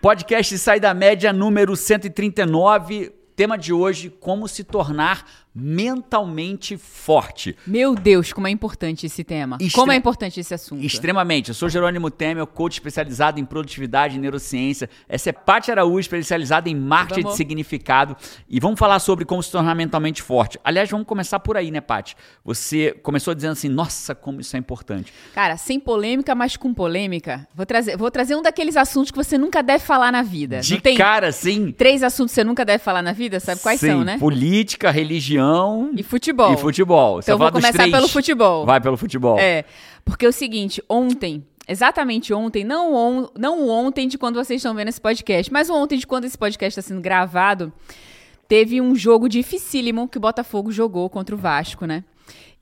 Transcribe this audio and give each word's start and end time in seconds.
Podcast 0.00 0.56
Sai 0.56 0.80
da 0.80 0.94
Média 0.94 1.30
número 1.30 1.76
139. 1.76 3.12
Tema 3.36 3.58
de 3.58 3.70
hoje: 3.70 4.08
como 4.08 4.48
se 4.48 4.64
tornar 4.64 5.26
mentalmente 5.54 6.76
forte. 6.76 7.56
Meu 7.66 7.94
Deus, 7.94 8.32
como 8.32 8.46
é 8.46 8.50
importante 8.50 9.06
esse 9.06 9.24
tema. 9.24 9.56
Extre- 9.60 9.72
Como 9.80 9.92
é 9.92 9.96
importante 9.96 10.38
esse 10.38 10.54
assunto. 10.54 10.84
Extremamente. 10.84 11.48
Eu 11.48 11.54
sou 11.54 11.68
Jerônimo 11.68 12.10
Temer, 12.10 12.46
coach 12.46 12.74
especializado 12.74 13.40
em 13.40 13.44
produtividade 13.44 14.16
e 14.16 14.18
neurociência. 14.20 14.88
Essa 15.08 15.30
é 15.30 15.32
Paty 15.32 15.70
Araújo, 15.70 16.00
especializada 16.00 16.68
em 16.68 16.74
marketing 16.74 17.22
Vamos. 17.22 17.32
de 17.32 17.36
significado. 17.38 18.16
E 18.48 18.60
vamos 18.60 18.78
falar 18.78 18.98
sobre 19.00 19.24
como 19.24 19.42
se 19.42 19.50
tornar 19.50 19.74
mentalmente 19.74 20.22
forte. 20.22 20.58
Aliás, 20.62 20.88
vamos 20.90 21.06
começar 21.06 21.40
por 21.40 21.56
aí, 21.56 21.70
né, 21.70 21.80
Paty? 21.80 22.14
Você 22.44 22.92
começou 23.02 23.34
dizendo 23.34 23.52
assim, 23.52 23.68
nossa, 23.68 24.14
como 24.14 24.40
isso 24.40 24.54
é 24.56 24.58
importante. 24.58 25.12
Cara, 25.34 25.56
sem 25.56 25.80
polêmica, 25.80 26.34
mas 26.34 26.56
com 26.56 26.72
polêmica, 26.72 27.46
vou 27.54 27.66
trazer, 27.66 27.96
vou 27.96 28.10
trazer 28.10 28.36
um 28.36 28.42
daqueles 28.42 28.76
assuntos 28.76 29.10
que 29.10 29.16
você 29.16 29.36
nunca 29.36 29.62
deve 29.62 29.84
falar 29.84 30.12
na 30.12 30.22
vida. 30.22 30.60
De 30.60 30.74
Não 30.74 30.80
tem 30.80 30.96
cara, 30.96 31.28
assim... 31.28 31.72
três 31.72 32.02
assuntos 32.02 32.32
que 32.32 32.36
você 32.36 32.44
nunca 32.44 32.64
deve 32.64 32.82
falar 32.82 33.02
na 33.02 33.12
vida? 33.12 33.40
Sabe 33.40 33.60
quais 33.60 33.80
sim, 33.80 33.88
são, 33.88 34.04
né? 34.04 34.18
Política, 34.18 34.90
religião 34.90 35.39
E 35.96 36.02
futebol. 36.02 36.52
e 36.52 36.56
futebol. 36.56 37.18
Então 37.20 37.38
vou 37.38 37.50
começar 37.52 37.90
pelo 37.90 38.08
futebol. 38.08 38.64
Vai 38.66 38.80
pelo 38.80 38.96
futebol. 38.96 39.38
É, 39.38 39.64
porque 40.04 40.24
é 40.26 40.28
o 40.28 40.32
seguinte, 40.32 40.82
ontem, 40.88 41.44
exatamente 41.68 42.32
ontem, 42.34 42.64
não, 42.64 42.94
on, 42.94 43.28
não 43.38 43.68
ontem 43.68 44.06
de 44.08 44.16
quando 44.18 44.34
vocês 44.36 44.58
estão 44.60 44.74
vendo 44.74 44.88
esse 44.88 45.00
podcast, 45.00 45.52
mas 45.52 45.68
ontem 45.70 45.98
de 45.98 46.06
quando 46.06 46.24
esse 46.24 46.36
podcast 46.38 46.78
está 46.78 46.88
sendo 46.88 47.00
gravado, 47.00 47.72
teve 48.48 48.80
um 48.80 48.94
jogo 48.94 49.28
dificílimo 49.28 50.08
que 50.08 50.18
o 50.18 50.20
Botafogo 50.20 50.72
jogou 50.72 51.08
contra 51.08 51.34
o 51.34 51.38
Vasco, 51.38 51.86
né? 51.86 52.02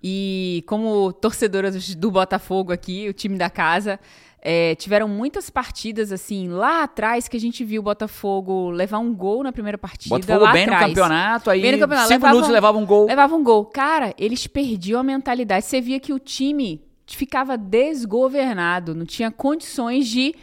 E 0.02 0.62
como 0.66 1.12
torcedora 1.12 1.70
do- 1.72 1.96
do 1.96 2.10
Botafogo 2.10 2.72
aqui, 2.72 3.08
o 3.08 3.12
time 3.12 3.36
da 3.36 3.50
casa, 3.50 3.98
é, 4.40 4.74
tiveram 4.76 5.08
muitas 5.08 5.50
partidas 5.50 6.12
assim 6.12 6.48
lá 6.48 6.84
atrás 6.84 7.26
que 7.28 7.36
a 7.36 7.40
gente 7.40 7.64
viu 7.64 7.80
o 7.80 7.84
Botafogo 7.84 8.70
levar 8.70 8.98
um 8.98 9.12
gol 9.12 9.42
na 9.42 9.52
primeira 9.52 9.76
partida. 9.76 10.14
Botafogo 10.14 10.44
lá 10.44 10.52
bem 10.52 10.66
no 10.66 10.72
atrás. 10.72 10.88
campeonato, 10.92 11.50
aí 11.50 11.60
Bem 11.62 11.72
no 11.72 11.78
campeonato, 11.78 12.08
cinco 12.08 12.14
levavam- 12.20 12.34
minutos 12.36 12.52
levava 12.54 12.78
um 12.78 12.86
gol. 12.86 13.06
Levava 13.06 13.34
um 13.34 13.42
gol. 13.42 13.64
Cara, 13.66 14.14
eles 14.18 14.46
perdiam 14.46 15.00
a 15.00 15.02
mentalidade. 15.02 15.64
Você 15.64 15.80
via 15.80 15.98
que 15.98 16.12
o 16.12 16.18
time 16.18 16.80
ficava 17.06 17.56
desgovernado, 17.56 18.94
não 18.94 19.04
tinha 19.06 19.30
condições 19.30 20.06
de, 20.06 20.34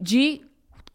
de 0.00 0.40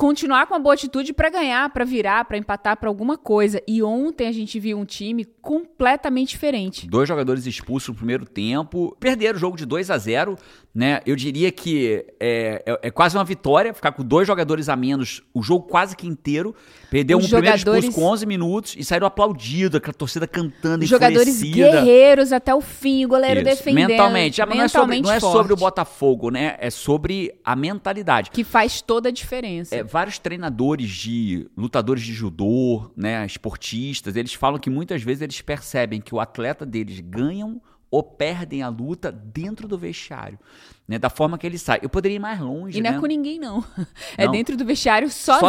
continuar 0.07 0.47
com 0.47 0.53
a 0.53 0.59
boa 0.59 0.73
atitude 0.75 1.13
para 1.13 1.29
ganhar, 1.29 1.69
para 1.69 1.85
virar, 1.85 2.25
para 2.25 2.37
empatar, 2.37 2.75
para 2.75 2.89
alguma 2.89 3.17
coisa. 3.17 3.61
E 3.65 3.81
ontem 3.81 4.27
a 4.27 4.33
gente 4.33 4.59
viu 4.59 4.77
um 4.77 4.83
time 4.83 5.23
completamente 5.23 6.31
diferente. 6.31 6.87
Dois 6.89 7.07
jogadores 7.07 7.45
expulsos 7.45 7.87
no 7.87 7.95
primeiro 7.95 8.25
tempo. 8.25 8.97
Perderam 8.99 9.37
o 9.37 9.39
jogo 9.39 9.55
de 9.55 9.65
2 9.65 9.89
a 9.89 9.97
0 9.97 10.35
né? 10.75 11.01
Eu 11.05 11.15
diria 11.15 11.51
que 11.51 12.03
é, 12.19 12.63
é- 12.65 12.79
é 12.87 12.91
quase 12.91 13.15
uma 13.15 13.23
vitória 13.23 13.71
ficar 13.75 13.91
com 13.91 14.03
dois 14.03 14.25
jogadores 14.27 14.67
a 14.69 14.75
menos 14.75 15.21
o 15.31 15.43
jogo 15.43 15.67
quase 15.67 15.95
que 15.95 16.07
inteiro. 16.07 16.55
Perdeu 16.89 17.19
Os 17.19 17.25
um 17.25 17.29
primeiro 17.29 17.57
jogadores- 17.59 17.85
expulso 17.85 17.99
com 18.07 18.11
11 18.11 18.25
minutos 18.25 18.75
e 18.77 18.83
saíram 18.83 19.05
aplaudidos, 19.05 19.77
aquela 19.77 19.93
torcida 19.93 20.25
cantando, 20.27 20.83
Os 20.83 20.89
jogadores 20.89 21.41
guerreiros 21.43 22.31
até 22.33 22.53
o 22.55 22.59
fim, 22.59 23.05
o 23.05 23.07
goleiro 23.07 23.41
Isso. 23.41 23.49
defendendo. 23.57 23.89
Mentalmente. 23.89 24.41
Ah, 24.41 24.45
mas 24.47 24.57
não 24.57 24.63
é 24.63 24.67
sobre, 24.67 24.95
mentalmente 24.95 25.05
não 25.21 25.29
é 25.29 25.33
sobre 25.33 25.53
o 25.53 25.55
Botafogo, 25.55 26.31
né? 26.31 26.55
É 26.59 26.71
sobre 26.71 27.33
a 27.45 27.55
mentalidade. 27.55 28.31
Que 28.31 28.43
faz 28.43 28.81
toda 28.81 29.09
a 29.09 29.11
diferença. 29.11 29.75
É, 29.75 29.83
vários 29.93 30.17
treinadores 30.17 30.89
de 30.89 31.47
lutadores 31.55 32.01
de 32.01 32.13
judô, 32.13 32.91
né, 32.97 33.23
esportistas, 33.27 34.15
eles 34.15 34.33
falam 34.33 34.59
que 34.59 34.67
muitas 34.67 35.03
vezes 35.03 35.21
eles 35.21 35.39
percebem 35.39 36.01
que 36.01 36.15
o 36.15 36.19
atleta 36.19 36.65
deles 36.65 36.99
ganham 36.99 37.61
ou 37.91 38.01
perdem 38.01 38.63
a 38.63 38.69
luta 38.69 39.11
dentro 39.11 39.67
do 39.67 39.77
vestiário, 39.77 40.39
né, 40.87 40.99
da 40.99 41.09
forma 41.09 41.37
que 41.37 41.47
ele 41.47 41.57
sai. 41.57 41.79
Eu 41.81 41.89
poderia 41.89 42.15
ir 42.15 42.19
mais 42.19 42.39
longe, 42.39 42.77
E 42.77 42.81
não 42.81 42.91
né? 42.91 42.97
é 42.97 42.99
com 42.99 43.05
ninguém, 43.05 43.39
não. 43.39 43.63
É 44.17 44.25
Não. 44.25 44.31
dentro 44.31 44.55
do 44.57 44.65
vestiário 44.65 45.09
sozinho, 45.09 45.41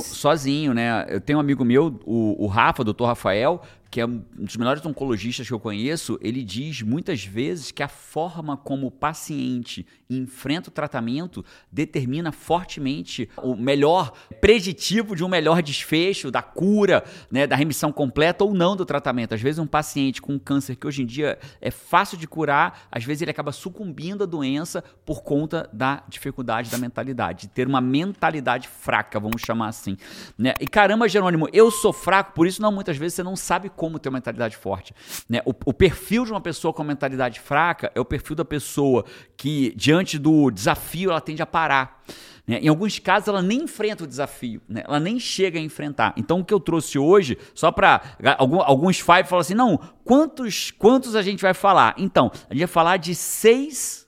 sozinhos. 0.00 0.02
sozinho, 0.04 0.74
né? 0.74 1.06
Eu 1.08 1.20
tenho 1.20 1.38
um 1.38 1.40
amigo 1.40 1.64
meu, 1.64 1.98
o, 2.04 2.44
o 2.44 2.46
Rafa, 2.46 2.82
o 2.82 2.84
doutor 2.84 3.06
Rafael, 3.06 3.62
que 3.90 4.00
é 4.00 4.06
um 4.06 4.22
dos 4.38 4.56
melhores 4.56 4.84
oncologistas 4.86 5.46
que 5.46 5.52
eu 5.52 5.60
conheço, 5.60 6.18
ele 6.22 6.42
diz 6.42 6.80
muitas 6.80 7.22
vezes 7.26 7.70
que 7.70 7.82
a 7.82 7.88
forma 7.88 8.56
como 8.56 8.86
o 8.86 8.90
paciente 8.90 9.86
enfrenta 10.08 10.70
o 10.70 10.72
tratamento 10.72 11.44
determina 11.70 12.32
fortemente 12.32 13.28
o 13.42 13.54
melhor 13.54 14.12
preditivo 14.40 15.14
de 15.14 15.22
um 15.22 15.28
melhor 15.28 15.62
desfecho, 15.62 16.30
da 16.30 16.40
cura, 16.40 17.04
né, 17.30 17.46
da 17.46 17.54
remissão 17.54 17.92
completa 17.92 18.44
ou 18.44 18.54
não 18.54 18.74
do 18.74 18.86
tratamento. 18.86 19.34
Às 19.34 19.42
vezes 19.42 19.58
um 19.58 19.66
paciente 19.66 20.22
com 20.22 20.38
câncer 20.38 20.74
que 20.76 20.86
hoje 20.86 21.02
em 21.02 21.06
dia 21.06 21.38
é 21.60 21.70
fácil 21.70 22.16
de 22.16 22.26
curar, 22.26 22.86
às 22.90 23.04
vezes 23.04 23.20
ele 23.20 23.30
acaba 23.30 23.52
sucumbindo 23.52 24.24
à 24.24 24.26
doença 24.26 24.71
por 25.04 25.22
conta 25.22 25.68
da 25.72 26.02
dificuldade 26.08 26.70
da 26.70 26.78
mentalidade, 26.78 27.42
de 27.42 27.48
ter 27.48 27.66
uma 27.66 27.80
mentalidade 27.80 28.68
fraca, 28.68 29.18
vamos 29.18 29.42
chamar 29.42 29.68
assim. 29.68 29.96
Né? 30.38 30.54
E 30.60 30.66
caramba, 30.66 31.08
Jerônimo, 31.08 31.48
eu 31.52 31.70
sou 31.70 31.92
fraco, 31.92 32.32
por 32.32 32.46
isso 32.46 32.62
não 32.62 32.70
muitas 32.70 32.96
vezes 32.96 33.14
você 33.16 33.22
não 33.22 33.34
sabe 33.34 33.68
como 33.68 33.98
ter 33.98 34.08
uma 34.08 34.18
mentalidade 34.18 34.56
forte. 34.56 34.94
Né? 35.28 35.40
O, 35.44 35.50
o 35.66 35.72
perfil 35.72 36.24
de 36.24 36.30
uma 36.30 36.40
pessoa 36.40 36.72
com 36.72 36.84
mentalidade 36.84 37.40
fraca 37.40 37.90
é 37.94 38.00
o 38.00 38.04
perfil 38.04 38.36
da 38.36 38.44
pessoa 38.44 39.04
que, 39.36 39.74
diante 39.76 40.18
do 40.18 40.50
desafio, 40.50 41.10
ela 41.10 41.20
tende 41.20 41.42
a 41.42 41.46
parar. 41.46 42.02
né? 42.46 42.58
Em 42.60 42.68
alguns 42.68 42.98
casos, 42.98 43.28
ela 43.28 43.42
nem 43.42 43.62
enfrenta 43.62 44.04
o 44.04 44.06
desafio, 44.06 44.60
né? 44.68 44.84
ela 44.86 45.00
nem 45.00 45.18
chega 45.18 45.58
a 45.58 45.62
enfrentar. 45.62 46.14
Então, 46.16 46.40
o 46.40 46.44
que 46.44 46.54
eu 46.54 46.60
trouxe 46.60 46.98
hoje, 46.98 47.36
só 47.54 47.72
para. 47.72 48.02
Alguns 48.38 49.00
five 49.00 49.24
falam 49.24 49.40
assim: 49.40 49.54
não, 49.54 49.78
quantos, 50.04 50.70
quantos 50.70 51.16
a 51.16 51.22
gente 51.22 51.42
vai 51.42 51.54
falar? 51.54 51.94
Então, 51.98 52.30
a 52.48 52.54
gente 52.54 52.60
vai 52.60 52.68
falar 52.68 52.96
de 52.96 53.14
seis 53.14 54.06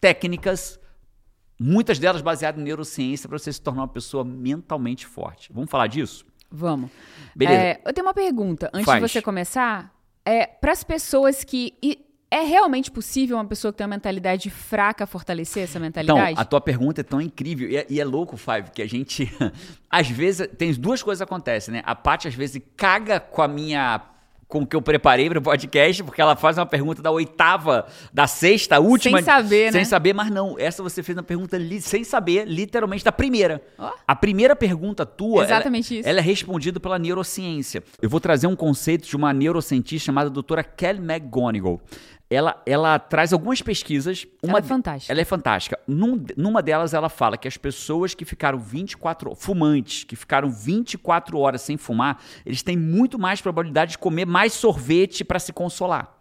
técnicas 0.00 0.78
muitas 1.58 1.98
delas 1.98 2.22
baseadas 2.22 2.58
em 2.60 2.64
neurociência 2.64 3.28
para 3.28 3.38
você 3.38 3.52
se 3.52 3.60
tornar 3.60 3.82
uma 3.82 3.88
pessoa 3.88 4.24
mentalmente 4.24 5.06
forte. 5.06 5.52
Vamos 5.52 5.70
falar 5.70 5.86
disso? 5.88 6.24
Vamos. 6.50 6.90
Beleza. 7.36 7.60
É, 7.62 7.80
eu 7.84 7.92
tenho 7.92 8.06
uma 8.06 8.14
pergunta. 8.14 8.70
Antes 8.72 8.86
Faz. 8.86 9.02
de 9.02 9.08
você 9.08 9.22
começar, 9.22 9.94
é, 10.24 10.46
para 10.46 10.72
as 10.72 10.82
pessoas 10.82 11.44
que. 11.44 11.74
é 12.30 12.40
realmente 12.40 12.90
possível 12.90 13.36
uma 13.36 13.44
pessoa 13.44 13.72
que 13.72 13.78
tem 13.78 13.84
uma 13.84 13.94
mentalidade 13.94 14.48
fraca 14.50 15.06
fortalecer 15.06 15.64
essa 15.64 15.78
Então, 15.78 15.82
mentalidade? 15.82 16.40
a 16.40 16.44
tua 16.44 16.60
pergunta 16.60 17.02
é 17.02 17.04
tão 17.04 17.20
incrível 17.20 17.68
e 17.68 17.76
é, 17.76 17.86
e 17.90 18.00
é 18.00 18.04
louco, 18.04 18.36
Five, 18.36 18.70
que 18.72 18.80
a 18.82 18.88
gente 18.88 19.30
às 19.90 20.08
vezes 20.08 20.48
tem 20.56 20.72
duas 20.72 21.02
coisas 21.02 21.20
que 21.24 21.24
acontecem, 21.32 21.74
né? 21.74 21.82
A 21.84 21.94
Paty 21.94 22.26
às 22.28 22.34
vezes 22.34 22.62
caga 22.76 23.20
com 23.20 23.42
a 23.42 23.48
minha 23.48 24.00
com 24.50 24.62
o 24.62 24.66
que 24.66 24.74
eu 24.74 24.82
preparei 24.82 25.28
para 25.30 25.38
o 25.38 25.42
podcast, 25.42 26.02
porque 26.02 26.20
ela 26.20 26.34
faz 26.34 26.58
uma 26.58 26.66
pergunta 26.66 27.00
da 27.00 27.10
oitava, 27.10 27.86
da 28.12 28.26
sexta, 28.26 28.80
última. 28.80 29.18
Sem 29.18 29.24
saber, 29.24 29.72
Sem 29.72 29.80
né? 29.80 29.84
saber, 29.84 30.12
mas 30.12 30.28
não. 30.30 30.56
Essa 30.58 30.82
você 30.82 31.02
fez 31.02 31.16
uma 31.16 31.22
pergunta 31.22 31.56
sem 31.80 32.02
saber, 32.02 32.46
literalmente, 32.46 33.04
da 33.04 33.12
primeira. 33.12 33.62
Ó. 33.78 33.92
A 34.06 34.16
primeira 34.16 34.56
pergunta 34.56 35.06
tua. 35.06 35.44
Exatamente 35.44 35.94
ela, 35.94 36.00
isso. 36.00 36.08
Ela 36.08 36.18
é 36.18 36.22
respondida 36.22 36.80
pela 36.80 36.98
neurociência. 36.98 37.82
Eu 38.02 38.10
vou 38.10 38.18
trazer 38.18 38.48
um 38.48 38.56
conceito 38.56 39.06
de 39.06 39.16
uma 39.16 39.32
neurocientista 39.32 40.06
chamada 40.06 40.28
doutora 40.28 40.64
Kelly 40.64 40.98
McGonigal. 40.98 41.80
Ela, 42.32 42.62
ela 42.64 42.96
traz 42.96 43.32
algumas 43.32 43.60
pesquisas. 43.60 44.24
Uma, 44.40 44.52
Ela 44.52 44.58
é 44.60 44.62
fantástica. 44.62 45.12
Ela 45.12 45.20
é 45.20 45.24
fantástica. 45.24 45.78
Num- 45.84 46.24
numa 46.36 46.62
delas, 46.62 46.94
ela 46.94 47.08
fala 47.08 47.36
que 47.36 47.48
as 47.48 47.56
pessoas 47.56 48.14
que 48.14 48.24
ficaram 48.24 48.56
24 48.60 49.30
horas, 49.30 49.42
fumantes, 49.44 50.04
que 50.04 50.14
ficaram 50.14 50.48
24 50.48 51.36
horas 51.38 51.60
sem 51.60 51.76
fumar, 51.76 52.22
eles 52.46 52.62
têm 52.62 52.76
muito 52.76 53.18
mais 53.18 53.40
probabilidade 53.40 53.92
de 53.92 53.98
comer 53.98 54.26
mais 54.26 54.52
sorvete 54.52 55.24
para 55.24 55.40
se 55.40 55.52
consolar. 55.52 56.16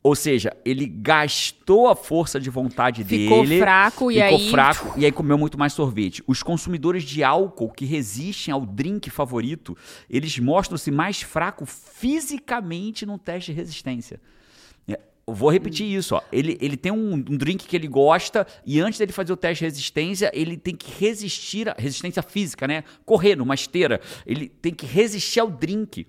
Ou 0.00 0.14
seja, 0.14 0.56
ele 0.64 0.86
gastou 0.86 1.88
a 1.88 1.96
força 1.96 2.38
de 2.38 2.48
vontade 2.48 3.02
Ficou 3.02 3.42
dele. 3.42 3.58
fraco 3.58 4.12
e 4.12 4.14
ficou 4.22 4.38
aí- 4.38 4.50
fraco 4.52 4.94
e 4.96 5.04
aí 5.04 5.10
comeu 5.10 5.36
muito 5.36 5.58
mais 5.58 5.72
sorvete. 5.72 6.22
Os 6.28 6.44
consumidores 6.44 7.02
de 7.02 7.24
álcool 7.24 7.72
que 7.72 7.84
resistem 7.84 8.54
ao 8.54 8.64
drink 8.64 9.10
favorito, 9.10 9.76
eles 10.08 10.38
mostram-se 10.38 10.92
mais 10.92 11.20
fracos 11.22 11.68
fisicamente 11.94 13.04
num 13.04 13.18
teste 13.18 13.50
de 13.52 13.56
resistência. 13.58 14.20
Vou 15.28 15.50
repetir 15.50 15.86
isso, 15.92 16.14
ó. 16.14 16.22
Ele, 16.30 16.56
ele 16.60 16.76
tem 16.76 16.92
um, 16.92 17.14
um 17.14 17.36
drink 17.36 17.66
que 17.66 17.74
ele 17.74 17.88
gosta 17.88 18.46
e 18.64 18.78
antes 18.80 18.98
dele 18.98 19.10
fazer 19.12 19.32
o 19.32 19.36
teste 19.36 19.64
de 19.64 19.70
resistência, 19.70 20.30
ele 20.32 20.56
tem 20.56 20.74
que 20.76 20.88
resistir, 21.00 21.68
a 21.68 21.74
resistência 21.76 22.22
física, 22.22 22.68
né? 22.68 22.84
Correr 23.04 23.34
numa 23.34 23.54
esteira. 23.54 24.00
Ele 24.24 24.48
tem 24.48 24.72
que 24.72 24.86
resistir 24.86 25.40
ao 25.40 25.50
drink. 25.50 26.06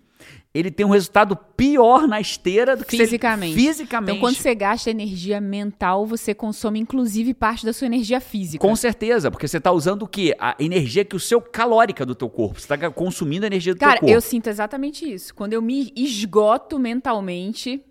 Ele 0.54 0.69
tem 0.72 0.86
um 0.86 0.90
resultado 0.90 1.36
pior 1.36 2.08
na 2.08 2.19
esteira 2.22 2.75
do 2.75 2.84
que 2.86 2.92
se 2.92 2.96
ele- 2.98 3.06
Fisicamente. 3.06 3.56
fisicamente. 3.56 4.12
Então, 4.18 4.22
quando 4.22 4.36
você 4.36 4.54
gasta 4.56 4.90
energia 4.92 5.42
mental, 5.42 6.06
você 6.06 6.34
consome 6.36 6.80
inclusive 6.80 7.34
parte 7.34 7.66
da 7.66 7.74
sua 7.74 7.86
energia 7.88 8.19
física. 8.22 8.66
Com 8.68 8.75
certeza, 8.75 9.31
porque 9.31 9.48
você 9.48 9.58
está 9.58 9.72
usando 9.72 10.04
o 10.04 10.08
quê? 10.08 10.36
A 10.40 10.56
energia 10.60 11.04
que 11.06 11.16
o 11.16 11.19
seu 11.19 11.42
calórica 11.42 12.06
do 12.06 12.14
teu 12.16 12.30
corpo. 12.30 12.60
Você 12.60 12.72
está 12.72 12.90
consumindo 12.92 13.46
a 13.46 13.48
energia 13.48 13.74
do 13.74 13.80
Cara, 13.80 13.94
teu 13.94 14.02
corpo. 14.02 14.14
eu 14.14 14.22
sinto 14.22 14.48
exatamente 14.48 15.12
isso. 15.12 15.34
Quando 15.34 15.54
eu 15.54 15.62
me 15.62 15.92
esgoto 15.96 16.78
mentalmente, 16.80 17.81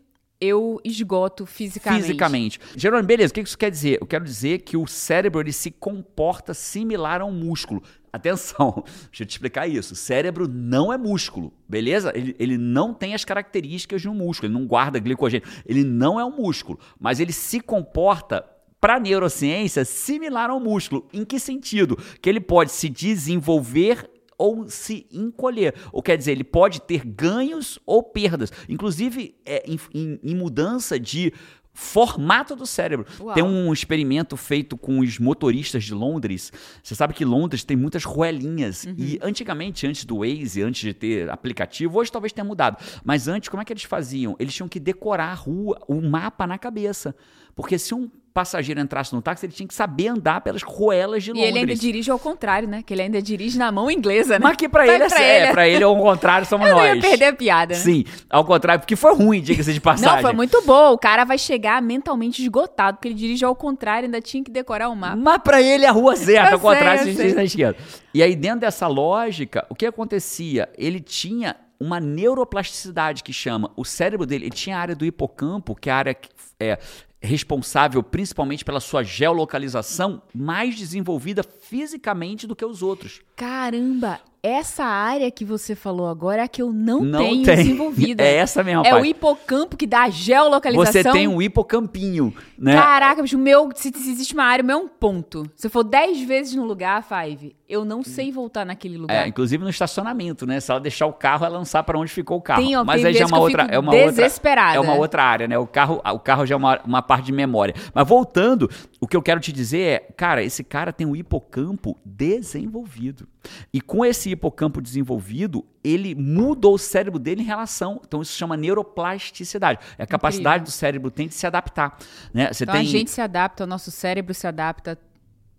eu 0.41 0.81
esgoto 0.85 1.47
fisicamente. 1.47 2.03
Fisicamente. 2.03 2.61
Jerônimo, 2.77 3.07
beleza, 3.07 3.31
o 3.31 3.35
que 3.35 3.41
isso 3.41 3.57
quer 3.57 3.71
dizer? 3.71 3.99
Eu 4.01 4.07
quero 4.07 4.25
dizer 4.25 4.61
que 4.61 4.77
o 4.77 4.87
cérebro 4.87 5.41
ele 5.41 5.53
se 5.53 5.71
comporta 5.71 6.53
similar 6.53 7.21
a 7.21 7.25
um 7.25 7.33
músculo. 7.33 7.83
Atenção, 8.13 8.83
deixa 9.11 9.23
eu 9.23 9.27
te 9.27 9.31
explicar 9.31 9.67
isso. 9.67 9.93
O 9.93 9.97
cérebro 9.97 10.49
não 10.49 10.93
é 10.93 10.97
músculo, 10.97 11.53
beleza? 11.69 12.13
Ele, 12.15 12.35
ele 12.39 12.57
não 12.57 12.95
tem 12.95 13.15
as 13.15 13.25
características 13.25 14.01
de 14.01 14.09
um 14.09 14.15
músculo, 14.15 14.51
ele 14.51 14.59
não 14.59 14.67
guarda 14.67 14.99
glicogênio. 14.99 15.47
Ele 15.67 15.85
não 15.85 16.19
é 16.19 16.25
um 16.25 16.35
músculo, 16.35 16.79
mas 16.99 17.21
ele 17.21 17.33
se 17.33 17.61
comporta 17.61 18.45
para 18.81 19.01
neurociência 19.01 19.85
similar 19.85 20.51
ao 20.51 20.61
músculo. 20.61 21.09
Em 21.13 21.25
que 21.25 21.39
sentido? 21.39 21.99
Que 22.21 22.29
ele 22.29 22.41
pode 22.41 22.73
se 22.73 22.89
desenvolver 22.89 24.09
ou 24.39 24.69
se 24.69 25.07
encolher. 25.11 25.75
Ou 25.93 26.03
quer 26.03 26.17
dizer, 26.17 26.33
ele 26.33 26.45
pode 26.45 26.81
ter 26.81 27.05
ganhos 27.05 27.79
ou 27.87 28.03
perdas. 28.03 28.53
Inclusive, 28.69 29.35
é, 29.45 29.65
em, 29.67 29.79
em, 29.95 30.21
em 30.23 30.35
mudança 30.35 30.99
de 30.99 31.33
formato 31.77 32.57
do 32.57 32.67
cérebro. 32.67 33.07
Uau. 33.21 33.35
Tem 33.35 33.45
um 33.45 33.71
experimento 33.71 34.35
feito 34.35 34.79
com 34.79 35.01
os 35.01 35.19
motoristas 35.19 35.85
de 35.85 35.93
Londres. 35.93 36.51
Você 36.83 36.95
sabe 36.95 37.13
que 37.13 37.25
Londres 37.25 37.65
tem 37.65 37.77
muitas 37.77 38.03
ruelinhas. 38.03 38.85
Uhum. 38.85 38.95
E 38.97 39.19
antigamente, 39.23 39.87
antes 39.87 40.07
do 40.07 40.21
Waze, 40.21 40.63
antes 40.63 40.81
de 40.81 40.95
ter 40.95 41.29
aplicativo, 41.29 41.99
hoje 41.99 42.11
talvez 42.11 42.33
tenha 42.33 42.47
mudado. 42.47 42.83
Mas 43.05 43.29
antes, 43.29 43.51
como 43.51 43.61
é 43.61 43.65
que 43.65 43.75
eles 43.75 43.83
faziam? 43.83 44.35
Eles 44.39 44.55
tinham 44.55 44.69
que 44.69 44.81
decorar 44.81 45.31
a 45.31 45.35
rua, 45.35 45.79
o 45.87 46.01
mapa 46.01 46.47
na 46.47 46.57
cabeça. 46.57 47.15
Porque 47.55 47.79
se 47.79 47.95
um 47.95 48.11
passageiro 48.37 48.79
entrasse 48.79 49.15
no 49.15 49.23
táxi, 49.23 49.47
ele 49.47 49.55
tinha 49.55 49.67
que 49.67 49.73
saber 49.73 50.09
andar 50.09 50.43
pelas 50.43 50.63
ruelas 50.63 51.25
de 51.25 51.31
Londres. 51.33 51.47
E 51.47 51.49
ele 51.49 51.59
ainda 51.61 51.75
dirige 51.75 52.11
ao 52.11 52.19
contrário, 52.19 52.69
né? 52.69 52.83
Que 52.85 52.93
ele 52.93 53.01
ainda 53.01 53.23
dirige 53.23 53.57
na 53.57 53.73
mão 53.73 53.91
inglesa, 53.91 54.39
né? 54.39 54.41
Mas 54.43 54.59
que 54.59 54.69
pra, 54.69 54.87
ele, 54.87 55.09
pra 55.09 55.19
é, 55.19 55.37
ele, 55.37 55.47
é, 55.47 55.53
pra 55.53 55.67
ele 55.67 55.83
ao 55.83 55.97
contrário 55.97 56.47
somos 56.47 56.69
Eu 56.69 56.77
nós. 56.77 56.87
Eu 56.87 56.97
ia 56.97 57.01
perder 57.01 57.25
a 57.25 57.33
piada, 57.33 57.75
né? 57.75 57.81
Sim, 57.81 58.05
ao 58.29 58.45
contrário, 58.45 58.83
porque 58.83 58.95
foi 58.95 59.15
ruim, 59.15 59.41
diga-se 59.41 59.73
de 59.73 59.81
passagem. 59.81 60.17
Não, 60.17 60.21
foi 60.21 60.35
muito 60.35 60.61
bom. 60.67 60.93
O 60.93 60.99
cara 60.99 61.25
vai 61.25 61.39
chegar 61.39 61.81
mentalmente 61.81 62.43
esgotado, 62.43 62.99
porque 62.99 63.09
ele 63.09 63.15
dirige 63.15 63.43
ao 63.43 63.57
contrário, 63.57 64.05
ainda 64.05 64.21
tinha 64.21 64.45
que 64.45 64.51
decorar 64.51 64.91
o 64.91 64.95
mapa. 64.95 65.17
Mas 65.17 65.39
pra 65.39 65.63
ele 65.63 65.87
é 65.87 65.89
a 65.89 65.93
rua 65.93 66.15
certa, 66.15 66.57
ao 66.57 66.61
contrário, 66.61 67.05
se 67.05 67.19
a 67.19 67.25
gente 67.25 67.35
na 67.35 67.45
esquerda. 67.45 67.79
E 68.13 68.23
aí, 68.23 68.37
dentro 68.37 68.61
dessa 68.61 68.87
lógica, 68.87 69.65
o 69.71 69.75
que 69.75 69.87
acontecia? 69.87 70.69
Ele 70.77 71.01
tinha 71.01 71.57
uma 71.81 71.99
neuroplasticidade 72.01 73.23
que 73.23 73.33
chama. 73.33 73.71
O 73.77 73.85
cérebro 73.85 74.27
dele, 74.27 74.45
ele 74.45 74.55
tinha 74.55 74.77
a 74.77 74.81
área 74.81 74.95
do 74.95 75.07
hipocampo, 75.07 75.75
que 75.75 75.89
é 75.89 75.93
a 75.93 75.97
área 75.97 76.15
que 76.15 76.29
é, 76.59 76.79
responsável 77.21 78.03
principalmente 78.03 78.65
pela 78.65 78.81
sua 78.81 79.03
geolocalização, 79.03 80.23
mais 80.35 80.77
desenvolvida 80.77 81.43
fisicamente 81.43 82.47
do 82.47 82.55
que 82.55 82.65
os 82.65 82.83
outros. 82.83 83.21
Caramba, 83.35 84.21
essa 84.43 84.85
área 84.85 85.29
que 85.31 85.45
você 85.45 85.75
falou 85.75 86.07
agora 86.07 86.43
é 86.43 86.45
a 86.45 86.49
que 86.49 86.63
eu 86.63 86.73
não, 86.73 87.01
não 87.01 87.19
tenho 87.19 87.45
tem. 87.45 87.57
desenvolvida. 87.57 88.23
É 88.23 88.37
essa 88.37 88.63
mesmo, 88.63 88.87
É 88.87 88.95
o 88.95 89.05
hipocampo 89.05 89.77
que 89.77 89.87
dá 89.87 90.05
a 90.05 90.11
geolocalização. 90.11 91.03
Você 91.03 91.11
tem 91.11 91.27
um 91.27 91.43
hipocampinho, 91.43 92.33
né? 92.57 92.75
Caraca, 92.75 93.23
bicho, 93.23 93.37
o 93.37 93.41
meu, 93.41 93.71
se, 93.75 93.91
se, 93.91 94.11
existe 94.11 94.35
uma 94.35 94.45
área, 94.45 94.63
o 94.63 94.67
meu 94.67 94.79
é 94.79 94.81
um 94.83 94.89
ponto. 94.89 95.51
Se 95.57 95.67
eu 95.67 95.71
for 95.71 95.83
10 95.83 96.23
vezes 96.23 96.55
no 96.55 96.65
lugar, 96.65 97.03
Five, 97.03 97.57
eu 97.69 97.85
não 97.85 98.03
sei 98.03 98.31
voltar 98.31 98.65
naquele 98.65 98.97
lugar. 98.97 99.25
É, 99.25 99.29
inclusive 99.29 99.63
no 99.63 99.71
estacionamento, 99.71 100.47
né? 100.47 100.61
Se 100.61 100.71
ela 100.71 100.81
deixar 100.81 101.07
o 101.07 101.13
carro, 101.13 101.45
é 101.45 101.49
lançar 101.49 101.83
para 101.83 101.99
onde 101.99 102.13
ficou 102.13 102.39
o 102.39 102.41
carro. 102.41 102.63
Tem, 102.63 102.77
ó, 102.77 102.85
Mas 102.85 103.03
tem 103.03 103.07
aí 103.09 103.15
já 103.15 103.25
é 103.25 103.27
uma 103.27 103.39
outra, 103.39 103.63
é 103.65 103.79
uma 103.79 103.93
desesperada. 103.93 104.79
outra, 104.79 104.93
é 104.93 104.95
uma 104.95 105.01
outra 105.01 105.25
área, 105.25 105.49
né? 105.49 105.59
O 105.59 105.67
carro, 105.67 106.01
o 106.05 106.19
carro 106.21 106.47
já 106.47 106.55
é 106.55 106.59
uma, 106.59 106.81
uma 106.85 107.03
parte 107.03 107.27
de 107.27 107.33
memória. 107.33 107.75
Mas 107.93 108.07
voltando, 108.07 108.71
o 109.01 109.07
que 109.07 109.17
eu 109.17 109.23
quero 109.23 109.41
te 109.41 109.53
dizer 109.53 109.81
é, 109.81 109.99
cara, 110.17 110.43
esse 110.43 110.63
cara 110.63 110.93
tem 110.93 111.07
um 111.07 111.17
hipocampo 111.17 111.99
desenvolvido. 112.05 113.27
E 113.73 113.81
com 113.81 114.05
esse 114.05 114.31
hipocampo 114.31 114.81
desenvolvido, 114.81 115.65
ele 115.83 116.15
mudou 116.15 116.75
o 116.75 116.79
cérebro 116.79 117.19
dele 117.19 117.43
em 117.43 117.45
relação. 117.45 118.01
Então, 118.05 118.23
isso 118.23 118.33
chama 118.33 118.57
neuroplasticidade. 118.57 119.81
É 119.99 120.03
a 120.03 120.07
capacidade 120.07 120.63
Incrível. 120.63 120.65
do 120.65 120.71
cérebro 120.71 121.11
tem 121.11 121.29
de 121.29 121.35
se 121.35 121.47
adaptar. 121.47 121.97
Né? 122.33 122.53
Você 122.53 122.65
então, 122.65 122.75
tem... 122.75 122.83
a 122.83 122.85
gente 122.85 123.11
se 123.11 123.21
adapta, 123.21 123.65
o 123.65 123.67
nosso 123.67 123.91
cérebro 123.91 124.35
se 124.35 124.47
adapta 124.47 124.99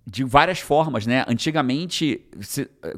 de 0.09 0.24
várias 0.24 0.59
formas, 0.59 1.06
né? 1.06 1.25
Antigamente, 1.27 2.21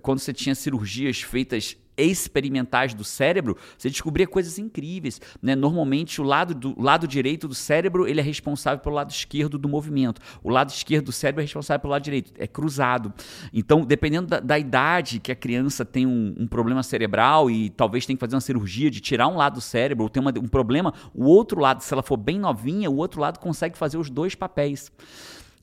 quando 0.03 0.19
você 0.19 0.31
tinha 0.31 0.53
cirurgias 0.53 1.21
feitas 1.21 1.75
experimentais 1.97 2.93
do 2.93 3.03
cérebro, 3.03 3.57
você 3.77 3.89
descobria 3.89 4.27
coisas 4.27 4.59
incríveis. 4.59 5.19
Né? 5.41 5.55
Normalmente, 5.55 6.21
o 6.21 6.23
lado, 6.23 6.53
do, 6.53 6.79
lado 6.79 7.07
direito 7.07 7.47
do 7.47 7.55
cérebro 7.55 8.07
ele 8.07 8.19
é 8.19 8.23
responsável 8.23 8.79
pelo 8.79 8.95
lado 8.95 9.09
esquerdo 9.09 9.57
do 9.57 9.67
movimento. 9.67 10.21
O 10.43 10.49
lado 10.49 10.69
esquerdo 10.69 11.05
do 11.05 11.11
cérebro 11.11 11.41
é 11.41 11.45
responsável 11.45 11.81
pelo 11.81 11.91
lado 11.91 12.03
direito. 12.03 12.31
É 12.37 12.47
cruzado. 12.47 13.11
Então, 13.51 13.81
dependendo 13.81 14.27
da, 14.27 14.39
da 14.39 14.59
idade 14.59 15.19
que 15.19 15.31
a 15.31 15.35
criança 15.35 15.83
tem 15.83 16.05
um, 16.05 16.35
um, 16.37 16.47
problema 16.47 16.83
cerebral 16.83 17.49
e 17.49 17.71
talvez 17.71 18.05
tenha 18.05 18.15
que 18.15 18.21
fazer 18.21 18.35
uma 18.35 18.41
cirurgia 18.41 18.89
de 18.91 19.01
tirar 19.01 19.27
um 19.27 19.35
lado 19.35 19.55
do 19.55 19.61
cérebro 19.61 20.03
ou 20.03 20.09
tem 20.09 20.21
uma, 20.21 20.31
um 20.37 20.47
problema, 20.47 20.93
o 21.13 21.25
outro 21.25 21.59
lado, 21.59 21.81
se 21.81 21.91
ela 21.91 22.03
for 22.03 22.17
bem 22.17 22.39
novinha, 22.39 22.89
o 22.89 22.95
outro 22.95 23.19
lado 23.19 23.39
consegue 23.39 23.77
fazer 23.77 23.97
os 23.97 24.11
dois 24.11 24.35
papéis. 24.35 24.91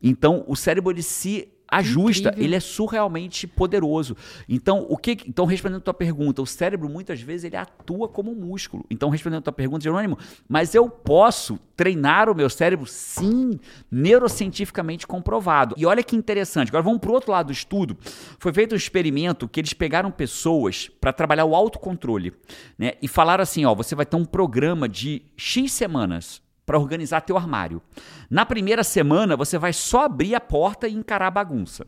Então, 0.03 0.45
o 0.47 0.57
cérebro 0.57 0.91
ele 0.91 1.03
se 1.03 1.49
ajusta, 1.69 2.29
Incrível. 2.29 2.45
ele 2.45 2.55
é 2.55 2.61
surrealmente 2.61 3.47
poderoso. 3.47 4.17
Então, 4.49 4.87
o 4.89 4.97
que, 4.97 5.19
então 5.27 5.45
respondendo 5.45 5.79
a 5.79 5.81
tua 5.81 5.95
pergunta, 5.95 6.41
o 6.41 6.47
cérebro 6.47 6.89
muitas 6.89 7.21
vezes 7.21 7.45
ele 7.45 7.57
atua 7.57 8.09
como 8.09 8.31
um 8.31 8.35
músculo. 8.35 8.85
Então, 8.91 9.09
respondendo 9.09 9.41
a 9.41 9.43
tua 9.43 9.53
pergunta, 9.53 9.83
Jerônimo, 9.83 10.19
mas 10.49 10.75
eu 10.75 10.89
posso 10.89 11.59
treinar 11.77 12.31
o 12.31 12.35
meu 12.35 12.49
cérebro? 12.49 12.87
Sim, 12.87 13.59
neurocientificamente 13.91 15.07
comprovado. 15.07 15.75
E 15.77 15.85
olha 15.85 16.03
que 16.03 16.17
interessante. 16.17 16.69
Agora 16.69 16.85
vamos 16.85 17.01
para 17.01 17.11
o 17.11 17.15
outro 17.15 17.33
lado 17.33 17.47
do 17.47 17.53
estudo. 17.53 17.97
Foi 18.39 18.53
feito 18.53 18.73
um 18.75 18.77
experimento 18.77 19.49
que 19.49 19.61
eles 19.61 19.73
pegaram 19.73 20.11
pessoas 20.11 20.89
para 21.01 21.13
trabalhar 21.13 21.45
o 21.45 21.55
autocontrole, 21.55 22.33
né? 22.79 22.93
E 23.03 23.09
falaram 23.09 23.43
assim, 23.43 23.65
ó, 23.65 23.75
você 23.75 23.95
vai 23.95 24.07
ter 24.07 24.17
um 24.17 24.25
programa 24.25 24.89
de 24.89 25.23
X 25.37 25.73
semanas 25.73 26.46
para 26.67 26.79
organizar 26.79 27.21
teu 27.21 27.39
armário. 27.39 27.81
Na 28.29 28.45
primeira 28.45 28.83
semana, 28.83 29.37
você 29.37 29.57
vai 29.57 29.73
só 29.73 30.05
abrir 30.05 30.35
a 30.35 30.41
porta 30.41 30.89
e 30.89 30.95
encarar 30.95 31.29
a 31.29 31.31
bagunça. 31.31 31.87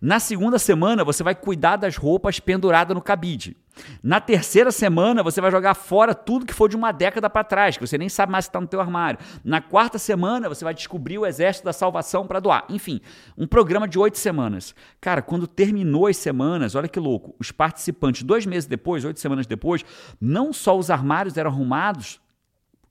Na 0.00 0.18
segunda 0.18 0.58
semana, 0.58 1.04
você 1.04 1.22
vai 1.22 1.34
cuidar 1.34 1.76
das 1.76 1.96
roupas 1.96 2.40
penduradas 2.40 2.94
no 2.94 3.02
cabide. 3.02 3.56
Na 4.02 4.20
terceira 4.20 4.70
semana, 4.70 5.22
você 5.22 5.40
vai 5.40 5.50
jogar 5.50 5.74
fora 5.74 6.14
tudo 6.14 6.44
que 6.44 6.52
for 6.52 6.68
de 6.68 6.76
uma 6.76 6.92
década 6.92 7.30
para 7.30 7.44
trás, 7.44 7.76
que 7.76 7.86
você 7.86 7.96
nem 7.96 8.08
sabe 8.08 8.32
mais 8.32 8.44
se 8.44 8.48
está 8.48 8.60
no 8.60 8.66
teu 8.66 8.80
armário. 8.80 9.18
Na 9.44 9.60
quarta 9.60 9.98
semana, 9.98 10.48
você 10.48 10.64
vai 10.64 10.74
descobrir 10.74 11.18
o 11.18 11.26
exército 11.26 11.64
da 11.64 11.72
salvação 11.72 12.26
para 12.26 12.40
doar. 12.40 12.64
Enfim, 12.68 13.00
um 13.38 13.46
programa 13.46 13.86
de 13.86 13.98
oito 13.98 14.18
semanas. 14.18 14.74
Cara, 15.00 15.22
quando 15.22 15.46
terminou 15.46 16.06
as 16.06 16.16
semanas, 16.16 16.74
olha 16.74 16.88
que 16.88 17.00
louco, 17.00 17.34
os 17.38 17.50
participantes, 17.50 18.22
dois 18.22 18.44
meses 18.44 18.66
depois, 18.66 19.04
oito 19.04 19.20
semanas 19.20 19.46
depois, 19.46 19.84
não 20.20 20.52
só 20.52 20.76
os 20.76 20.90
armários 20.90 21.36
eram 21.36 21.50
arrumados, 21.50 22.20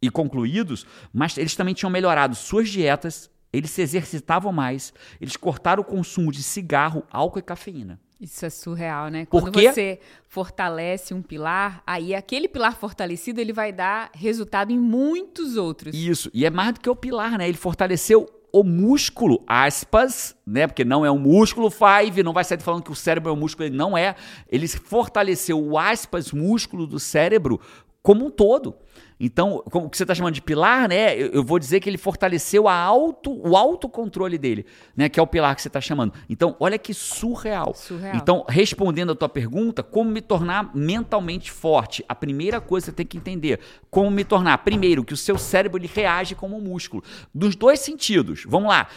e 0.01 0.09
concluídos, 0.09 0.85
mas 1.13 1.37
eles 1.37 1.55
também 1.55 1.73
tinham 1.73 1.89
melhorado 1.89 2.35
suas 2.35 2.69
dietas, 2.69 3.29
eles 3.51 3.71
se 3.71 3.81
exercitavam 3.81 4.51
mais, 4.51 4.93
eles 5.19 5.35
cortaram 5.35 5.81
o 5.81 5.85
consumo 5.85 6.31
de 6.31 6.43
cigarro, 6.43 7.03
álcool 7.11 7.39
e 7.39 7.43
cafeína. 7.43 7.99
Isso 8.19 8.45
é 8.45 8.49
surreal, 8.49 9.07
né? 9.07 9.25
Quando 9.25 9.51
você 9.51 9.99
fortalece 10.27 11.13
um 11.13 11.21
pilar, 11.21 11.81
aí 11.87 12.13
aquele 12.13 12.49
pilar 12.49 12.75
fortalecido 12.75 13.39
ele 13.39 13.53
vai 13.53 13.71
dar 13.71 14.11
resultado 14.13 14.71
em 14.71 14.77
muitos 14.77 15.55
outros. 15.55 15.95
Isso, 15.95 16.29
e 16.33 16.45
é 16.45 16.49
mais 16.49 16.73
do 16.73 16.81
que 16.81 16.89
o 16.89 16.95
pilar, 16.95 17.37
né? 17.37 17.47
Ele 17.47 17.57
fortaleceu 17.57 18.29
o 18.51 18.63
músculo, 18.63 19.41
aspas, 19.47 20.35
né? 20.45 20.67
Porque 20.67 20.83
não 20.83 21.05
é 21.05 21.11
um 21.11 21.17
músculo, 21.17 21.71
Five, 21.71 22.21
não 22.21 22.33
vai 22.33 22.43
sair 22.43 22.59
falando 22.61 22.83
que 22.83 22.91
o 22.91 22.95
cérebro 22.95 23.29
é 23.29 23.33
um 23.33 23.39
músculo, 23.39 23.67
ele 23.67 23.77
não 23.77 23.97
é. 23.97 24.15
Ele 24.49 24.67
fortaleceu 24.67 25.57
o 25.57 25.77
aspas 25.77 26.33
músculo 26.33 26.85
do 26.85 26.99
cérebro 26.99 27.61
como 28.09 28.25
um 28.25 28.31
todo. 28.31 28.75
Então, 29.19 29.61
o 29.71 29.87
que 29.87 29.95
você 29.95 30.03
está 30.03 30.15
chamando 30.15 30.33
de 30.33 30.41
pilar, 30.41 30.89
né? 30.89 31.13
Eu, 31.13 31.27
eu, 31.27 31.43
vou 31.43 31.59
dizer 31.59 31.79
que 31.79 31.87
ele 31.87 31.97
fortaleceu 31.97 32.67
a 32.67 32.73
auto, 32.73 33.31
o 33.47 33.55
autocontrole 33.55 34.35
dele, 34.35 34.65
né? 34.97 35.07
Que 35.07 35.19
é 35.19 35.21
o 35.21 35.27
pilar 35.27 35.55
que 35.55 35.61
você 35.61 35.67
está 35.67 35.79
chamando. 35.79 36.13
Então, 36.27 36.55
olha 36.59 36.79
que 36.79 36.91
surreal. 36.91 37.71
surreal. 37.75 38.15
Então, 38.15 38.43
respondendo 38.49 39.11
a 39.11 39.15
tua 39.15 39.29
pergunta, 39.29 39.83
como 39.83 40.09
me 40.09 40.21
tornar 40.21 40.75
mentalmente 40.75 41.51
forte? 41.51 42.03
A 42.09 42.15
primeira 42.15 42.59
coisa 42.59 42.85
que 42.85 42.89
você 42.89 42.95
tem 42.95 43.05
que 43.05 43.17
entender, 43.17 43.59
como 43.91 44.09
me 44.09 44.23
tornar? 44.23 44.57
Primeiro, 44.57 45.03
que 45.03 45.13
o 45.13 45.17
seu 45.17 45.37
cérebro 45.37 45.77
ele 45.77 45.91
reage 45.93 46.33
como 46.33 46.57
um 46.57 46.61
músculo. 46.61 47.03
Dos 47.31 47.55
dois 47.55 47.79
sentidos. 47.79 48.43
Vamos 48.47 48.69
lá. 48.69 48.87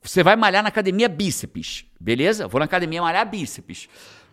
Você 0.00 0.22
vai 0.22 0.36
malhar 0.36 0.62
na 0.62 0.68
academia 0.68 1.08
bíceps, 1.08 1.84
beleza? 1.98 2.46
Vou 2.46 2.60
na 2.60 2.66
academia 2.66 3.02
malhar 3.02 3.28
bíceps. 3.28 3.88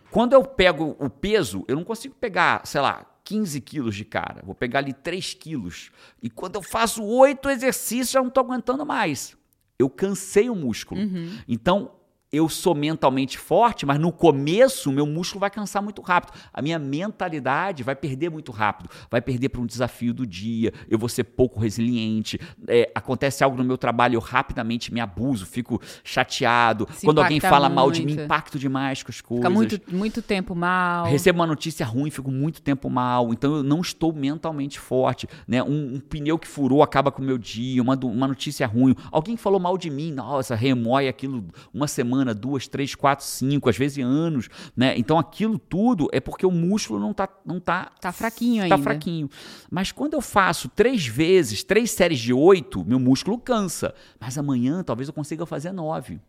Quando 0.08 0.34
eu 0.34 0.44
pego 0.44 0.94
o 1.00 1.10
peso, 1.10 1.64
eu 1.66 1.74
não 1.74 1.82
consigo 1.82 2.14
pegar, 2.14 2.62
sei 2.64 2.80
lá, 2.80 3.09
15 3.30 3.60
quilos 3.60 3.94
de 3.94 4.04
cara, 4.04 4.42
vou 4.44 4.56
pegar 4.56 4.80
ali 4.80 4.92
3 4.92 5.34
quilos. 5.34 5.92
E 6.20 6.28
quando 6.28 6.56
eu 6.56 6.62
faço 6.62 7.00
oito 7.04 7.48
exercícios, 7.48 8.10
já 8.10 8.18
não 8.18 8.26
estou 8.26 8.42
aguentando 8.42 8.84
mais. 8.84 9.36
Eu 9.78 9.88
cansei 9.88 10.50
o 10.50 10.54
músculo. 10.56 11.00
Uhum. 11.00 11.38
Então, 11.46 11.92
eu 12.32 12.48
sou 12.48 12.74
mentalmente 12.74 13.36
forte, 13.36 13.84
mas 13.84 13.98
no 13.98 14.12
começo 14.12 14.88
o 14.88 14.92
meu 14.92 15.04
músculo 15.04 15.40
vai 15.40 15.50
cansar 15.50 15.82
muito 15.82 16.00
rápido. 16.00 16.32
A 16.52 16.62
minha 16.62 16.78
mentalidade 16.78 17.82
vai 17.82 17.96
perder 17.96 18.30
muito 18.30 18.52
rápido. 18.52 18.88
Vai 19.10 19.20
perder 19.20 19.48
para 19.48 19.60
um 19.60 19.66
desafio 19.66 20.14
do 20.14 20.24
dia. 20.24 20.72
Eu 20.88 20.96
vou 20.96 21.08
ser 21.08 21.24
pouco 21.24 21.58
resiliente. 21.58 22.38
É, 22.68 22.90
acontece 22.94 23.42
algo 23.42 23.56
no 23.56 23.64
meu 23.64 23.76
trabalho, 23.76 24.14
eu 24.14 24.20
rapidamente 24.20 24.94
me 24.94 25.00
abuso, 25.00 25.44
fico 25.44 25.80
chateado. 26.04 26.86
Se 26.92 27.04
Quando 27.04 27.20
alguém 27.20 27.40
fala 27.40 27.68
muito. 27.68 27.76
mal 27.76 27.90
de 27.90 28.06
mim, 28.06 28.12
impacto 28.12 28.58
demais 28.60 29.02
com 29.02 29.10
as 29.10 29.20
coisas. 29.20 29.44
Fica 29.44 29.50
muito, 29.50 29.80
muito 29.92 30.22
tempo 30.22 30.54
mal. 30.54 31.06
Recebo 31.06 31.40
uma 31.40 31.46
notícia 31.46 31.84
ruim, 31.84 32.10
fico 32.10 32.30
muito 32.30 32.62
tempo 32.62 32.88
mal. 32.88 33.32
Então 33.32 33.56
eu 33.56 33.62
não 33.64 33.80
estou 33.80 34.12
mentalmente 34.12 34.78
forte. 34.78 35.26
Né? 35.48 35.60
Um, 35.64 35.94
um 35.94 36.00
pneu 36.00 36.38
que 36.38 36.46
furou 36.46 36.80
acaba 36.80 37.10
com 37.10 37.22
o 37.22 37.24
meu 37.24 37.38
dia. 37.38 37.82
Uma, 37.82 37.98
uma 38.04 38.28
notícia 38.28 38.68
ruim. 38.68 38.94
Alguém 39.10 39.36
falou 39.36 39.58
mal 39.58 39.76
de 39.76 39.90
mim, 39.90 40.12
nossa, 40.12 40.54
remói 40.54 41.08
aquilo 41.08 41.44
uma 41.74 41.88
semana 41.88 42.19
semana, 42.20 42.34
duas, 42.34 42.68
três, 42.68 42.94
quatro, 42.94 43.24
cinco, 43.24 43.68
às 43.68 43.76
vezes 43.76 44.04
anos, 44.04 44.48
né? 44.76 44.94
Então 44.96 45.18
aquilo 45.18 45.58
tudo 45.58 46.08
é 46.12 46.20
porque 46.20 46.44
o 46.44 46.50
músculo 46.50 47.00
não 47.00 47.12
tá, 47.12 47.28
não 47.44 47.58
tá, 47.58 47.90
Tá 48.00 48.12
fraquinho 48.12 48.58
tá 48.68 48.74
ainda. 48.74 48.78
fraquinho. 48.78 49.28
Mas 49.70 49.90
quando 49.92 50.14
eu 50.14 50.20
faço 50.20 50.68
três 50.68 51.06
vezes, 51.06 51.64
três 51.64 51.90
séries 51.90 52.18
de 52.18 52.32
oito, 52.32 52.84
meu 52.84 52.98
músculo 53.00 53.38
cansa. 53.38 53.94
Mas 54.20 54.36
amanhã 54.36 54.82
talvez 54.82 55.08
eu 55.08 55.14
consiga 55.14 55.46
fazer 55.46 55.72
nove. 55.72 56.20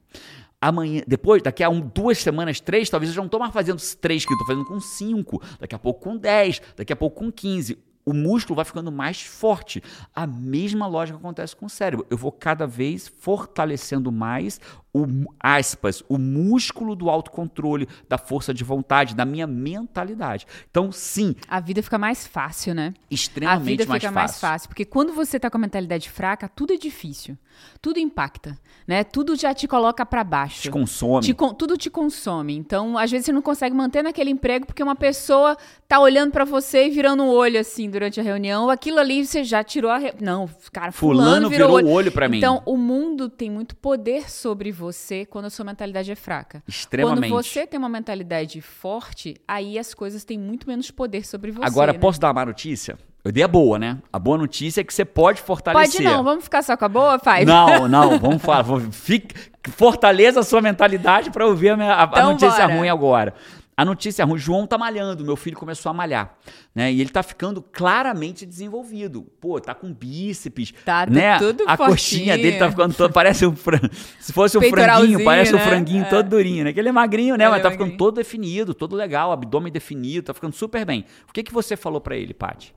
Amanhã, 0.60 1.02
depois, 1.08 1.42
daqui 1.42 1.64
a 1.64 1.70
um, 1.70 1.82
duas 1.82 2.20
semanas, 2.20 2.60
três, 2.60 2.90
talvez 2.90 3.10
eu 3.10 3.16
já 3.16 3.22
não 3.22 3.26
estou 3.26 3.40
mais 3.40 3.52
fazendo 3.52 3.82
três, 4.00 4.24
que 4.26 4.32
eu 4.32 4.36
estou 4.36 4.48
fazendo 4.48 4.66
com 4.68 4.80
cinco, 4.80 5.42
daqui 5.60 5.74
a 5.74 5.80
pouco 5.80 6.00
com 6.02 6.16
dez, 6.16 6.62
daqui 6.78 6.94
a 6.94 6.96
pouco 6.96 7.18
com 7.18 7.32
quinze. 7.32 7.78
O 8.06 8.14
músculo 8.14 8.56
vai 8.56 8.66
ficando 8.66 8.92
mais 8.92 9.22
forte. 9.22 9.82
A 10.14 10.26
mesma 10.26 10.88
lógica 10.88 11.18
acontece 11.20 11.56
com 11.56 11.68
o 11.68 11.70
cérebro. 11.70 12.06
Eu 12.10 12.18
vou 12.18 12.32
cada 12.32 12.66
vez 12.66 13.08
fortalecendo 13.08 14.12
mais 14.12 14.60
o 14.94 15.08
aspas, 15.40 16.04
o 16.10 16.18
músculo 16.18 16.96
do 16.96 17.10
autocontrole, 17.10 17.88
da 18.10 18.18
força 18.18 18.54
de 18.54 18.64
vontade, 18.64 19.16
da 19.16 19.26
minha 19.26 19.48
mentalidade. 19.48 20.46
Então, 20.70 20.92
sim, 20.92 21.36
A 21.48 21.60
vida 21.60 21.82
fica 21.82 21.98
mais 21.98 22.28
fácil, 22.28 22.74
né? 22.74 22.94
A 23.00 23.14
extremamente 23.14 23.66
vida 23.66 23.86
mais 23.86 24.02
fica 24.02 24.14
fácil. 24.14 24.16
mais 24.16 24.40
fácil. 24.40 24.70
Porque 24.70 24.86
quando 24.86 25.14
você 25.14 25.40
tá 25.40 25.50
com 25.50 25.58
a 25.58 25.62
mentalidade 25.62 26.10
fraca, 26.10 26.50
tudo 26.50 26.74
é 26.74 26.78
difícil. 26.78 27.38
Tudo 27.82 28.00
impacta, 28.00 28.58
né? 28.88 29.04
Tudo 29.04 29.36
já 29.36 29.54
te 29.54 29.68
coloca 29.68 30.06
pra 30.06 30.24
baixo. 30.24 30.62
Te 30.62 30.72
consome. 30.72 31.26
Te 31.26 31.36
tudo 31.58 31.78
te 31.78 31.90
consome. 31.90 32.56
Então, 32.56 32.98
às 32.98 33.12
vezes, 33.12 33.26
você 33.26 33.32
não 33.32 33.42
consegue 33.42 33.76
manter 33.76 34.04
naquele 34.04 34.30
emprego 34.30 34.66
porque 34.66 34.82
uma 34.82 34.96
pessoa 34.96 35.58
tá 35.88 36.00
olhando 36.00 36.32
pra 36.32 36.44
você 36.44 36.88
e 36.88 36.90
virando 36.90 37.24
um 37.24 37.30
olho 37.30 37.60
assim 37.60 37.90
durante 37.90 38.20
a 38.20 38.24
reunião. 38.24 38.70
Aquilo 38.70 39.00
ali 39.00 39.26
você 39.26 39.44
já 39.44 39.64
tirou 39.64 39.92
a. 39.92 39.98
Re... 39.98 40.14
Não, 40.20 40.50
cara, 40.72 40.92
fulano, 40.92 41.22
Fulano 41.22 41.50
virou, 41.50 41.68
virou 41.68 41.78
olho. 41.78 41.88
o 41.88 41.92
olho 41.92 42.12
pra 42.12 42.28
mim. 42.28 42.38
Então, 42.38 42.62
o 42.66 42.78
mundo 42.78 43.30
tem 43.30 43.50
muito 43.50 43.76
poder 43.76 44.30
sobre 44.30 44.72
você 44.72 44.81
quando 45.30 45.46
a 45.46 45.50
sua 45.50 45.66
mentalidade 45.66 46.12
é 46.12 46.16
fraca. 46.16 46.64
Extremamente. 46.68 47.30
Quando 47.32 47.44
você 47.44 47.68
tem 47.68 47.78
uma 47.78 47.90
mentalidade 47.90 48.60
forte, 48.62 49.36
aí 49.48 49.78
as 49.78 49.94
coisas 49.94 50.24
têm 50.24 50.38
muito 50.40 50.68
menos 50.68 50.90
poder 50.92 51.26
sobre 51.26 51.52
você. 51.52 51.66
Agora, 51.66 51.94
né? 51.94 52.00
posso 52.00 52.20
dar 52.20 52.28
uma 52.28 52.34
má 52.34 52.46
notícia? 52.46 52.98
Eu 53.24 53.32
dei 53.32 53.44
a 53.44 53.48
boa, 53.48 53.78
né? 53.78 54.00
A 54.12 54.18
boa 54.18 54.36
notícia 54.38 54.82
é 54.82 54.84
que 54.84 54.92
você 54.92 55.06
pode 55.06 55.42
fortalecer. 55.42 56.02
Pode 56.02 56.04
não, 56.04 56.24
vamos 56.24 56.44
ficar 56.44 56.64
só 56.64 56.76
com 56.76 56.86
a 56.86 56.90
boa, 56.90 57.20
Five? 57.20 57.46
Não, 57.46 57.88
não, 57.88 58.18
vamos 58.18 58.42
falar. 58.42 58.64
vou- 58.64 58.80
Fique, 58.80 59.36
fortaleça 59.76 60.40
a 60.40 60.44
sua 60.44 60.60
mentalidade 60.60 61.30
para 61.30 61.46
ouvir 61.46 61.70
a, 61.70 61.78
minha- 61.78 61.94
a- 61.94 62.04
a 62.04 62.08
Então 62.08 62.32
notícia 62.32 62.66
bora. 62.68 62.78
ruim 62.80 62.90
agora. 62.90 63.34
A 63.76 63.86
notícia 63.86 64.24
ruim, 64.26 64.38
João 64.38 64.68
tá 64.68 64.78
malhando, 64.78 65.24
meu 65.24 65.36
filho 65.36 65.56
começou 65.58 65.90
a 65.90 65.94
malhar, 65.94 66.38
né? 66.76 66.92
E 66.92 67.00
ele 67.02 67.10
tá 67.10 67.24
ficando 67.24 67.62
claramente 67.62 68.46
desenvolvido. 68.46 69.24
Pô, 69.40 69.60
tá 69.60 69.74
com 69.74 69.92
bíceps, 69.94 70.74
Tá 70.86 71.06
né? 71.06 71.40
tudo 71.40 71.64
a 71.66 71.78
coxinha 71.78 72.34
fortinho. 72.34 72.38
dele 72.38 72.58
tá 72.60 72.70
ficando 72.70 72.94
todo, 72.94 73.12
parece 73.14 73.46
um 73.46 73.56
fran... 73.56 73.80
se 74.20 74.32
fosse 74.34 74.58
um 74.58 74.62
franguinho, 74.62 75.24
parece 75.24 75.54
um 75.56 75.58
né? 75.58 75.66
franguinho 75.66 76.04
É. 76.04 76.10
todo 76.10 76.30
durinho, 76.30 76.66
né? 76.66 76.74
Que 76.74 76.80
ele 76.80 76.90
é 76.90 76.92
magrinho, 76.92 77.36
né? 77.38 77.46
Ele 77.46 77.52
Mas 77.52 77.60
é 77.60 77.64
tá 77.64 77.72
ficando 77.72 77.88
magrinho. 77.88 77.98
todo 77.98 78.16
definido, 78.16 78.74
todo 78.74 78.96
legal, 78.96 79.32
abdômen 79.32 79.72
definido, 79.72 80.26
tá 80.28 80.34
ficando 80.34 80.54
super 80.54 80.86
bem. 80.86 81.06
O 81.28 81.34
que 81.34 81.42
que 81.42 81.54
você 81.54 81.76
falou 81.78 82.02
pra 82.02 82.16
ele, 82.16 82.34
Paty? 82.34 82.76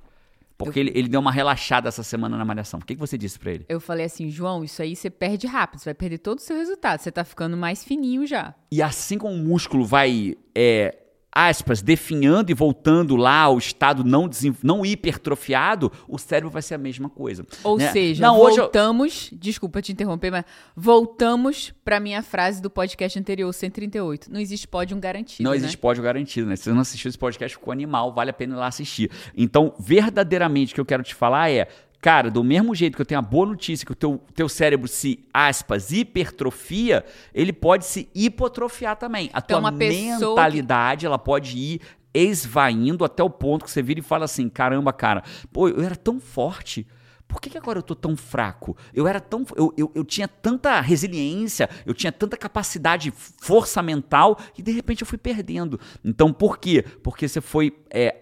Porque 0.57 0.79
ele, 0.79 0.93
ele 0.95 1.09
deu 1.09 1.21
uma 1.21 1.33
relaxada 1.33 1.89
essa 1.89 2.03
semana 2.03 2.37
na 2.37 2.45
malhação. 2.45 2.81
O 2.81 2.85
que 2.85 2.95
que 2.95 3.01
você 3.01 3.19
disse 3.19 3.39
pra 3.39 3.53
ele? 3.53 3.67
Eu 3.69 3.81
falei 3.81 4.07
assim, 4.07 4.31
João, 4.31 4.63
isso 4.65 4.81
aí 4.81 4.95
você 4.95 5.11
perde 5.11 5.47
rápido, 5.47 5.81
você 5.81 5.87
vai 5.87 5.95
perder 5.95 6.19
todo 6.19 6.39
o 6.39 6.43
seu 6.43 6.57
resultado. 6.57 7.01
Você 7.01 7.11
tá 7.11 7.25
ficando 7.25 7.57
mais 7.57 7.85
fininho 7.85 8.27
já. 8.27 8.55
E 8.71 8.81
assim 8.81 9.19
como 9.19 9.35
o 9.35 9.39
músculo 9.39 9.85
vai, 9.85 10.37
é, 10.55 10.97
aspas, 11.35 11.83
definhando 11.83 12.51
e 12.51 12.55
voltando 12.55 13.17
lá 13.17 13.41
ao 13.41 13.59
estado 13.59 14.05
não, 14.05 14.31
não 14.63 14.87
hipertrofiado, 14.87 15.91
o 16.09 16.17
cérebro 16.19 16.51
vai 16.51 16.63
ser 16.63 16.75
a 16.75 16.79
mesma 16.79 17.09
coisa. 17.11 17.45
Ou 17.65 17.77
né? 17.77 17.91
seja, 17.91 18.23
não, 18.23 18.39
hoje 18.39 18.59
eu- 18.59 18.65
voltamos, 18.65 19.31
desculpa 19.33 19.83
te 19.83 19.91
interromper, 19.93 20.31
mas 20.31 20.45
voltamos 20.77 21.73
pra 21.85 21.99
minha 21.99 22.23
frase 22.23 22.63
do 22.63 22.71
podcast 22.71 23.19
anterior, 23.19 23.53
138. 23.53 24.31
Não 24.31 24.39
existe 24.41 24.69
pódio 24.69 24.97
garantido, 24.99 25.43
Não 25.45 25.51
né? 25.51 25.57
existe 25.57 25.77
pódio 25.77 26.03
garantido, 26.03 26.47
né? 26.49 26.55
Se 26.57 26.65
você 26.65 26.73
não 26.73 26.81
assistiu 26.81 27.09
esse 27.09 27.19
podcast, 27.19 27.57
ficou 27.57 27.73
animal, 27.73 28.13
vale 28.13 28.31
a 28.31 28.33
pena 28.33 28.55
ir 28.55 28.59
lá 28.59 28.69
assistir. 28.69 29.11
Então, 29.37 29.75
verdadeiramente, 29.79 30.73
o 30.73 30.75
que 30.77 30.81
eu 30.81 30.85
quero 30.87 31.03
te 31.03 31.15
falar 31.15 31.51
é, 31.51 31.67
cara, 32.05 32.31
do 32.31 32.45
mesmo 32.45 32.75
jeito 32.75 32.97
que 32.97 33.01
eu 33.01 33.07
tenho 33.07 33.19
a 33.19 33.23
boa 33.23 33.47
notícia 33.47 33.87
que 33.87 33.93
o 33.93 33.95
teu, 33.95 34.21
teu 34.35 34.47
cérebro 34.47 34.87
se, 34.87 35.27
aspas, 35.33 35.91
hipertrofia, 35.91 37.03
ele 37.33 37.51
pode 37.51 37.87
se 37.87 38.11
hipotrofiar 38.15 38.95
também. 38.97 39.31
A 39.33 39.39
Então, 39.39 39.59
tua 39.59 39.71
uma 39.71 39.73
pessoa 39.73 40.19
que- 40.19 40.27
mentalidade, 40.27 41.07
ela 41.07 41.19
pode 41.19 41.57
ir 41.57 41.81
esvaindo 42.13 43.07
até 43.07 43.23
o 43.23 43.31
ponto 43.31 43.65
que 43.65 43.71
você 43.71 43.81
vira 43.83 44.01
e 44.01 44.03
fala 44.03 44.27
assim, 44.27 44.51
caramba, 44.51 44.93
cara, 44.93 45.23
pô, 45.51 45.67
eu 45.67 45.81
era 45.83 45.97
tão 45.97 46.21
forte... 46.21 46.87
Por 47.27 47.41
que, 47.41 47.49
que 47.49 47.57
agora 47.57 47.79
eu 47.79 47.83
tô 47.83 47.95
tão 47.95 48.15
fraco? 48.19 48.77
Eu 48.93 49.09
era 49.09 49.19
tão. 49.19 49.47
Eu, 49.57 49.73
eu, 49.79 49.91
eu 49.95 50.05
tinha 50.05 50.29
tanta 50.29 50.79
resiliência, 50.83 51.71
eu 51.87 51.95
tinha 51.95 52.13
tanta 52.13 52.37
capacidade, 52.37 53.11
força 53.11 53.83
mental, 53.83 54.39
e 54.59 54.63
de 54.63 54.71
repente 54.71 55.01
eu 55.01 55.07
fui 55.07 55.17
perdendo. 55.17 55.81
Então, 56.05 56.31
por 56.35 56.59
quê? 56.59 56.85
Porque 57.03 57.27
você 57.27 57.41
foi 57.41 57.75
é, 57.91 58.15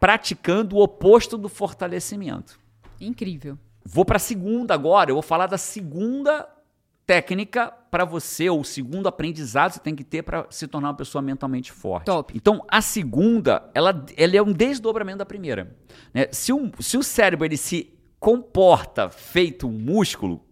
praticando 0.00 0.74
o 0.76 0.82
oposto 0.82 1.36
do 1.36 1.50
fortalecimento. 1.50 2.58
Incrível. 3.00 3.58
Vou 3.84 4.04
para 4.04 4.16
a 4.16 4.20
segunda 4.20 4.74
agora, 4.74 5.10
eu 5.10 5.14
vou 5.14 5.22
falar 5.22 5.46
da 5.46 5.58
segunda 5.58 6.48
técnica 7.06 7.72
para 7.90 8.04
você, 8.04 8.50
ou 8.50 8.60
o 8.60 8.64
segundo 8.64 9.06
aprendizado 9.06 9.70
que 9.70 9.74
você 9.76 9.80
tem 9.80 9.94
que 9.94 10.02
ter 10.02 10.22
para 10.22 10.46
se 10.50 10.66
tornar 10.66 10.88
uma 10.88 10.96
pessoa 10.96 11.22
mentalmente 11.22 11.70
forte. 11.70 12.06
Top. 12.06 12.32
Então, 12.36 12.64
a 12.68 12.80
segunda, 12.80 13.70
ela, 13.72 14.04
ela 14.16 14.36
é 14.36 14.42
um 14.42 14.52
desdobramento 14.52 15.18
da 15.18 15.26
primeira. 15.26 15.76
né? 16.12 16.26
Se, 16.32 16.52
o, 16.52 16.70
se 16.80 16.98
o 16.98 17.02
cérebro 17.02 17.46
ele 17.46 17.56
se 17.56 17.94
comporta 18.18 19.08
feito 19.08 19.68
um 19.68 19.72
músculo, 19.72 20.44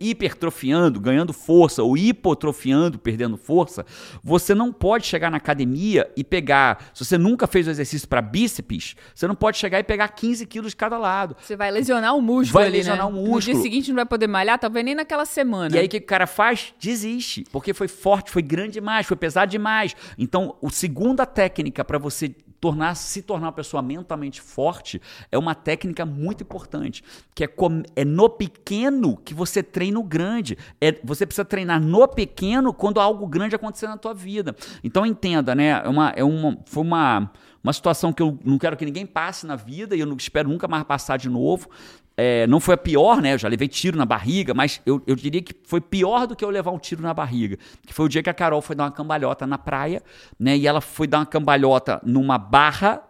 hipertrofiando, 0.00 1.00
ganhando 1.00 1.32
força, 1.32 1.82
ou 1.82 1.96
hipotrofiando, 1.96 2.98
perdendo 2.98 3.36
força, 3.36 3.84
você 4.22 4.54
não 4.54 4.72
pode 4.72 5.06
chegar 5.06 5.30
na 5.30 5.36
academia 5.36 6.10
e 6.16 6.22
pegar. 6.22 6.90
Se 6.94 7.04
você 7.04 7.18
nunca 7.18 7.46
fez 7.46 7.66
o 7.66 7.70
exercício 7.70 8.06
para 8.08 8.22
bíceps, 8.22 8.94
você 9.14 9.26
não 9.26 9.34
pode 9.34 9.56
chegar 9.58 9.78
e 9.80 9.82
pegar 9.82 10.08
15 10.08 10.46
quilos 10.46 10.70
de 10.72 10.76
cada 10.76 10.98
lado. 10.98 11.36
Você 11.42 11.56
vai 11.56 11.70
lesionar 11.70 12.14
o 12.16 12.22
músculo 12.22 12.52
Vai 12.60 12.66
ali, 12.68 12.78
lesionar 12.78 13.06
né? 13.06 13.12
o 13.12 13.16
No 13.16 13.22
dia 13.22 13.30
músculo. 13.32 13.62
seguinte 13.62 13.88
não 13.88 13.96
vai 13.96 14.06
poder 14.06 14.26
malhar, 14.26 14.58
talvez 14.58 14.84
nem 14.84 14.94
naquela 14.94 15.24
semana. 15.24 15.74
E 15.74 15.78
aí 15.78 15.86
o 15.86 15.88
que 15.88 15.98
o 15.98 16.02
cara 16.02 16.26
faz? 16.26 16.72
Desiste, 16.80 17.44
porque 17.50 17.72
foi 17.74 17.88
forte, 17.88 18.30
foi 18.30 18.42
grande 18.42 18.72
demais, 18.72 19.06
foi 19.06 19.16
pesado 19.16 19.50
demais. 19.50 19.94
Então, 20.18 20.56
a 20.62 20.70
segunda 20.70 21.26
técnica 21.26 21.84
para 21.84 21.98
você 21.98 22.34
tornar, 22.62 22.94
se 22.94 23.22
tornar 23.22 23.46
uma 23.48 23.52
pessoa 23.52 23.82
mentalmente 23.82 24.40
forte 24.40 25.02
é 25.32 25.36
uma 25.36 25.52
técnica 25.52 26.06
muito 26.06 26.44
importante, 26.44 27.02
que 27.34 27.42
é, 27.42 27.48
com- 27.48 27.82
é 27.96 28.04
no 28.04 28.30
pequeno 28.30 29.16
que 29.16 29.34
você 29.34 29.64
treina 29.64 29.98
o 29.98 30.02
grande. 30.04 30.56
É, 30.80 30.96
você 31.02 31.26
precisa 31.26 31.44
treinar 31.44 31.80
no 31.82 32.06
pequeno 32.06 32.72
quando 32.72 33.00
algo 33.00 33.26
grande 33.26 33.56
acontecer 33.56 33.88
na 33.88 33.96
tua 33.96 34.14
vida. 34.14 34.54
Então 34.84 35.04
entenda, 35.04 35.56
né? 35.56 35.82
É 35.84 35.88
uma, 35.88 36.10
é 36.10 36.22
uma, 36.22 36.56
foi 36.64 36.84
uma, 36.84 37.32
uma 37.64 37.72
situação 37.72 38.12
que 38.12 38.22
eu 38.22 38.38
não 38.44 38.58
quero 38.58 38.76
que 38.76 38.84
ninguém 38.84 39.06
passe 39.06 39.44
na 39.44 39.56
vida 39.56 39.96
e 39.96 40.00
eu 40.00 40.06
não 40.06 40.16
espero 40.16 40.48
nunca 40.48 40.68
mais 40.68 40.84
passar 40.84 41.16
de 41.16 41.28
novo. 41.28 41.68
É, 42.16 42.46
não 42.46 42.60
foi 42.60 42.74
a 42.74 42.78
pior, 42.78 43.20
né? 43.22 43.34
Eu 43.34 43.38
já 43.38 43.48
levei 43.48 43.68
tiro 43.68 43.96
na 43.96 44.04
barriga, 44.04 44.52
mas 44.54 44.80
eu, 44.84 45.02
eu 45.06 45.16
diria 45.16 45.42
que 45.42 45.54
foi 45.64 45.80
pior 45.80 46.26
do 46.26 46.36
que 46.36 46.44
eu 46.44 46.50
levar 46.50 46.70
um 46.70 46.78
tiro 46.78 47.02
na 47.02 47.14
barriga. 47.14 47.56
Que 47.86 47.94
foi 47.94 48.06
o 48.06 48.08
dia 48.08 48.22
que 48.22 48.30
a 48.30 48.34
Carol 48.34 48.60
foi 48.60 48.76
dar 48.76 48.84
uma 48.84 48.92
cambalhota 48.92 49.46
na 49.46 49.58
praia, 49.58 50.02
né? 50.38 50.56
E 50.56 50.66
ela 50.66 50.80
foi 50.80 51.06
dar 51.06 51.18
uma 51.18 51.26
cambalhota 51.26 52.00
numa 52.04 52.38
barra 52.38 53.02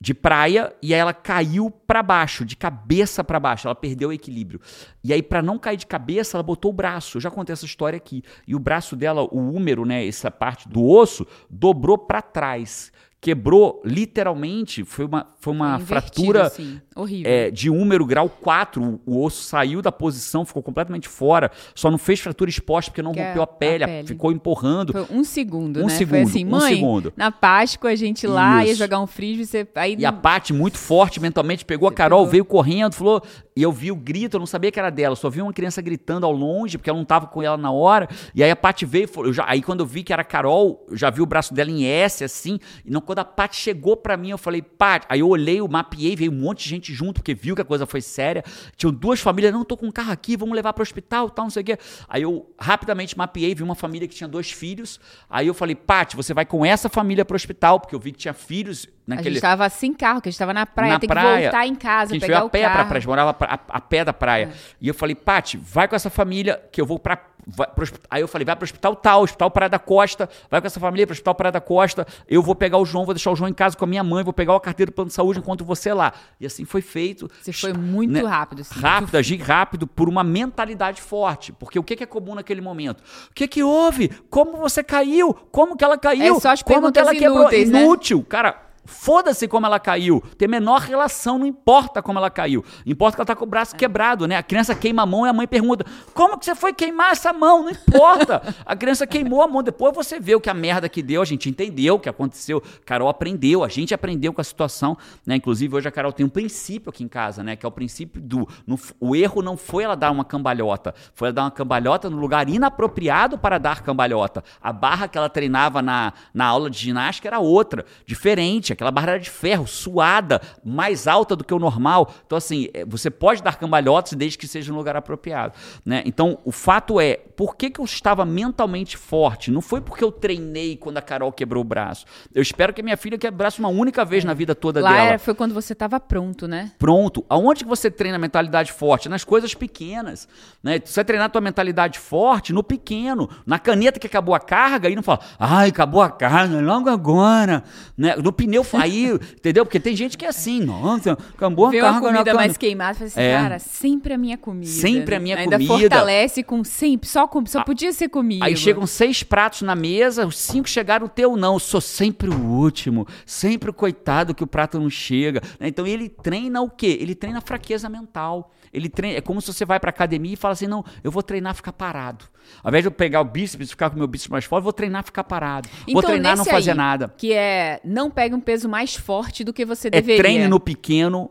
de 0.00 0.14
praia 0.14 0.72
e 0.80 0.94
aí 0.94 1.00
ela 1.00 1.12
caiu 1.12 1.70
pra 1.70 2.02
baixo, 2.02 2.44
de 2.44 2.54
cabeça 2.54 3.24
pra 3.24 3.40
baixo, 3.40 3.66
ela 3.66 3.74
perdeu 3.74 4.10
o 4.10 4.12
equilíbrio. 4.12 4.60
E 5.02 5.12
aí 5.12 5.22
pra 5.22 5.42
não 5.42 5.58
cair 5.58 5.76
de 5.76 5.86
cabeça, 5.86 6.36
ela 6.36 6.42
botou 6.42 6.70
o 6.70 6.74
braço. 6.74 7.16
Eu 7.16 7.20
já 7.20 7.30
contei 7.30 7.52
essa 7.52 7.64
história 7.64 7.96
aqui. 7.96 8.22
E 8.46 8.54
o 8.54 8.58
braço 8.58 8.94
dela, 8.94 9.22
o 9.22 9.38
úmero, 9.38 9.84
né, 9.84 10.06
essa 10.06 10.30
parte 10.30 10.68
do 10.68 10.84
osso, 10.84 11.26
dobrou 11.50 11.98
pra 11.98 12.22
trás. 12.22 12.92
Quebrou 13.20 13.82
literalmente, 13.84 14.84
foi 14.84 15.04
uma 15.04 15.26
foi 15.40 15.52
uma 15.52 15.74
Invertido, 15.74 15.86
fratura 15.86 16.46
assim. 16.46 16.80
Horrível. 16.94 17.30
é, 17.32 17.50
de 17.50 17.68
húmero 17.68 18.06
grau 18.06 18.28
4, 18.28 19.00
o, 19.04 19.24
osso 19.24 19.42
saiu 19.42 19.82
da 19.82 19.90
posição, 19.90 20.44
ficou 20.44 20.62
completamente 20.62 21.08
fora, 21.08 21.50
só 21.74 21.90
não 21.90 21.98
fez 21.98 22.20
fratura 22.20 22.48
exposta 22.48 22.90
porque 22.92 23.02
não 23.02 23.12
Que 23.12 23.18
é 23.20 23.26
rompeu 23.28 23.42
a 23.42 23.46
pele, 23.46 23.82
a 23.84 23.88
pele. 23.88 24.06
ficou 24.08 24.30
empurrando. 24.30 24.92
Foi 24.92 25.06
um 25.10 25.24
segundo, 25.24 25.80
Um 25.80 25.86
né? 25.86 25.88
segundo, 25.88 26.10
Foi 26.28 26.30
assim, 26.30 26.44
um 26.44 26.50
mãe, 26.50 26.74
segundo. 26.74 27.12
na 27.16 27.32
Páscoa 27.32 27.90
a 27.90 27.96
gente 27.96 28.24
lá 28.26 28.64
ia 28.64 28.70
Isso. 28.70 28.78
jogar 28.78 29.00
um 29.00 29.06
frisbee, 29.06 29.44
você... 29.46 29.66
Aí 29.74 29.96
E 29.98 30.06
a 30.06 30.12
Paty, 30.12 30.52
muito 30.52 30.78
forte 30.78 31.20
mentalmente, 31.20 31.64
pegou 31.64 31.88
a 31.88 31.90
Você 31.90 31.96
Carol, 31.96 32.20
pegou. 32.20 32.30
veio 32.30 32.44
correndo, 32.44 32.92
falou. 32.94 33.20
E 33.58 33.62
eu 33.64 33.72
vi 33.72 33.90
o 33.90 33.96
grito, 33.96 34.36
eu 34.36 34.38
não 34.38 34.46
sabia 34.46 34.70
que 34.70 34.78
era 34.78 34.88
dela, 34.88 35.16
só 35.16 35.28
vi 35.28 35.42
uma 35.42 35.52
criança 35.52 35.82
gritando 35.82 36.24
ao 36.24 36.30
longe, 36.30 36.78
porque 36.78 36.88
ela 36.88 36.96
não 36.96 37.04
tava 37.04 37.26
com 37.26 37.42
ela 37.42 37.56
na 37.56 37.72
hora. 37.72 38.08
E 38.32 38.40
aí 38.40 38.48
a 38.52 38.54
Paty 38.54 38.86
veio, 38.86 39.08
já- 39.32 39.44
aí 39.48 39.60
quando 39.60 39.80
eu 39.80 39.86
vi 39.86 40.04
que 40.04 40.12
era 40.12 40.22
a 40.22 40.24
Carol, 40.24 40.86
eu 40.88 40.96
já 40.96 41.10
vi 41.10 41.20
o 41.20 41.26
braço 41.26 41.52
dela 41.52 41.68
em 41.68 41.84
S, 41.84 42.22
assim. 42.22 42.60
E 42.84 42.90
não, 42.92 43.00
quando 43.00 43.18
a 43.18 43.24
Paty 43.24 43.56
chegou 43.56 43.96
pra 43.96 44.16
mim, 44.16 44.30
eu 44.30 44.38
falei, 44.38 44.62
Paty. 44.62 45.06
Aí 45.08 45.18
eu 45.18 45.28
olhei, 45.28 45.58
eu 45.58 45.66
mapeei, 45.66 46.14
veio 46.14 46.30
um 46.30 46.36
monte 46.36 46.62
de 46.62 46.68
gente 46.70 46.94
junto, 46.94 47.14
porque 47.14 47.34
viu 47.34 47.56
que 47.56 47.60
a 47.60 47.64
coisa 47.64 47.84
foi 47.84 48.00
séria. 48.00 48.44
Tinham 48.76 48.92
duas 48.92 49.18
famílias, 49.18 49.52
não, 49.52 49.64
tô 49.64 49.76
com 49.76 49.86
um 49.86 49.90
carro 49.90 50.12
aqui, 50.12 50.36
vamos 50.36 50.54
levar 50.54 50.72
pro 50.72 50.82
hospital, 50.84 51.28
tal, 51.28 51.46
não 51.46 51.50
sei 51.50 51.62
o 51.62 51.66
quê. 51.66 51.78
Aí 52.08 52.22
eu 52.22 52.48
rapidamente 52.60 53.18
mapeei, 53.18 53.56
vi 53.56 53.64
uma 53.64 53.74
família 53.74 54.06
que 54.06 54.14
tinha 54.14 54.28
dois 54.28 54.52
filhos. 54.52 55.00
Aí 55.28 55.48
eu 55.48 55.54
falei, 55.54 55.74
Paty, 55.74 56.14
você 56.14 56.32
vai 56.32 56.46
com 56.46 56.64
essa 56.64 56.88
família 56.88 57.24
pro 57.24 57.34
hospital, 57.34 57.80
porque 57.80 57.96
eu 57.96 57.98
vi 57.98 58.12
que 58.12 58.18
tinha 58.18 58.32
filhos 58.34 58.86
a 59.08 59.16
naquele. 59.16 59.34
gente 59.36 59.42
tava 59.42 59.68
sem 59.68 59.92
carro, 59.92 60.20
que 60.20 60.28
a 60.28 60.32
gente 60.32 60.38
tava 60.38 60.52
na 60.54 60.66
praia, 60.66 60.92
Na 60.94 60.98
tem 61.00 61.08
praia, 61.08 61.36
que 61.36 61.42
voltar 61.44 61.66
em 61.66 61.74
casa, 61.74 62.10
que 62.10 62.16
a 62.16 62.18
gente 62.18 62.20
pegar 62.22 62.34
veio 62.38 62.44
a 62.44 62.46
o 62.46 62.50
pé 62.50 62.60
pra 62.60 62.68
carro. 62.68 62.80
É. 62.80 62.84
praia, 62.84 62.96
a 62.96 63.00
gente 63.00 63.08
morava 63.08 63.36
a, 63.40 63.58
a 63.68 63.80
pé 63.80 64.04
da 64.04 64.12
praia. 64.12 64.50
E 64.80 64.88
eu 64.88 64.94
falei, 64.94 65.14
Pati, 65.14 65.56
vai 65.56 65.88
com 65.88 65.96
essa 65.96 66.10
família 66.10 66.60
que 66.72 66.80
eu 66.80 66.86
vou 66.86 66.98
pra, 66.98 67.18
vai 67.46 67.66
pro 67.66 67.86
aí 68.10 68.20
eu 68.20 68.28
falei, 68.28 68.44
vai 68.44 68.54
pro 68.56 68.64
hospital 68.64 68.94
tal, 68.96 69.22
hospital 69.22 69.50
Praia 69.50 69.70
da 69.70 69.78
Costa, 69.78 70.28
vai 70.50 70.60
com 70.60 70.66
essa 70.66 70.78
família 70.80 71.06
pro 71.06 71.12
hospital 71.14 71.34
Praia 71.34 71.52
da 71.52 71.60
Costa, 71.60 72.06
eu 72.28 72.42
vou 72.42 72.54
pegar 72.54 72.76
o 72.78 72.84
João, 72.84 73.04
vou 73.04 73.14
deixar 73.14 73.30
o 73.30 73.36
João 73.36 73.48
em 73.48 73.54
casa 73.54 73.76
com 73.76 73.84
a 73.84 73.88
minha 73.88 74.02
mãe, 74.04 74.22
vou 74.22 74.32
pegar 74.32 74.54
o 74.54 74.60
carteiro 74.60 74.90
do 74.92 74.94
plano 74.94 75.08
de 75.08 75.14
saúde 75.14 75.38
enquanto 75.38 75.64
você 75.64 75.92
lá. 75.94 76.12
E 76.38 76.44
assim 76.46 76.64
foi 76.64 76.82
feito. 76.82 77.30
Você 77.40 77.52
foi 77.52 77.72
muito 77.72 78.12
Né? 78.12 78.22
rápido. 78.22 78.60
Assim, 78.60 78.78
Rápido, 78.78 79.16
agir 79.16 79.40
rápido 79.40 79.86
por 79.86 80.08
uma 80.08 80.22
mentalidade 80.22 81.00
forte. 81.00 81.52
Porque 81.52 81.78
o 81.78 81.82
que 81.82 82.02
é 82.02 82.06
comum 82.06 82.34
naquele 82.34 82.60
momento? 82.60 83.00
O 83.30 83.34
que 83.34 83.48
que 83.48 83.62
houve? 83.62 84.08
Como 84.28 84.56
você 84.58 84.82
caiu? 84.82 85.32
Como 85.50 85.76
que 85.76 85.84
ela 85.84 85.96
caiu? 85.96 86.36
É 86.36 86.40
só 86.40 86.50
as 86.50 86.62
Como 86.62 86.92
que 86.92 86.98
ela 86.98 87.14
inúteis, 87.14 87.70
né? 87.70 87.82
Inútil. 87.82 88.22
Cara, 88.28 88.67
foda-se 88.88 89.46
como 89.46 89.66
ela 89.66 89.78
caiu. 89.78 90.22
Tem 90.36 90.48
menor 90.48 90.80
relação, 90.80 91.38
não 91.38 91.46
importa 91.46 92.02
como 92.02 92.18
ela 92.18 92.30
caiu. 92.30 92.64
Importa 92.86 93.16
que 93.16 93.20
ela 93.20 93.26
tá 93.26 93.36
com 93.36 93.44
o 93.44 93.48
braço 93.48 93.76
quebrado, 93.76 94.26
né? 94.26 94.36
A 94.36 94.42
criança 94.42 94.74
queima 94.74 95.02
a 95.02 95.06
mão 95.06 95.26
e 95.26 95.28
a 95.28 95.32
mãe 95.32 95.46
pergunta: 95.46 95.84
como 96.14 96.38
que 96.38 96.44
você 96.44 96.54
foi 96.54 96.72
queimar 96.72 97.12
essa 97.12 97.32
mão? 97.32 97.62
Não 97.64 97.70
importa. 97.70 98.42
A 98.64 98.74
criança 98.74 99.06
queimou 99.06 99.42
a 99.42 99.46
mão. 99.48 99.62
Depois 99.62 99.94
você 99.94 100.18
vê 100.18 100.34
o 100.34 100.40
que 100.40 100.48
a 100.48 100.54
merda 100.54 100.88
que 100.88 101.02
deu, 101.02 101.20
a 101.20 101.24
gente 101.24 101.48
entendeu 101.48 101.96
o 101.96 101.98
que 102.00 102.08
aconteceu. 102.08 102.62
Carol 102.84 103.08
aprendeu, 103.08 103.62
a 103.62 103.68
gente 103.68 103.92
aprendeu 103.92 104.32
com 104.32 104.40
a 104.40 104.44
situação, 104.44 104.96
né? 105.26 105.36
Inclusive, 105.36 105.76
hoje 105.76 105.86
a 105.88 105.90
Carol 105.92 106.12
tem 106.12 106.24
um 106.24 106.28
princípio 106.30 106.90
aqui 106.90 107.04
em 107.04 107.08
casa, 107.08 107.42
né? 107.42 107.54
Que 107.56 107.66
é 107.66 107.68
o 107.68 107.72
princípio 107.72 108.20
do. 108.22 108.48
no- 108.66 108.78
o 108.98 109.14
erro 109.14 109.42
não 109.42 109.56
foi 109.56 109.84
ela 109.84 109.94
dar 109.94 110.10
uma 110.10 110.24
cambalhota, 110.24 110.94
foi 111.14 111.28
ela 111.28 111.34
dar 111.34 111.42
uma 111.42 111.50
cambalhota 111.50 112.08
no 112.08 112.16
lugar 112.16 112.48
inapropriado 112.48 113.36
para 113.38 113.58
dar 113.58 113.82
cambalhota. 113.82 114.42
A 114.62 114.72
barra 114.72 115.06
que 115.08 115.18
ela 115.18 115.28
treinava 115.28 115.82
na, 115.82 116.12
na 116.32 116.46
aula 116.46 116.70
de 116.70 116.78
ginástica 116.78 117.28
era 117.28 117.38
outra, 117.38 117.84
diferente. 118.06 118.72
Aquela 118.78 118.92
barra 118.92 119.10
era 119.10 119.18
de 119.18 119.28
ferro, 119.28 119.66
suada, 119.66 120.40
mais 120.64 121.08
alta 121.08 121.34
do 121.34 121.42
que 121.42 121.52
o 121.52 121.58
normal. 121.58 122.14
Então, 122.24 122.38
assim, 122.38 122.68
é, 122.72 122.84
você 122.84 123.10
pode 123.10 123.42
dar 123.42 123.56
cambalhotas 123.58 124.12
desde 124.12 124.38
que 124.38 124.46
seja 124.46 124.70
no 124.70 124.78
lugar 124.78 124.94
apropriado. 124.94 125.52
Né? 125.84 126.00
Então, 126.06 126.38
o 126.44 126.52
fato 126.52 127.00
é, 127.00 127.16
por 127.36 127.56
que, 127.56 127.70
que 127.70 127.80
eu 127.80 127.84
estava 127.84 128.24
mentalmente 128.24 128.96
forte? 128.96 129.50
Não 129.50 129.60
foi 129.60 129.80
porque 129.80 130.04
eu 130.04 130.12
treinei 130.12 130.76
quando 130.76 130.96
a 130.96 131.02
Carol 131.02 131.32
quebrou 131.32 131.60
o 131.62 131.64
braço. 131.64 132.06
Eu 132.32 132.40
espero 132.40 132.72
que 132.72 132.80
a 132.80 132.84
minha 132.84 132.96
filha 132.96 133.18
quebre 133.18 133.34
o 133.34 133.38
braço 133.38 133.60
uma 133.60 133.68
única 133.68 134.04
vez 134.04 134.22
na 134.22 134.32
vida 134.32 134.54
toda 134.54 134.80
Lá 134.80 134.92
dela. 134.92 135.08
era- 135.08 135.18
foi 135.18 135.34
quando 135.34 135.52
você 135.52 135.74
tava 135.74 135.98
pronto, 135.98 136.46
né? 136.46 136.70
Pronto. 136.78 137.24
Aonde 137.28 137.64
que 137.64 137.68
você 137.68 137.90
treina 137.90 138.14
a 138.14 138.20
mentalidade 138.20 138.70
forte? 138.72 139.08
Nas 139.08 139.24
coisas 139.24 139.54
pequenas. 139.54 140.28
Né? 140.62 140.80
Você 140.84 140.94
vai 140.94 141.04
treinar 141.04 141.26
a 141.26 141.30
tua 141.30 141.40
mentalidade 141.40 141.98
forte 141.98 142.52
no 142.52 142.62
pequeno. 142.62 143.28
Na 143.44 143.58
caneta 143.58 143.98
que 143.98 144.06
acabou 144.06 144.36
a 144.36 144.40
carga, 144.40 144.86
aí 144.86 144.94
não 144.94 145.02
fala, 145.02 145.18
ai, 145.36 145.70
acabou 145.70 146.00
a 146.00 146.10
carga, 146.10 146.60
logo 146.60 146.88
agora. 146.88 147.64
Né? 147.96 148.14
No 148.14 148.32
pneu, 148.32 148.62
aí, 148.76 149.06
entendeu? 149.12 149.64
Porque 149.64 149.80
tem 149.80 149.94
gente 149.96 150.16
que 150.18 150.24
é 150.24 150.28
assim, 150.28 150.60
nossa, 150.60 151.12
acabou 151.12 151.66
a 151.66 151.70
Vê 151.70 151.80
na 151.80 152.00
comida 152.00 152.34
mais 152.34 152.56
queimada, 152.56 152.94
fala 152.94 153.06
assim, 153.06 153.20
É. 153.20 153.32
cara, 153.36 153.58
sempre 153.58 154.14
a 154.14 154.18
minha 154.18 154.36
comida. 154.36 154.70
Sempre 154.70 155.14
a 155.14 155.20
minha 155.20 155.36
Ainda 155.36 155.56
comida. 155.56 155.72
fortalece 155.78 156.42
com 156.42 156.62
sempre, 156.64 157.08
só, 157.08 157.26
com, 157.26 157.44
só 157.46 157.62
podia 157.64 157.92
ser 157.92 158.08
comigo. 158.08 158.44
Aí 158.44 158.56
chegam 158.56 158.86
seis 158.86 159.22
pratos 159.22 159.62
na 159.62 159.74
mesa, 159.74 160.26
os 160.26 160.36
cinco 160.38 160.68
chegaram, 160.68 161.06
o 161.06 161.08
teu 161.08 161.36
não. 161.36 161.54
Eu 161.54 161.58
sou 161.60 161.80
sempre 161.80 162.28
o 162.30 162.38
último, 162.44 163.06
sempre 163.26 163.70
o 163.70 163.72
coitado 163.72 164.34
que 164.34 164.44
o 164.44 164.46
prato 164.46 164.78
não 164.78 164.90
chega. 164.90 165.40
né? 165.58 165.68
Então 165.68 165.86
ele 165.86 166.08
treina 166.08 166.60
o 166.60 166.68
quê? 166.70 166.98
Ele 167.00 167.14
treina 167.14 167.38
a 167.38 167.42
fraqueza 167.42 167.88
mental. 167.88 168.52
Ele 168.72 168.88
treina, 168.88 169.18
é 169.18 169.20
como 169.20 169.40
se 169.40 169.52
você 169.52 169.64
vai 169.64 169.78
pra 169.80 169.90
academia 169.90 170.32
e 170.32 170.36
fala 170.36 170.52
assim: 170.52 170.66
não, 170.66 170.84
eu 171.02 171.10
vou 171.10 171.22
treinar 171.22 171.54
ficar 171.54 171.72
parado. 171.72 172.24
Ao 172.62 172.70
invés 172.70 172.82
de 172.84 172.88
eu 172.88 172.92
pegar 172.92 173.20
o 173.20 173.24
bíceps 173.24 173.68
e 173.68 173.70
ficar 173.70 173.90
com 173.90 173.96
o 173.96 173.98
meu 173.98 174.08
bíceps 174.08 174.30
mais 174.30 174.44
forte, 174.44 174.60
eu 174.60 174.64
vou 174.64 174.72
treinar 174.72 175.04
ficar 175.04 175.24
parado. 175.24 175.68
vou 175.68 175.84
Então, 175.86 176.02
treinar 176.02 176.36
não 176.36 176.44
fazer 176.44 176.70
aí, 176.72 176.76
nada. 176.76 177.14
Que 177.16 177.32
é, 177.32 177.80
não 177.84 178.10
pegue 178.10 178.34
um 178.34 178.40
peso 178.40 178.68
mais 178.68 178.94
forte 178.94 179.44
do 179.44 179.52
que 179.52 179.64
você 179.64 179.88
É 179.88 179.90
deveria. 179.90 180.16
treine 180.22 180.48
no 180.48 180.58
pequeno 180.60 181.30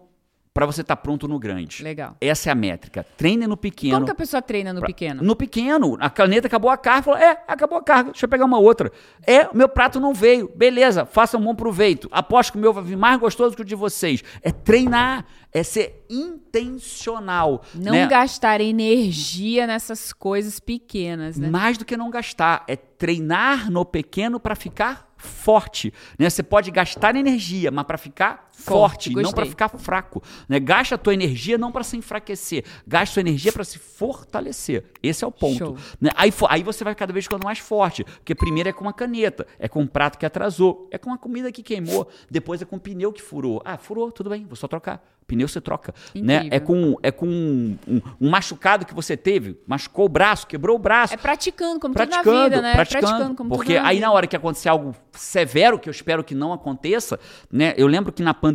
pra 0.58 0.66
você 0.66 0.82
estar 0.82 0.96
pronto 0.96 1.28
no 1.28 1.38
grande. 1.38 1.84
Legal. 1.84 2.18
Essa 2.20 2.50
é 2.50 2.52
a 2.52 2.56
métrica. 2.56 3.06
Treine 3.16 3.46
no 3.46 3.56
pequeno. 3.56 3.94
Como 3.94 4.06
que 4.08 4.12
a 4.12 4.16
pessoa 4.16 4.42
treina 4.42 4.74
no 4.74 4.80
Pra- 4.80 4.88
pequeno? 4.88 5.22
No 5.22 5.36
pequeno, 5.36 5.96
a 6.00 6.10
caneta 6.10 6.48
acabou 6.48 6.72
a 6.72 6.78
carga, 6.78 7.04
falou, 7.04 7.20
é, 7.20 7.44
acabou 7.48 7.78
a 7.78 7.84
carga, 7.84 8.10
deixa 8.10 8.26
eu 8.26 8.30
pegar 8.30 8.46
uma 8.46 8.58
outra. 8.58 8.92
É, 9.22 9.48
meu 9.54 9.70
prato 9.70 10.00
não 10.00 10.16
veio, 10.16 10.52
beleza, 10.56 11.06
faça 11.06 11.38
um 11.38 11.44
bom 11.44 11.54
proveito. 11.54 12.10
Aposto 12.12 12.54
que 12.54 12.58
o 12.58 12.62
meu 12.62 12.74
vai 12.74 12.84
vir 12.84 12.98
mais 12.98 13.20
gostoso 13.20 13.56
que 13.56 13.62
o 13.62 13.66
de 13.66 13.76
vocês. 13.76 14.24
É 14.42 14.52
treinar, 14.52 15.28
é 15.54 15.62
ser 15.62 16.04
intencional. 16.10 17.62
Não 17.76 17.92
né? 17.92 18.08
gastar 18.08 18.60
energia 18.60 19.68
nessas 19.68 20.12
coisas 20.12 20.60
pequenas, 20.60 21.38
né? 21.38 21.52
Mais 21.52 21.78
do 21.78 21.86
que 21.86 21.96
não 21.96 22.10
gastar, 22.10 22.64
é 22.68 22.76
treinar 22.76 23.70
no 23.70 23.86
pequeno 23.86 24.40
para 24.40 24.56
ficar 24.56 25.08
forte. 25.18 25.94
Né? 26.18 26.30
Você 26.30 26.44
pode 26.44 26.72
gastar 26.72 27.16
energia, 27.16 27.72
mas 27.72 27.86
para 27.86 27.98
ficar 27.98 28.47
Forte, 28.60 29.12
forte, 29.12 29.24
não 29.24 29.32
para 29.32 29.46
ficar 29.46 29.70
fraco. 29.70 30.22
Né? 30.50 30.60
Gasta 30.60 30.96
a 30.96 30.98
tua 30.98 31.14
energia 31.14 31.58
não 31.60 31.72
para 31.72 31.84
se 31.84 31.96
enfraquecer, 31.96 32.66
gasta 32.88 33.14
a 33.14 33.16
tua 33.16 33.22
energia 33.30 33.52
para 33.54 33.64
se 33.64 33.78
fortalecer. 33.78 34.84
Esse 35.02 35.24
é 35.24 35.28
o 35.28 35.32
ponto. 35.32 35.78
Né? 36.02 36.10
Aí, 36.16 36.34
aí 36.50 36.64
você 36.64 36.84
vai 36.84 36.96
cada 36.96 37.14
vez 37.14 37.26
ficando 37.26 37.44
mais 37.44 37.60
forte. 37.60 38.04
Porque 38.04 38.34
primeiro 38.34 38.70
é 38.70 38.74
com 38.74 38.84
uma 38.84 38.94
caneta, 38.94 39.46
é 39.60 39.68
com 39.68 39.82
um 39.82 39.88
prato 39.88 40.18
que 40.18 40.26
atrasou, 40.26 40.88
é 40.92 40.98
com 40.98 41.10
uma 41.10 41.18
comida 41.18 41.52
que 41.52 41.62
queimou, 41.62 42.08
depois 42.30 42.62
é 42.62 42.66
com 42.66 42.78
um 42.78 42.80
pneu 42.80 43.14
que 43.14 43.22
furou. 43.22 43.62
Ah, 43.64 43.78
furou, 43.78 44.12
tudo 44.12 44.30
bem, 44.30 44.46
vou 44.46 44.56
só 44.56 44.68
trocar. 44.68 45.04
Pneu 45.28 45.46
você 45.46 45.60
troca. 45.60 45.94
Né? 46.16 46.48
É 46.52 46.58
com, 46.58 46.96
é 47.04 47.12
com 47.12 47.28
um, 47.28 47.78
um- 47.86 48.02
um 48.22 48.30
machucado 48.30 48.86
que 48.86 48.94
você 48.94 49.18
teve, 49.18 49.60
machucou 49.68 50.06
o 50.06 50.10
braço, 50.10 50.48
quebrou 50.48 50.78
o 50.78 50.80
braço. 50.80 51.14
É 51.14 51.18
praticando, 51.18 51.82
como 51.82 51.94
praticando, 51.94 52.24
tudo 52.24 52.38
na 52.40 52.44
vida, 52.46 52.62
né? 52.62 52.74
praticando. 52.74 53.36
como 53.36 53.50
porque 53.50 53.74
tudo 53.74 53.84
na 53.84 53.90
aí 53.90 54.00
na 54.00 54.10
hora 54.10 54.26
que 54.26 54.38
acontecer 54.38 54.70
algo 54.70 54.96
severo, 55.12 55.78
que 55.78 55.90
eu 55.90 55.92
espero 55.92 56.24
que 56.24 56.34
não 56.34 56.54
aconteça, 56.54 57.20
né? 57.52 57.74
Eu 57.76 57.88
lembro 57.88 58.14
que 58.14 58.24
na 58.24 58.34
pandemia, 58.34 58.47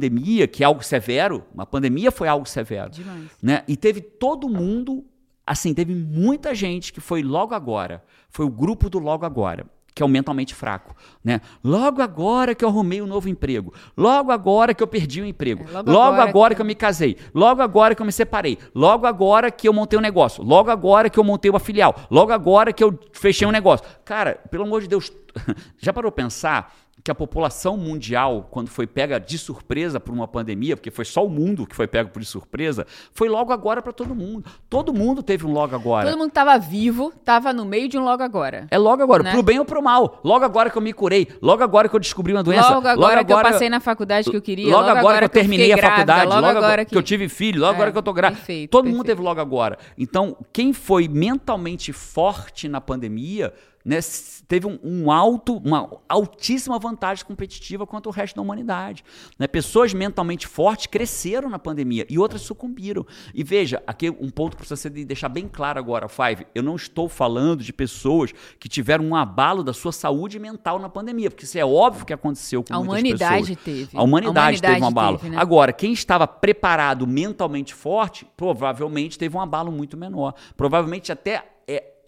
que 0.48 0.62
é 0.62 0.66
algo 0.66 0.82
severo, 0.82 1.44
uma 1.54 1.66
pandemia 1.66 2.10
foi 2.10 2.28
algo 2.28 2.46
severo, 2.46 2.90
Demais. 2.90 3.30
né? 3.42 3.62
E 3.68 3.76
teve 3.76 4.00
todo 4.00 4.48
mundo, 4.48 5.04
assim, 5.46 5.72
teve 5.74 5.94
muita 5.94 6.54
gente 6.54 6.92
que 6.92 7.00
foi 7.00 7.22
logo 7.22 7.54
agora, 7.54 8.02
foi 8.28 8.44
o 8.46 8.50
grupo 8.50 8.88
do 8.90 8.98
logo 8.98 9.24
agora. 9.26 9.66
Que 9.94 10.02
é 10.02 10.06
o 10.06 10.08
mentalmente 10.08 10.54
fraco, 10.54 10.96
né? 11.22 11.42
Logo 11.62 12.00
agora 12.00 12.54
que 12.54 12.64
eu 12.64 12.68
arrumei 12.70 13.02
um 13.02 13.06
novo 13.06 13.28
emprego. 13.28 13.74
Logo 13.94 14.32
agora 14.32 14.72
que 14.72 14.82
eu 14.82 14.86
perdi 14.86 15.20
o 15.20 15.26
emprego. 15.26 15.64
É, 15.68 15.70
logo 15.70 15.90
logo 15.92 16.12
agora 16.14 16.30
agora 16.30 16.54
que- 16.54 16.56
que 16.56 16.62
eu 16.62 16.66
me 16.66 16.74
casei. 16.74 17.18
Logo 17.34 17.60
agora 17.60 17.94
que 17.94 18.00
eu 18.00 18.06
me 18.06 18.12
separei. 18.12 18.56
Logo 18.74 19.04
agora 19.06 19.50
que 19.50 19.68
eu 19.68 19.72
montei 19.74 19.98
um 19.98 20.00
negócio. 20.02 20.42
Logo 20.42 20.70
agora 20.70 21.10
que 21.10 21.20
eu 21.20 21.24
montei 21.24 21.50
uma 21.50 21.60
filial. 21.60 21.94
Logo 22.10 22.32
agora 22.32 22.72
que 22.72 22.82
eu 22.82 22.98
fechei 23.12 23.46
um 23.46 23.50
negócio. 23.50 23.84
Cara, 24.02 24.40
pelo 24.50 24.64
amor 24.64 24.80
de 24.80 24.88
Deus, 24.88 25.12
já 25.76 25.92
parou 25.92 26.10
pensar 26.10 26.74
que 27.04 27.10
a 27.10 27.14
população 27.14 27.76
mundial, 27.76 28.46
quando 28.50 28.68
foi 28.68 28.86
pega 28.86 29.18
de 29.18 29.36
surpresa 29.36 29.98
por 29.98 30.14
uma 30.14 30.28
pandemia, 30.28 30.76
porque 30.76 30.90
foi 30.90 31.04
só 31.04 31.24
o 31.26 31.28
mundo 31.28 31.66
que 31.66 31.74
foi 31.74 31.86
pego 31.88 32.10
por 32.10 32.20
de 32.20 32.26
surpresa, 32.26 32.86
foi 33.12 33.28
logo 33.28 33.52
agora 33.52 33.82
pra 33.82 33.92
todo 33.92 34.14
mundo. 34.14 34.48
Todo 34.70 34.92
mundo 34.92 35.22
teve 35.22 35.44
um 35.44 35.52
logo 35.52 35.74
agora. 35.74 36.08
Todo 36.08 36.18
mundo 36.18 36.28
que 36.28 36.34
tava 36.34 36.56
vivo, 36.58 37.12
tava 37.24 37.52
no 37.52 37.64
meio 37.64 37.88
de 37.88 37.98
um 37.98 38.04
logo 38.04 38.22
agora. 38.22 38.66
É 38.70 38.78
logo 38.78 39.02
agora, 39.02 39.24
Né? 39.24 39.32
pro 39.32 39.42
bem 39.42 39.58
ou 39.58 39.64
pro 39.64 39.82
mal. 39.82 40.20
Logo 40.22 40.44
agora 40.44 40.70
que 40.70 40.78
eu 40.78 40.82
me 40.82 40.92
curei. 40.92 41.26
Logo 41.42 41.62
agora 41.62 41.88
que 41.88 41.96
eu 41.96 42.00
descobri 42.00 42.32
uma 42.32 42.42
doença. 42.42 42.70
Logo 42.72 42.86
agora 42.86 43.24
que 43.24 43.32
eu 43.32 43.42
passei 43.42 43.68
na 43.68 43.80
faculdade 43.80 44.30
que 44.30 44.36
eu 44.36 44.42
queria. 44.42 44.72
Logo, 44.72 44.88
agora, 44.88 45.18
que 45.18 45.24
eu 45.24 45.28
terminei 45.28 45.66
fiquei 45.66 45.72
a 45.72 45.76
grávida, 45.88 46.12
faculdade, 46.12 46.26
Logo, 46.42 46.46
logo 46.46 46.58
agora 46.58 46.84
que... 46.84 46.96
eu 46.96 47.02
tive 47.02 47.28
filho, 47.28 47.60
logo 47.60 47.72
É, 47.72 47.74
agora 47.76 47.90
que 47.92 47.98
eu 47.98 48.02
tô 48.02 48.12
grávida. 48.12 48.38
perfeito, 48.38 48.70
Todo 48.70 48.84
mundo 48.84 48.98
perfeito. 48.98 49.16
teve 49.16 49.22
logo 49.22 49.40
agora. 49.40 49.76
Então, 49.98 50.36
quem 50.52 50.72
foi 50.72 51.08
mentalmente 51.08 51.92
forte 51.92 52.68
na 52.68 52.80
pandemia, 52.80 53.52
né, 53.84 53.98
teve 54.46 54.66
um, 54.66 54.78
um 54.82 55.10
alto, 55.10 55.56
uma 55.56 55.88
altíssima 56.08 56.78
vantagem 56.78 57.24
competitiva 57.24 57.86
quanto 57.86 58.06
o 58.06 58.10
resto 58.12 58.36
da 58.36 58.42
humanidade. 58.42 59.04
né? 59.38 59.46
Pessoas 59.46 59.92
mentalmente 59.92 60.46
fortes 60.46 60.86
cresceram 60.86 61.48
na 61.50 61.58
pandemia 61.58 62.06
e 62.08 62.18
outras 62.18 62.42
sucumbiram. 62.42 63.04
E 63.34 63.42
veja, 63.42 63.82
aqui 63.86 64.10
um 64.10 64.30
ponto 64.30 64.52
que 64.52 64.58
precisa 64.58 64.76
ser 64.76 64.90
de 64.90 65.04
deixar 65.04 65.28
bem 65.28 65.48
claro 65.48 65.78
agora, 65.78 66.08
Five. 66.08 66.46
Eu 66.54 66.62
não 66.62 66.76
estou 66.76 67.08
falando 67.08 67.62
de 67.62 67.72
pessoas 67.72 68.32
que 68.58 68.68
tiveram 68.68 69.04
um 69.04 69.16
abalo 69.16 69.62
da 69.62 69.72
sua 69.72 69.92
saúde 69.92 70.38
mental 70.38 70.78
na 70.78 70.88
pandemia, 70.88 71.30
porque 71.30 71.44
isso 71.44 71.58
é 71.58 71.64
óbvio 71.64 72.06
que 72.06 72.12
aconteceu 72.12 72.62
com 72.62 72.74
A 72.74 72.78
muitas 72.78 72.92
humanidade 72.94 73.56
pessoas. 73.56 73.64
teve. 73.64 73.88
A 73.96 74.02
humanidade, 74.02 74.60
teve 74.60 74.72
um 74.72 74.76
humanidade 74.76 74.84
abalo. 74.84 75.18
teve, 75.18 75.30
né? 75.30 75.36
Agora, 75.40 75.72
quem 75.72 75.92
estava 75.92 76.26
preparado 76.26 77.06
mentalmente 77.06 77.74
forte, 77.74 78.26
provavelmente 78.36 79.18
teve 79.18 79.36
um 79.36 79.40
abalo 79.40 79.72
muito 79.72 79.96
menor. 79.96 80.34
Provavelmente 80.56 81.10
até 81.10 81.51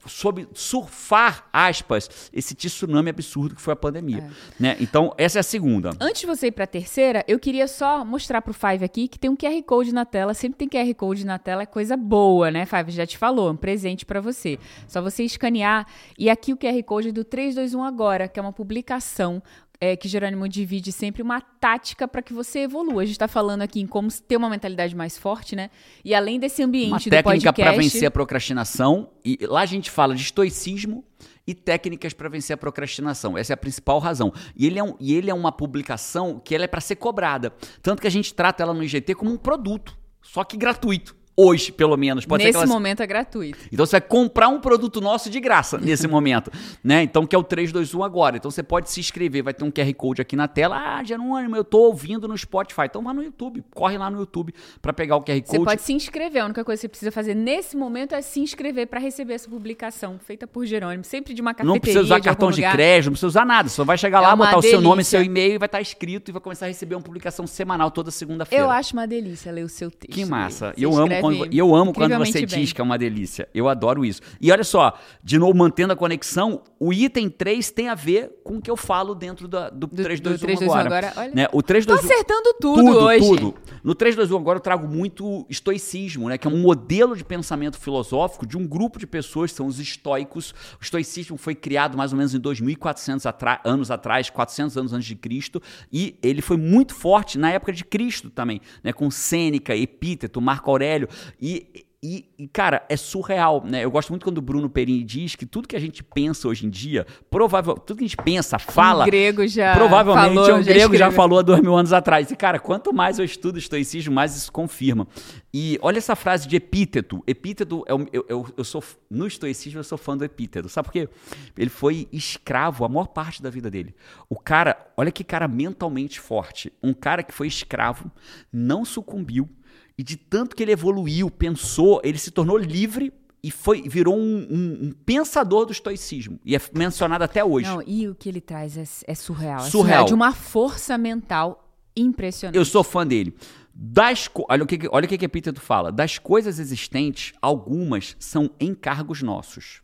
soube 0.06 0.48
surfar, 0.52 1.48
aspas, 1.52 2.30
esse 2.32 2.54
tsunami 2.54 3.10
absurdo 3.10 3.54
que 3.54 3.60
foi 3.60 3.72
a 3.72 3.76
pandemia. 3.76 4.30
Né? 4.58 4.76
Então, 4.80 5.14
essa 5.16 5.38
é 5.38 5.40
a 5.40 5.42
segunda. 5.42 5.90
Antes 6.00 6.20
de 6.20 6.26
você 6.26 6.48
ir 6.48 6.52
pra 6.52 6.66
terceira, 6.66 7.24
eu 7.26 7.38
queria 7.38 7.66
só 7.66 8.04
mostrar 8.04 8.42
pro 8.42 8.54
Five 8.54 8.84
aqui 8.84 9.08
que 9.08 9.18
tem 9.18 9.30
um 9.30 9.36
QR 9.36 9.62
Code 9.62 9.92
na 9.92 10.04
tela. 10.04 10.34
Sempre 10.34 10.66
tem 10.66 10.68
QR 10.68 10.94
Code 10.94 11.24
na 11.24 11.38
tela, 11.38 11.62
é 11.62 11.66
coisa 11.66 11.96
boa, 11.96 12.50
né, 12.50 12.66
Five? 12.66 12.90
Já 12.90 13.06
te 13.06 13.18
falou, 13.18 13.48
é 13.48 13.52
um 13.52 13.56
presente 13.56 14.04
pra 14.04 14.20
você. 14.20 14.58
Só 14.86 15.00
você 15.00 15.24
escanear. 15.24 15.86
E 16.18 16.30
aqui 16.30 16.52
o 16.52 16.56
QR 16.56 16.82
Code 16.84 17.08
é 17.08 17.12
do 17.12 17.24
321 17.24 17.82
Agora, 17.84 18.28
que 18.28 18.38
é 18.38 18.42
uma 18.42 18.52
publicação 18.52 19.42
é, 19.80 19.96
que 19.96 20.08
Jerônimo 20.08 20.48
divide 20.48 20.92
sempre 20.92 21.20
uma 21.22 21.40
tática 21.40 22.06
para 22.08 22.22
que 22.22 22.32
você 22.32 22.60
evolua. 22.60 23.02
A 23.02 23.04
gente 23.04 23.18
tá 23.18 23.28
falando 23.28 23.62
aqui 23.62 23.80
em 23.80 23.86
como 23.86 24.08
ter 24.10 24.36
uma 24.36 24.48
mentalidade 24.48 24.94
mais 24.94 25.18
forte, 25.18 25.54
né? 25.56 25.70
E 26.04 26.14
além 26.14 26.38
desse 26.38 26.62
ambiente 26.62 26.90
Uma 26.90 26.98
do 26.98 27.10
técnica 27.10 27.52
para 27.52 27.64
podcast... 27.64 27.82
vencer 27.94 28.06
a 28.06 28.10
procrastinação. 28.10 29.10
E 29.24 29.38
lá 29.42 29.60
a 29.62 29.66
gente 29.66 29.90
fala 29.90 30.14
de 30.14 30.22
estoicismo 30.22 31.04
e 31.46 31.54
técnicas 31.54 32.12
para 32.12 32.28
vencer 32.28 32.54
a 32.54 32.56
procrastinação. 32.56 33.36
Essa 33.36 33.52
é 33.52 33.54
a 33.54 33.58
principal 33.58 33.98
razão. 33.98 34.32
E 34.56 34.66
ele 34.66 34.78
é, 34.78 34.84
um- 34.84 34.96
e 35.00 35.14
ele 35.14 35.30
é 35.30 35.34
uma 35.34 35.52
publicação 35.52 36.40
que 36.42 36.54
ela 36.54 36.64
é 36.64 36.68
para 36.68 36.80
ser 36.80 36.96
cobrada. 36.96 37.52
Tanto 37.82 38.00
que 38.00 38.06
a 38.06 38.10
gente 38.10 38.32
trata 38.32 38.62
ela 38.62 38.72
no 38.72 38.82
IGT 38.82 39.14
como 39.14 39.30
um 39.32 39.36
produto, 39.36 39.96
só 40.22 40.44
que 40.44 40.56
gratuito. 40.56 41.14
Hoje, 41.36 41.72
pelo 41.72 41.96
menos. 41.96 42.24
Pode 42.24 42.44
Nesse 42.44 42.56
elas... 42.56 42.68
momento 42.68 43.02
é 43.02 43.06
gratuito. 43.06 43.58
Então 43.72 43.84
você 43.84 43.92
vai 43.92 44.00
comprar 44.00 44.48
um 44.48 44.60
produto 44.60 45.00
nosso 45.00 45.28
de 45.28 45.40
graça 45.40 45.78
nesse 45.78 46.06
momento, 46.06 46.50
né? 46.82 47.02
Então 47.02 47.26
que 47.26 47.34
é 47.34 47.38
o 47.38 47.42
321 47.42 48.02
agora. 48.02 48.36
Então 48.36 48.50
você 48.50 48.62
pode 48.62 48.90
se 48.90 49.00
inscrever, 49.00 49.42
vai 49.42 49.54
ter 49.54 49.64
um 49.64 49.70
QR 49.70 49.92
Code 49.94 50.22
aqui 50.22 50.36
na 50.36 50.48
tela. 50.48 50.76
Ah, 50.76 51.02
Jerônimo, 51.02 51.56
eu 51.56 51.64
tô 51.64 51.78
ouvindo 51.78 52.28
no 52.28 52.36
Spotify. 52.36 52.82
Então 52.84 53.02
vá 53.02 53.12
no 53.12 53.22
YouTube, 53.22 53.64
corre 53.74 53.98
lá 53.98 54.10
no 54.10 54.20
YouTube 54.20 54.54
para 54.80 54.92
pegar 54.92 55.16
o 55.16 55.20
QR 55.20 55.40
Code. 55.40 55.46
Você 55.46 55.64
pode 55.64 55.82
se 55.82 55.92
inscrever. 55.92 56.42
A 56.42 56.44
única 56.46 56.64
coisa 56.64 56.78
que 56.78 56.82
você 56.82 56.88
precisa 56.88 57.10
fazer 57.10 57.34
nesse 57.34 57.76
momento 57.76 58.14
é 58.14 58.22
se 58.22 58.40
inscrever 58.40 58.86
para 58.86 59.00
receber 59.00 59.34
essa 59.34 59.48
publicação 59.48 60.18
feita 60.18 60.46
por 60.46 60.64
Jerônimo, 60.66 61.04
sempre 61.04 61.34
de 61.34 61.40
uma 61.40 61.52
cafeteria. 61.52 61.74
Não 61.74 61.80
precisa 61.80 62.02
usar 62.02 62.18
de 62.18 62.24
cartão 62.24 62.50
de 62.50 62.62
crédito, 62.62 63.06
não 63.06 63.12
precisa 63.12 63.26
usar 63.26 63.44
nada. 63.44 63.68
Só 63.68 63.84
vai 63.84 63.98
chegar 63.98 64.18
É 64.18 64.20
lá, 64.22 64.36
botar 64.36 64.58
o 64.58 64.62
seu 64.62 64.80
nome, 64.80 64.96
delícia. 64.96 65.18
seu 65.18 65.24
e-mail 65.24 65.54
e 65.54 65.58
vai 65.58 65.66
estar 65.66 65.80
escrito 65.80 66.30
e 66.30 66.32
vai 66.32 66.40
começar 66.40 66.66
a 66.66 66.68
receber 66.68 66.94
uma 66.94 67.02
publicação 67.02 67.46
semanal 67.46 67.90
toda 67.90 68.10
segunda-feira. 68.10 68.64
Eu 68.64 68.70
acho 68.70 68.92
uma 68.92 69.06
delícia 69.06 69.50
ler 69.50 69.64
o 69.64 69.68
seu 69.68 69.90
texto. 69.90 70.12
Que 70.14 70.24
massa. 70.24 70.72
Você 70.76 70.84
eu 70.84 70.96
amo 70.96 71.23
quando, 71.24 71.54
e 71.54 71.58
eu 71.58 71.74
amo 71.74 71.92
quando 71.92 72.10
você 72.10 72.28
incrivelmente 72.30 72.46
diz 72.46 72.54
bem. 72.70 72.74
que 72.74 72.80
é 72.80 72.84
uma 72.84 72.98
delícia. 72.98 73.48
Eu 73.54 73.68
adoro 73.68 74.04
isso. 74.04 74.20
E 74.40 74.50
olha 74.52 74.64
só, 74.64 74.98
de 75.22 75.38
novo, 75.38 75.56
mantendo 75.56 75.92
a 75.92 75.96
conexão, 75.96 76.62
o 76.78 76.92
item 76.92 77.28
3 77.28 77.70
tem 77.70 77.88
a 77.88 77.94
ver 77.94 78.40
com 78.44 78.56
o 78.56 78.60
que 78.62 78.70
eu 78.70 78.76
falo 78.76 79.14
dentro 79.14 79.46
da, 79.48 79.70
do, 79.70 79.86
Do- 79.86 79.96
321 80.02 80.32
do 80.32 80.38
321 80.38 80.72
agora. 80.74 81.08
agora, 81.08 81.12
olha. 81.26 81.34
Né? 81.34 81.46
O 81.52 81.62
Tô 81.62 81.68
321 81.68 82.12
acertando 82.14 82.54
tudo, 82.60 82.98
hoje. 83.04 83.20
tudo. 83.20 83.54
No 83.82 83.94
321 83.94 84.38
agora 84.40 84.56
eu 84.58 84.62
trago 84.62 84.86
muito 84.88 85.46
estoicismo, 85.48 86.28
né? 86.28 86.38
Que 86.38 86.46
é 86.46 86.50
um 86.50 86.58
modelo 86.60 87.16
de 87.16 87.24
pensamento 87.24 87.78
filosófico 87.78 88.46
de 88.46 88.56
um 88.56 88.66
grupo 88.66 88.98
de 88.98 89.06
pessoas, 89.06 89.52
são 89.52 89.66
os 89.66 89.78
estoicos. 89.78 90.52
O 90.80 90.82
estoicismo 90.82 91.36
foi 91.36 91.54
criado 91.54 91.96
mais 91.96 92.12
ou 92.12 92.16
menos 92.18 92.34
em 92.34 92.38
2400 92.38 93.26
atra- 93.26 93.60
anos 93.64 93.90
atrás, 93.90 94.30
400 94.30 94.76
anos 94.76 94.92
antes 94.92 95.06
de 95.06 95.14
Cristo, 95.14 95.60
e 95.92 96.16
ele 96.22 96.40
foi 96.42 96.56
muito 96.56 96.94
forte 96.94 97.38
na 97.38 97.50
época 97.50 97.72
de 97.72 97.84
Cristo 97.84 98.30
também, 98.30 98.60
né? 98.82 98.92
Com 98.92 99.10
Sêneca, 99.10 99.74
Epíteto, 99.76 100.40
Marco 100.40 100.70
Aurélio 100.70 101.08
e 101.40 101.84
e, 102.06 102.26
e, 102.38 102.46
cara, 102.48 102.84
é 102.90 102.98
surreal, 102.98 103.64
né? 103.64 103.82
Eu 103.82 103.90
gosto 103.90 104.10
muito 104.10 104.24
quando 104.24 104.36
o 104.36 104.42
Bruno 104.42 104.68
Perini 104.68 105.02
diz 105.02 105.34
que 105.36 105.46
tudo 105.46 105.66
que 105.66 105.74
a 105.74 105.80
gente 105.80 106.04
pensa 106.04 106.46
hoje 106.46 106.66
em 106.66 106.68
dia, 106.68 107.06
provável, 107.30 107.72
tudo 107.78 107.96
que 107.96 108.04
a 108.04 108.06
gente 108.06 108.18
pensa, 108.18 108.58
fala, 108.58 109.04
Um 109.04 109.06
grego 109.06 109.46
já 109.48 109.72
Provavelmente 109.74 110.34
falou, 110.34 110.58
um 110.58 110.62
grego 110.62 110.78
já 110.80 110.84
escreveu. 111.06 111.12
falou 111.12 111.38
há 111.38 111.42
dois 111.42 111.62
mil 111.62 111.74
anos 111.74 111.94
atrás. 111.94 112.30
E, 112.30 112.36
cara, 112.36 112.58
quanto 112.58 112.92
mais 112.92 113.18
eu 113.18 113.24
estudo 113.24 113.58
estoicismo, 113.58 114.14
mais 114.14 114.36
isso 114.36 114.52
confirma. 114.52 115.08
E 115.50 115.78
olha 115.80 115.96
essa 115.96 116.14
frase 116.14 116.46
de 116.46 116.56
epíteto. 116.56 117.24
Epíteto, 117.26 117.82
é 117.88 117.94
o- 117.94 118.06
eu, 118.12 118.26
eu, 118.28 118.46
eu 118.54 118.64
sou, 118.64 118.84
no 119.10 119.26
estoicismo, 119.26 119.80
eu 119.80 119.84
sou 119.84 119.96
fã 119.96 120.14
do 120.14 120.24
epíteto. 120.26 120.68
Sabe 120.68 120.84
por 120.88 120.92
quê? 120.92 121.08
Ele 121.56 121.70
foi 121.70 122.06
escravo 122.12 122.84
a 122.84 122.88
maior 122.90 123.06
parte 123.06 123.42
da 123.42 123.48
vida 123.48 123.70
dele. 123.70 123.94
O 124.28 124.38
cara, 124.38 124.76
olha 124.94 125.10
que 125.10 125.24
cara 125.24 125.48
mentalmente 125.48 126.20
forte. 126.20 126.70
Um 126.82 126.92
cara 126.92 127.22
que 127.22 127.32
foi 127.32 127.46
escravo, 127.46 128.12
não 128.52 128.84
sucumbiu, 128.84 129.48
e 129.96 130.02
de 130.02 130.16
tanto 130.16 130.54
que 130.56 130.62
ele 130.62 130.72
evoluiu, 130.72 131.30
pensou, 131.30 132.00
ele 132.04 132.18
se 132.18 132.30
tornou 132.30 132.56
livre 132.58 133.12
e 133.42 133.50
foi, 133.50 133.82
virou 133.82 134.16
um, 134.16 134.46
um- 134.50 134.86
um 134.88 134.92
pensador 135.04 135.66
do 135.66 135.72
estoicismo. 135.72 136.40
E 136.44 136.56
é 136.56 136.60
mencionado 136.74 137.22
até 137.24 137.44
hoje. 137.44 137.66
Não, 137.68 137.82
e 137.86 138.08
o 138.08 138.14
que 138.14 138.28
ele 138.28 138.40
traz 138.40 138.76
é, 138.76 138.84
é 139.06 139.14
surreal. 139.14 139.66
É 139.66 139.70
Surreal. 139.70 140.04
De 140.06 140.14
uma 140.14 140.32
força 140.32 140.96
mental 140.96 141.68
impressionante. 141.96 142.56
Eu 142.56 142.64
sou 142.64 142.82
fã 142.82 143.06
dele. 143.06 143.34
Das 143.76 144.30
olha 144.48 144.62
o 144.64 144.66
que, 144.66 144.88
olha 144.90 145.04
o 145.04 145.08
que, 145.08 145.18
que 145.18 145.24
Epíteto 145.24 145.60
fala. 145.60 145.90
Das 145.92 146.16
coisas 146.18 146.58
existentes, 146.58 147.34
algumas 147.42 148.16
são 148.20 148.50
encargos 148.60 149.20
nossos, 149.20 149.82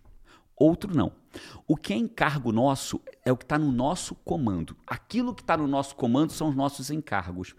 outro 0.57 0.97
não. 0.97 1.13
O 1.67 1.77
que 1.77 1.93
é 1.93 1.97
encargo 1.97 2.51
nosso 2.53 3.01
é 3.25 3.31
o 3.33 3.37
que 3.37 3.45
está 3.45 3.59
no 3.59 3.71
nosso 3.71 4.15
comando. 4.25 4.77
Aquilo 4.87 5.35
que 5.35 5.43
está 5.43 5.57
no 5.57 5.67
nosso 5.69 5.95
comando 5.97 6.33
são 6.33 6.49
os 6.49 6.57
nossos 6.57 6.91
encargos. 6.91 7.55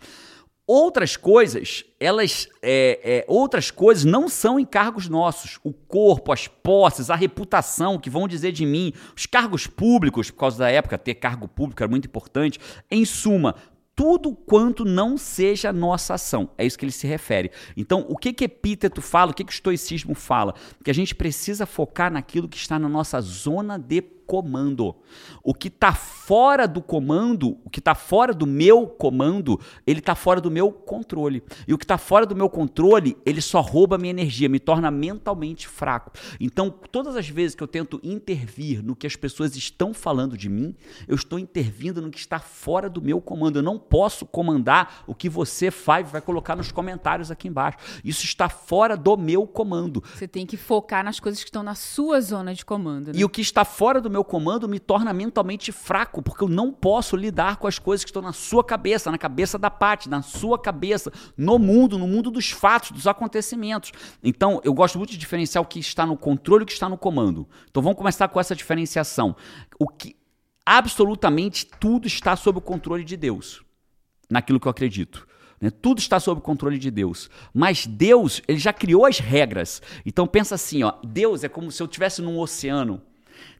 Outras 0.67 1.17
coisas, 1.17 1.83
elas, 1.99 2.47
é, 2.61 2.99
é, 3.03 3.25
outras 3.27 3.71
coisas 3.71 4.05
não 4.05 4.29
são 4.29 4.59
encargos 4.59 5.09
nossos. 5.09 5.59
O 5.63 5.73
corpo, 5.73 6.31
as 6.31 6.47
posses, 6.47 7.09
a 7.09 7.15
reputação 7.15 7.99
que 7.99 8.09
vão 8.09 8.27
dizer 8.27 8.51
de 8.51 8.65
mim, 8.65 8.93
os 9.15 9.25
cargos 9.25 9.67
públicos, 9.67 10.31
por 10.31 10.37
causa 10.37 10.59
da 10.59 10.69
época, 10.69 10.97
ter 10.97 11.15
cargo 11.15 11.47
público 11.47 11.81
era 11.81 11.89
muito 11.89 12.05
importante. 12.05 12.59
Em 12.89 13.03
suma, 13.03 13.55
tudo 13.95 14.33
quanto 14.33 14.85
não 14.85 15.17
seja 15.17 15.73
nossa 15.73 16.13
ação. 16.13 16.49
É 16.57 16.65
isso 16.65 16.77
que 16.77 16.85
ele 16.85 16.91
se 16.91 17.05
refere. 17.05 17.51
Então, 17.75 18.05
o 18.07 18.15
que 18.15 18.31
que 18.31 18.45
Epíteto 18.45 19.01
fala, 19.01 19.31
o 19.31 19.33
que 19.33 19.43
que 19.43 19.51
o 19.51 19.53
estoicismo 19.53 20.15
fala? 20.15 20.55
Que 20.83 20.91
a 20.91 20.93
gente 20.93 21.13
precisa 21.13 21.65
focar 21.65 22.11
naquilo 22.11 22.47
que 22.47 22.57
está 22.57 22.79
na 22.79 22.87
nossa 22.89 23.19
zona 23.19 23.77
de 23.77 24.01
comando. 24.31 24.95
O 25.43 25.53
que 25.53 25.67
está 25.67 25.93
fora 25.93 26.65
do 26.65 26.81
comando, 26.81 27.57
o 27.65 27.69
que 27.69 27.79
está 27.79 27.93
fora 27.93 28.33
do 28.33 28.47
meu 28.47 28.87
comando, 28.87 29.59
ele 29.85 29.99
está 29.99 30.15
fora 30.15 30.39
do 30.39 30.49
meu 30.49 30.71
controle. 30.71 31.43
E 31.67 31.73
o 31.73 31.77
que 31.77 31.83
está 31.83 31.97
fora 31.97 32.25
do 32.25 32.33
meu 32.33 32.49
controle, 32.49 33.17
ele 33.25 33.41
só 33.41 33.59
rouba 33.59 33.97
minha 33.97 34.11
energia, 34.11 34.47
me 34.47 34.57
torna 34.57 34.89
mentalmente 34.89 35.67
fraco. 35.67 36.13
Então, 36.39 36.69
todas 36.69 37.17
as 37.17 37.27
vezes 37.27 37.55
que 37.55 37.61
eu 37.61 37.67
tento 37.67 37.99
intervir 38.01 38.81
no 38.81 38.95
que 38.95 39.05
as 39.05 39.17
pessoas 39.17 39.53
estão 39.57 39.93
falando 39.93 40.37
de 40.37 40.47
mim, 40.47 40.73
eu 41.09 41.15
estou 41.15 41.37
intervindo 41.37 42.01
no 42.01 42.09
que 42.09 42.19
está 42.19 42.39
fora 42.39 42.89
do 42.89 43.01
meu 43.01 43.19
comando. 43.19 43.57
Eu 43.59 43.63
não 43.63 43.77
posso 43.77 44.25
comandar 44.25 45.03
o 45.05 45.13
que 45.13 45.27
você 45.27 45.69
faz, 45.69 46.09
vai 46.09 46.21
colocar 46.21 46.55
nos 46.55 46.71
comentários 46.71 47.29
aqui 47.29 47.49
embaixo. 47.49 47.79
Isso 48.01 48.23
está 48.23 48.47
fora 48.47 48.95
do 48.95 49.17
meu 49.17 49.45
comando. 49.45 50.01
Você 50.15 50.25
tem 50.25 50.45
que 50.45 50.55
focar 50.55 51.03
nas 51.03 51.19
coisas 51.19 51.43
que 51.43 51.49
estão 51.49 51.63
na 51.63 51.75
sua 51.75 52.21
zona 52.21 52.53
de 52.53 52.63
comando. 52.63 53.07
Né? 53.07 53.13
E 53.15 53.25
o 53.25 53.29
que 53.29 53.41
está 53.41 53.65
fora 53.65 53.99
do 53.99 54.09
meu 54.09 54.20
comando 54.23 54.67
me 54.67 54.79
torna 54.79 55.13
mentalmente 55.13 55.71
fraco, 55.71 56.21
porque 56.21 56.43
eu 56.43 56.47
não 56.47 56.71
posso 56.71 57.15
lidar 57.15 57.57
com 57.57 57.67
as 57.67 57.79
coisas 57.79 58.03
que 58.03 58.09
estão 58.09 58.21
na 58.21 58.33
sua 58.33 58.63
cabeça, 58.63 59.11
na 59.11 59.17
cabeça 59.17 59.57
da 59.57 59.69
Paty, 59.69 60.09
na 60.09 60.21
sua 60.21 60.57
cabeça, 60.59 61.11
no 61.37 61.57
mundo, 61.59 61.97
no 61.97 62.07
mundo 62.07 62.31
dos 62.31 62.51
fatos, 62.51 62.91
dos 62.91 63.07
acontecimentos. 63.07 63.91
Então, 64.23 64.61
eu 64.63 64.73
gosto 64.73 64.97
muito 64.97 65.11
de 65.11 65.17
diferenciar 65.17 65.63
o 65.63 65.67
que 65.67 65.79
está 65.79 66.05
no 66.05 66.17
controle 66.17 66.61
e 66.61 66.65
o 66.65 66.67
que 66.67 66.73
está 66.73 66.87
no 66.87 66.97
comando. 66.97 67.47
Então, 67.69 67.81
vamos 67.81 67.97
começar 67.97 68.27
com 68.27 68.39
essa 68.39 68.55
diferenciação. 68.55 69.35
O 69.79 69.87
que 69.87 70.15
absolutamente 70.65 71.65
tudo 71.65 72.07
está 72.07 72.35
sob 72.35 72.59
o 72.59 72.61
controle 72.61 73.03
de 73.03 73.17
Deus, 73.17 73.61
naquilo 74.29 74.59
que 74.59 74.67
eu 74.67 74.71
acredito. 74.71 75.27
né? 75.61 75.69
Tudo 75.69 75.99
está 75.99 76.19
sob 76.19 76.39
o 76.39 76.43
controle 76.43 76.77
de 76.77 76.89
Deus. 76.89 77.29
Mas 77.53 77.85
Deus, 77.85 78.41
ele 78.47 78.57
já 78.57 78.73
criou 78.73 79.05
as 79.05 79.19
regras. 79.19 79.81
Então 80.05 80.25
pensa 80.25 80.55
assim, 80.55 80.83
ó, 80.83 80.93
Deus 81.03 81.43
é 81.43 81.49
como 81.49 81.71
se 81.71 81.81
eu 81.81 81.85
estivesse 81.85 82.21
num 82.21 82.39
oceano. 82.39 83.01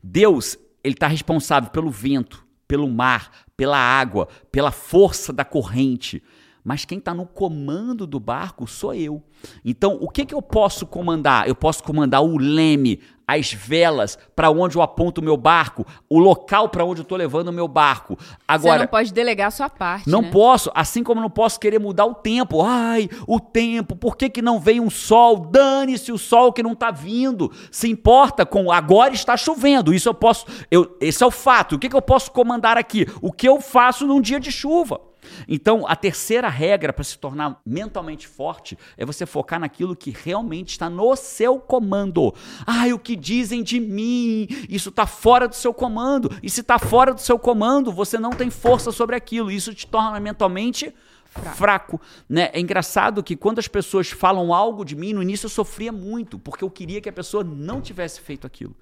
Deus, 0.04 0.58
ele 0.84 0.94
está 0.96 1.08
responsável 1.08 1.70
pelo 1.70 1.90
vento, 1.90 2.46
pelo 2.68 2.88
mar, 2.88 3.32
pela 3.56 3.78
água, 3.78 4.28
pela 4.52 4.72
força 4.72 5.32
da 5.32 5.46
corrente. 5.46 6.24
Mas 6.64 6.86
quem 6.86 7.00
está 7.00 7.14
no 7.14 7.26
comando 7.26 8.06
do 8.06 8.20
barco 8.20 8.68
sou 8.68 8.94
eu. 8.94 9.24
Então, 9.66 9.98
o 10.00 10.08
que, 10.08 10.26
que 10.26 10.34
eu 10.34 10.42
posso 10.42 10.86
comandar? 10.86 11.48
Eu 11.48 11.56
posso 11.56 11.84
comandar 11.84 12.24
o 12.24 12.38
leme, 12.38 13.00
as 13.38 13.54
velas, 13.54 14.18
para 14.36 14.50
onde 14.50 14.76
eu 14.78 14.82
aponto 14.82 15.22
o 15.22 15.24
meu 15.24 15.38
barco, 15.38 15.86
o 16.10 16.20
local 16.20 16.70
para 16.70 16.84
onde 16.84 17.02
eu 17.02 17.04
estou 17.04 17.18
levando 17.18 17.50
o 17.50 17.54
meu 17.54 17.68
barco. 17.68 18.18
Você 18.20 18.28
Agora, 18.48 18.80
não 18.80 18.88
pode 18.88 19.14
delegar 19.14 19.48
a 19.48 19.52
sua 19.52 19.70
parte. 19.70 20.10
não 20.10 20.22
né? 20.22 20.30
posso, 20.32 20.72
assim 20.74 21.04
como 21.04 21.22
não 21.22 21.30
posso 21.30 21.60
querer 21.60 21.80
mudar 21.80 22.06
o 22.06 22.16
tempo. 22.16 22.62
Ai, 22.62 23.10
o 23.28 23.40
tempo, 23.40 23.96
por 23.96 24.18
que, 24.18 24.30
que 24.30 24.42
não 24.42 24.60
vem 24.60 24.80
um 24.80 24.90
sol? 24.90 25.40
Dane-se 25.40 26.12
o 26.12 26.18
sol 26.18 26.52
que 26.52 26.64
não 26.64 26.74
está 26.74 26.92
vindo. 26.92 27.52
Se 27.72 27.90
importa 27.90 28.46
com 28.46 28.72
agora 28.72 29.14
está 29.14 29.38
chovendo. 29.38 29.94
Isso 29.94 30.10
eu 30.10 30.14
posso. 30.14 30.46
Eu, 30.70 30.98
esse 31.00 31.24
é 31.24 31.26
o 31.26 31.32
fato. 31.32 31.76
O 31.76 31.80
que, 31.80 31.90
que 31.90 31.96
eu 31.96 32.02
posso 32.02 32.32
comandar 32.32 32.78
aqui? 32.78 33.08
O 33.22 33.32
que 33.32 33.48
eu 33.48 33.62
faço 33.62 34.06
num 34.06 34.22
dia 34.22 34.40
de 34.40 34.52
chuva. 34.52 35.11
Então, 35.48 35.86
a 35.88 35.96
terceira 35.96 36.50
regra 36.50 36.94
para 36.94 37.04
se 37.04 37.18
tornar 37.18 37.60
mentalmente 37.66 38.28
forte 38.28 38.78
é 38.98 39.06
você 39.06 39.26
focar 39.26 39.60
naquilo 39.60 39.96
que 39.96 40.12
realmente 40.12 40.70
está 40.70 40.90
no 40.90 41.16
seu 41.16 41.60
comando. 41.60 42.34
Ai, 42.66 42.94
o 42.94 43.00
que 43.00 43.16
dizem 43.16 43.64
de 43.64 43.80
mim? 43.80 44.48
Isso 44.70 44.90
está 44.90 45.06
fora 45.06 45.48
do 45.48 45.56
seu 45.56 45.74
comando. 45.74 46.32
E 46.42 46.50
se 46.50 46.62
está 46.62 46.78
fora 46.78 47.14
do 47.14 47.22
seu 47.22 47.38
comando, 47.38 47.92
você 47.92 48.18
não 48.18 48.32
tem 48.32 48.50
força 48.50 48.92
sobre 48.92 49.16
aquilo. 49.16 49.52
Isso 49.52 49.74
te 49.74 49.88
torna 49.88 50.20
mentalmente 50.20 50.94
fraco. 51.32 51.58
Fraco. 51.58 52.02
né? 52.28 52.50
É 52.54 52.60
engraçado 52.60 53.24
que 53.24 53.36
quando 53.36 53.60
as 53.60 53.68
pessoas 53.68 54.10
falam 54.10 54.54
algo 54.54 54.84
de 54.84 54.96
mim, 54.96 55.14
no 55.14 55.22
início 55.24 55.46
eu 55.46 55.50
sofria 55.50 55.92
muito, 55.92 56.38
porque 56.38 56.64
eu 56.64 56.70
queria 56.70 57.00
que 57.02 57.10
a 57.10 57.14
pessoa 57.14 57.44
não 57.44 57.82
tivesse 57.82 58.20
feito 58.20 58.46
aquilo. 58.46 58.76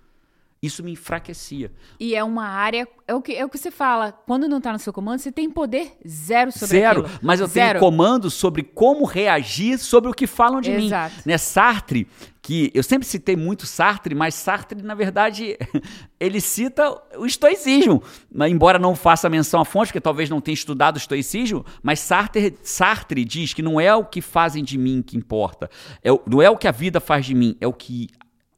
Isso 0.61 0.83
me 0.83 0.91
enfraquecia. 0.91 1.71
E 1.97 2.13
é 2.13 2.23
uma 2.23 2.45
área. 2.45 2.85
É 3.07 3.15
o 3.15 3.21
que, 3.21 3.33
é 3.33 3.45
o 3.45 3.49
que 3.49 3.57
você 3.57 3.71
fala. 3.71 4.11
Quando 4.11 4.45
não 4.45 4.59
tá 4.59 4.73
no 4.73 4.79
seu 4.79 4.91
comando, 4.91 5.19
você 5.19 5.31
tem 5.31 5.49
poder 5.49 5.93
zero 6.05 6.51
sobre 6.51 6.79
Zero. 6.79 7.01
aquilo. 7.01 7.19
Mas 7.23 7.39
eu 7.39 7.47
Zero. 7.47 7.79
tenho 7.79 7.91
comando 7.91 8.29
sobre 8.29 8.63
como 8.63 9.05
reagir 9.05 9.77
sobre 9.79 10.11
o 10.11 10.13
que 10.13 10.27
falam 10.27 10.59
de 10.59 10.71
Exato. 10.71 11.15
mim. 11.15 11.21
Né? 11.25 11.37
Sartre, 11.37 12.07
que 12.41 12.69
eu 12.73 12.83
sempre 12.83 13.07
citei 13.07 13.37
muito 13.37 13.65
Sartre, 13.65 14.13
mas 14.13 14.35
Sartre, 14.35 14.81
na 14.81 14.95
verdade, 14.95 15.57
ele 16.19 16.41
cita 16.41 16.93
o 17.17 17.25
estoicismo. 17.25 18.03
Embora 18.49 18.77
não 18.77 18.95
faça 18.95 19.29
menção 19.29 19.61
à 19.61 19.65
fonte, 19.65 19.87
porque 19.87 20.01
talvez 20.01 20.29
não 20.29 20.41
tenha 20.41 20.55
estudado 20.55 20.95
o 20.95 20.99
estoicismo, 20.99 21.65
mas 21.81 22.01
Sartre, 22.01 22.57
Sartre 22.61 23.23
diz 23.23 23.53
que 23.53 23.61
não 23.61 23.79
é 23.79 23.95
o 23.95 24.03
que 24.03 24.21
fazem 24.21 24.61
de 24.61 24.77
mim 24.77 25.01
que 25.01 25.15
importa. 25.15 25.69
É, 26.03 26.09
não 26.27 26.41
é 26.41 26.49
o 26.49 26.57
que 26.57 26.67
a 26.67 26.71
vida 26.71 26.99
faz 26.99 27.25
de 27.25 27.33
mim, 27.33 27.55
é 27.61 27.67
o 27.67 27.71
que 27.71 28.09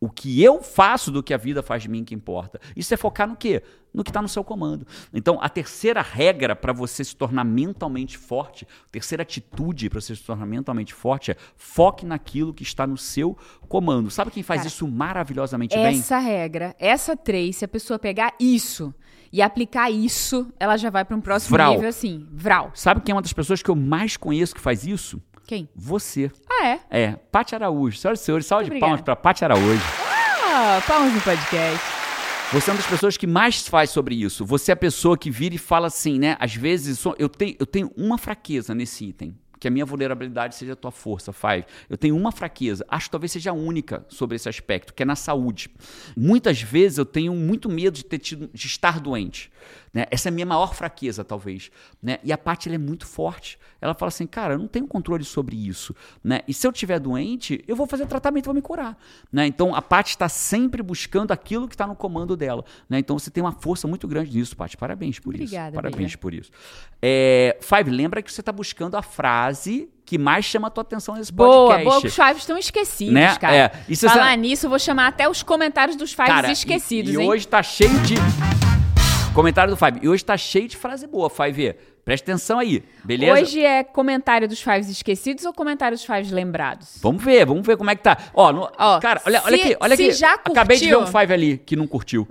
o 0.01 0.09
que 0.09 0.41
eu 0.43 0.63
faço 0.63 1.11
do 1.11 1.21
que 1.21 1.31
a 1.31 1.37
vida 1.37 1.61
faz 1.61 1.83
de 1.83 1.89
mim 1.89 2.03
que 2.03 2.15
importa. 2.15 2.59
Isso 2.75 2.91
é 2.91 2.97
focar 2.97 3.27
no 3.27 3.35
quê? 3.35 3.61
No 3.93 4.03
que 4.03 4.09
está 4.09 4.19
no 4.19 4.27
seu 4.27 4.43
comando. 4.43 4.87
Então, 5.13 5.37
a 5.39 5.47
terceira 5.47 6.01
regra 6.01 6.55
para 6.55 6.73
você 6.73 7.03
se 7.03 7.15
tornar 7.15 7.43
mentalmente 7.43 8.17
forte, 8.17 8.67
a 8.87 8.89
terceira 8.89 9.21
atitude 9.21 9.91
para 9.91 10.01
você 10.01 10.15
se 10.15 10.23
tornar 10.23 10.47
mentalmente 10.47 10.91
forte 10.91 11.29
é 11.29 11.37
foque 11.55 12.03
naquilo 12.03 12.51
que 12.51 12.63
está 12.63 12.87
no 12.87 12.97
seu 12.97 13.37
comando. 13.69 14.09
Sabe 14.09 14.31
quem 14.31 14.41
faz 14.41 14.61
Cara, 14.61 14.69
isso 14.69 14.87
maravilhosamente 14.87 15.75
bem? 15.75 15.99
Essa 15.99 16.17
regra, 16.17 16.75
essa 16.79 17.15
três, 17.15 17.57
se 17.57 17.65
a 17.65 17.67
pessoa 17.67 17.99
pegar 17.99 18.33
isso 18.39 18.91
e 19.31 19.39
aplicar 19.39 19.91
isso, 19.91 20.51
ela 20.59 20.77
já 20.77 20.89
vai 20.89 21.05
para 21.05 21.15
um 21.15 21.21
próximo 21.21 21.55
Vral. 21.55 21.73
nível 21.73 21.89
assim. 21.89 22.27
Vral. 22.31 22.71
Sabe 22.73 23.01
quem 23.01 23.13
é 23.13 23.15
uma 23.15 23.21
das 23.21 23.33
pessoas 23.33 23.61
que 23.61 23.69
eu 23.69 23.75
mais 23.75 24.17
conheço 24.17 24.55
que 24.55 24.61
faz 24.61 24.83
isso? 24.83 25.21
Quem? 25.51 25.67
Você. 25.75 26.31
Ah, 26.49 26.65
é? 26.65 26.79
É, 26.89 27.11
Paty 27.29 27.55
Araújo. 27.55 27.97
Senhoras 27.97 28.21
e 28.21 28.23
senhores, 28.23 28.45
salve 28.45 28.69
de 28.69 28.79
palmas 28.79 29.01
para 29.01 29.17
Paty 29.17 29.43
Araújo. 29.43 29.83
Ah, 30.45 30.81
palmas 30.87 31.13
no 31.13 31.19
podcast. 31.19 31.85
Você 32.53 32.69
é 32.69 32.73
uma 32.73 32.77
das 32.77 32.89
pessoas 32.89 33.17
que 33.17 33.27
mais 33.27 33.67
faz 33.67 33.89
sobre 33.89 34.15
isso. 34.15 34.45
Você 34.45 34.71
é 34.71 34.73
a 34.73 34.77
pessoa 34.77 35.17
que 35.17 35.29
vira 35.29 35.53
e 35.53 35.57
fala 35.57 35.87
assim, 35.87 36.17
né? 36.17 36.37
Às 36.39 36.55
vezes 36.55 37.03
eu 37.19 37.27
tenho, 37.27 37.57
eu 37.59 37.65
tenho 37.65 37.91
uma 37.97 38.17
fraqueza 38.17 38.73
nesse 38.73 39.03
item. 39.03 39.37
Que 39.61 39.67
a 39.67 39.71
minha 39.71 39.85
vulnerabilidade 39.85 40.55
seja 40.55 40.73
a 40.73 40.75
tua 40.75 40.91
força, 40.91 41.31
Five. 41.31 41.65
Eu 41.87 41.95
tenho 41.95 42.17
uma 42.17 42.31
fraqueza, 42.31 42.83
acho 42.89 43.05
que 43.05 43.11
talvez 43.11 43.31
seja 43.31 43.51
a 43.51 43.53
única 43.53 44.03
sobre 44.09 44.35
esse 44.35 44.49
aspecto, 44.49 44.93
que 44.93 45.03
é 45.03 45.05
na 45.05 45.15
saúde. 45.15 45.69
Muitas 46.17 46.61
vezes 46.61 46.97
eu 46.97 47.05
tenho 47.05 47.33
muito 47.35 47.69
medo 47.69 47.95
de 47.95 48.03
ter 48.03 48.17
tido, 48.17 48.49
de 48.51 48.67
estar 48.67 48.99
doente. 48.99 49.51
Né? 49.93 50.05
Essa 50.09 50.29
é 50.29 50.31
a 50.31 50.33
minha 50.33 50.45
maior 50.45 50.73
fraqueza, 50.73 51.23
talvez. 51.23 51.69
Né? 52.01 52.17
E 52.23 52.31
a 52.31 52.37
Paty 52.37 52.69
ela 52.69 52.75
é 52.75 52.77
muito 52.77 53.05
forte. 53.05 53.59
Ela 53.79 53.93
fala 53.93 54.07
assim, 54.07 54.25
cara, 54.25 54.53
eu 54.53 54.59
não 54.59 54.67
tenho 54.67 54.87
controle 54.87 55.23
sobre 55.23 55.55
isso. 55.55 55.95
Né? 56.23 56.41
E 56.47 56.53
se 56.53 56.65
eu 56.65 56.71
estiver 56.71 56.99
doente, 56.99 57.63
eu 57.67 57.75
vou 57.75 57.85
fazer 57.85 58.05
tratamento 58.05 58.45
vou 58.45 58.53
me 58.53 58.61
curar. 58.61 58.97
Né? 59.31 59.45
Então 59.47 59.75
a 59.75 59.81
Paty 59.81 60.11
está 60.11 60.29
sempre 60.29 60.81
buscando 60.81 61.31
aquilo 61.31 61.67
que 61.67 61.73
está 61.75 61.85
no 61.85 61.95
comando 61.95 62.37
dela. 62.37 62.63
Né? 62.89 62.99
Então 62.99 63.17
você 63.19 63.29
tem 63.29 63.43
uma 63.43 63.51
força 63.51 63.87
muito 63.87 64.07
grande 64.07 64.35
nisso, 64.35 64.55
Paty. 64.55 64.77
Parabéns 64.77 65.19
por 65.19 65.33
Obrigada, 65.33 65.69
isso. 65.69 65.75
Parabéns 65.75 66.15
por 66.15 66.33
isso. 66.33 66.51
É, 67.01 67.57
Five, 67.61 67.89
lembra 67.89 68.21
que 68.21 68.31
você 68.31 68.41
está 68.41 68.51
buscando 68.51 68.95
a 68.95 69.01
frase 69.01 69.50
que 70.05 70.17
mais 70.17 70.43
chama 70.45 70.67
a 70.67 70.71
tua 70.71 70.81
atenção 70.81 71.15
nesse 71.15 71.31
Boa, 71.31 71.67
podcast. 71.67 71.83
boa, 71.85 71.97
os 71.97 72.13
Fives 72.15 72.37
estão 72.37 72.57
esquecidos, 72.57 73.13
Né? 73.13 73.35
cara. 73.37 73.55
É, 73.55 73.71
e 73.87 73.95
Falar 73.95 74.35
nisso, 74.37 74.65
eu 74.65 74.69
vou 74.69 74.79
chamar 74.79 75.07
até 75.07 75.29
os 75.29 75.41
comentários 75.41 75.95
dos 75.95 76.11
Fives 76.11 76.27
Cara, 76.27 76.49
e- 76.49 76.53
esquecidos, 76.53 77.13
e, 77.13 77.21
hein? 77.21 77.29
hoje 77.29 77.47
tá 77.47 77.63
cheio 77.63 77.97
de. 78.01 78.15
Comentário 79.33 79.73
do 79.73 79.77
Five. 79.77 79.99
E 80.01 80.09
hoje 80.09 80.25
tá 80.25 80.35
cheio 80.35 80.67
de 80.67 80.75
frase 80.75 81.07
boa, 81.07 81.29
Five. 81.29 81.75
Presta 82.03 82.29
atenção 82.31 82.59
aí, 82.59 82.83
beleza? 83.05 83.39
Hoje 83.41 83.63
é 83.63 83.83
comentário 83.83 84.47
dos 84.47 84.61
Fives 84.61 84.89
esquecidos 84.89 85.45
ou 85.45 85.53
comentário 85.53 85.95
dos 85.95 86.03
Fives 86.05 86.31
lembrados? 86.31 86.97
Vamos 87.01 87.23
ver, 87.23 87.45
vamos 87.45 87.65
ver 87.65 87.77
como 87.77 87.89
é 87.89 87.95
que 87.95 88.01
tá. 88.03 88.17
Ó, 88.33 88.51
no- 88.51 88.69
Ó, 88.77 88.99
cara, 88.99 89.21
olha, 89.25 89.41
olha 89.45 89.55
se- 89.57 89.63
aqui, 89.63 89.77
olha 89.79 89.95
se 89.95 90.03
aqui. 90.07 90.11
já 90.13 90.33
Acabei 90.33 90.77
de 90.77 90.87
ver 90.89 90.95
um 90.97 91.03
curtiu- 91.03 91.19
Five 91.19 91.33
ali 91.33 91.57
que 91.59 91.75
não 91.75 91.87
curtiu. 91.87 92.27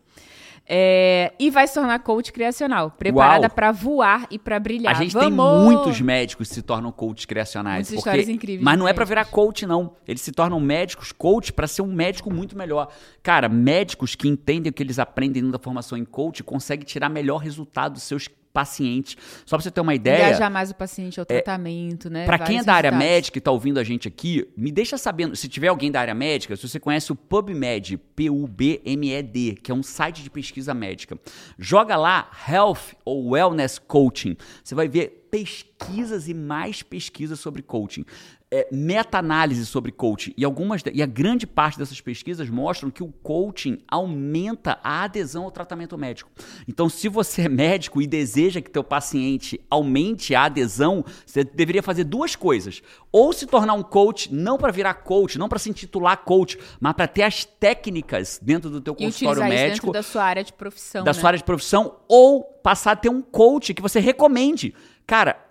É, 0.72 1.32
e 1.36 1.50
vai 1.50 1.66
se 1.66 1.74
tornar 1.74 1.98
coach 1.98 2.32
criacional, 2.32 2.92
preparada 2.92 3.46
Uau. 3.48 3.50
pra 3.50 3.72
voar 3.72 4.28
e 4.30 4.38
pra 4.38 4.60
brilhar. 4.60 4.94
A 4.94 4.98
gente 5.02 5.12
Vamos! 5.14 5.28
tem 5.28 5.64
muitos 5.64 6.00
médicos 6.00 6.48
que 6.48 6.54
se 6.54 6.62
tornam 6.62 6.92
coaches 6.92 7.24
criacionais. 7.24 7.88
Muitas 7.88 7.94
porque- 7.96 8.08
histórias 8.10 8.28
incríveis 8.28 8.62
Mas 8.62 8.78
não 8.78 8.86
é 8.86 8.92
pra 8.92 9.04
médicos. 9.04 9.08
virar 9.08 9.24
coach, 9.24 9.66
não. 9.66 9.96
Eles 10.06 10.20
se 10.22 10.30
tornam 10.30 10.60
médicos, 10.60 11.10
coach, 11.10 11.52
pra 11.52 11.66
ser 11.66 11.82
um 11.82 11.92
médico 11.92 12.32
muito 12.32 12.56
melhor. 12.56 12.86
Cara, 13.20 13.48
médicos 13.48 14.14
que 14.14 14.28
entendem 14.28 14.70
o 14.70 14.72
que 14.72 14.82
eles 14.84 15.00
aprendem 15.00 15.50
da 15.50 15.58
formação 15.58 15.98
em 15.98 16.04
coach 16.04 16.44
conseguem 16.44 16.86
tirar 16.86 17.08
melhor 17.08 17.38
resultado 17.38 17.94
dos 17.94 18.04
seus 18.04 18.28
pacientes. 18.52 19.16
Só 19.46 19.56
pra 19.56 19.62
você 19.62 19.70
ter 19.70 19.80
uma 19.80 19.94
ideia. 19.94 20.28
Engajar 20.28 20.50
mais 20.50 20.70
o 20.70 20.74
paciente 20.74 21.18
ao 21.18 21.26
tratamento, 21.26 22.10
né? 22.10 22.24
Pra 22.24 22.38
quem 22.38 22.58
é 22.58 22.64
da 22.64 22.74
área 22.74 22.92
médica 22.92 23.38
e 23.38 23.40
tá 23.40 23.50
ouvindo 23.50 23.78
a 23.78 23.84
gente 23.84 24.08
aqui, 24.08 24.48
me 24.56 24.72
deixa 24.72 24.98
sabendo, 24.98 25.36
se 25.36 25.48
tiver 25.48 25.68
alguém 25.68 25.90
da 25.90 26.00
área 26.00 26.14
médica, 26.14 26.56
se 26.56 26.68
você 26.68 26.80
conhece 26.80 27.12
o 27.12 27.16
PubMed, 27.16 27.96
P-U-B-M-E-D, 27.96 29.58
que 29.62 29.70
é 29.70 29.74
um 29.74 29.82
site 29.82 30.22
de 30.22 30.30
pesquisa 30.30 30.74
médica. 30.74 31.18
Joga 31.58 31.96
lá 31.96 32.30
Health 32.48 32.96
ou 33.04 33.30
Wellness 33.30 33.78
Coaching. 33.78 34.36
Você 34.62 34.74
vai 34.74 34.88
ver 34.88 35.28
pesquisas 35.30 36.28
e 36.28 36.34
mais 36.34 36.82
pesquisas 36.82 37.38
sobre 37.38 37.62
coaching. 37.62 38.04
É, 38.52 38.66
meta-análise 38.72 39.64
sobre 39.64 39.92
coaching. 39.92 40.34
E, 40.36 40.44
algumas, 40.44 40.82
e 40.92 41.02
a 41.02 41.06
grande 41.06 41.46
parte 41.46 41.78
dessas 41.78 42.00
pesquisas 42.00 42.50
mostram 42.50 42.90
que 42.90 43.02
o 43.02 43.12
coaching 43.22 43.78
aumenta 43.86 44.80
a 44.82 45.04
adesão 45.04 45.44
ao 45.44 45.52
tratamento 45.52 45.96
médico. 45.96 46.28
Então, 46.66 46.88
se 46.88 47.08
você 47.08 47.42
é 47.42 47.48
médico 47.48 48.02
e 48.02 48.08
deseja 48.08 48.60
que 48.60 48.68
teu 48.68 48.82
paciente 48.82 49.60
aumente 49.70 50.34
a 50.34 50.46
adesão, 50.46 51.04
você 51.24 51.44
deveria 51.44 51.82
fazer 51.82 52.02
duas 52.02 52.34
coisas. 52.34 52.82
Ou 53.12 53.32
se 53.32 53.46
tornar 53.46 53.74
um 53.74 53.84
coach, 53.84 54.34
não 54.34 54.58
para 54.58 54.72
virar 54.72 54.94
coach, 54.94 55.38
não 55.38 55.48
para 55.48 55.58
se 55.60 55.70
intitular 55.70 56.16
coach, 56.18 56.58
mas 56.80 56.92
para 56.94 57.06
ter 57.06 57.22
as 57.22 57.44
técnicas 57.44 58.40
dentro 58.42 58.68
do 58.68 58.80
teu 58.80 58.96
consultório 58.96 59.44
médico 59.44 59.86
dentro 59.86 59.92
da 59.92 60.02
sua 60.02 60.24
área 60.24 60.42
de 60.42 60.52
profissão, 60.52 61.04
da 61.04 61.12
né? 61.12 61.18
sua 61.18 61.28
área 61.28 61.38
de 61.38 61.44
profissão 61.44 61.96
ou 62.08 62.42
passar 62.42 62.92
a 62.92 62.96
ter 62.96 63.08
um 63.08 63.22
coach 63.22 63.74
que 63.74 63.82
você 63.82 64.00
recomende. 64.00 64.74
Cara, 65.06 65.44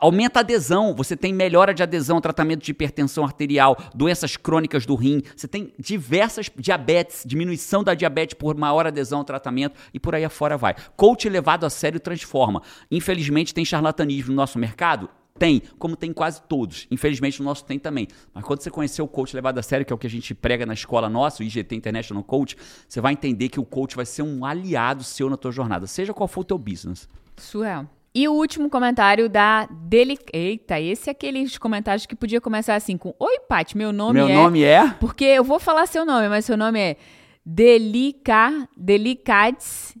aumenta 0.00 0.40
a 0.40 0.42
adesão, 0.42 0.94
você 0.94 1.16
tem 1.16 1.32
melhora 1.32 1.72
de 1.72 1.82
adesão, 1.82 2.20
tratamento 2.20 2.64
de 2.64 2.70
hipertensão 2.72 3.24
arterial, 3.24 3.76
doenças 3.94 4.36
crônicas 4.36 4.84
do 4.84 4.96
rim, 4.96 5.22
você 5.36 5.46
tem 5.46 5.72
diversas 5.78 6.50
diabetes, 6.56 7.22
diminuição 7.24 7.84
da 7.84 7.94
diabetes 7.94 8.34
por 8.34 8.56
maior 8.56 8.86
adesão 8.86 9.20
ao 9.20 9.24
tratamento 9.24 9.78
e 9.92 10.00
por 10.00 10.14
aí 10.14 10.24
afora 10.24 10.56
vai. 10.56 10.74
Coach 10.96 11.28
levado 11.28 11.64
a 11.64 11.70
sério 11.70 12.00
transforma. 12.00 12.60
Infelizmente 12.90 13.54
tem 13.54 13.64
charlatanismo 13.64 14.30
no 14.30 14.36
nosso 14.36 14.58
mercado? 14.58 15.08
Tem, 15.38 15.62
como 15.78 15.96
tem 15.96 16.12
quase 16.12 16.40
todos. 16.42 16.86
Infelizmente 16.90 17.40
o 17.40 17.44
nosso 17.44 17.64
tem 17.64 17.78
também. 17.78 18.06
Mas 18.32 18.44
quando 18.44 18.60
você 18.60 18.70
conhecer 18.70 19.02
o 19.02 19.08
coach 19.08 19.34
levado 19.34 19.58
a 19.58 19.62
sério, 19.62 19.84
que 19.84 19.92
é 19.92 19.96
o 19.96 19.98
que 19.98 20.06
a 20.06 20.10
gente 20.10 20.34
prega 20.34 20.64
na 20.64 20.74
escola 20.74 21.08
nossa, 21.08 21.42
o 21.42 21.46
IGT 21.46 21.74
International 21.74 22.22
Coach, 22.22 22.56
você 22.88 23.00
vai 23.00 23.12
entender 23.12 23.48
que 23.48 23.58
o 23.58 23.64
coach 23.64 23.96
vai 23.96 24.06
ser 24.06 24.22
um 24.22 24.44
aliado 24.44 25.02
seu 25.02 25.28
na 25.28 25.36
tua 25.36 25.50
jornada, 25.50 25.86
seja 25.86 26.14
qual 26.14 26.28
for 26.28 26.42
o 26.42 26.44
teu 26.44 26.58
business. 26.58 27.08
Surreal. 27.36 27.88
E 28.14 28.28
o 28.28 28.32
último 28.32 28.70
comentário 28.70 29.28
da 29.28 29.66
Deli... 29.66 30.16
Eita, 30.32 30.80
esse 30.80 31.10
é 31.10 31.12
aqueles 31.12 31.58
comentários 31.58 32.06
que 32.06 32.14
podia 32.14 32.40
começar 32.40 32.76
assim 32.76 32.96
com 32.96 33.12
Oi, 33.18 33.40
Paty, 33.48 33.76
meu 33.76 33.92
nome 33.92 34.20
Meu 34.20 34.28
é... 34.28 34.34
nome 34.34 34.62
é... 34.62 34.88
Porque 35.00 35.24
eu 35.24 35.42
vou 35.42 35.58
falar 35.58 35.86
seu 35.86 36.06
nome, 36.06 36.28
mas 36.28 36.44
seu 36.44 36.56
nome 36.56 36.78
é 36.78 36.96
Delica... 37.44 38.68
Delicades 38.76 39.96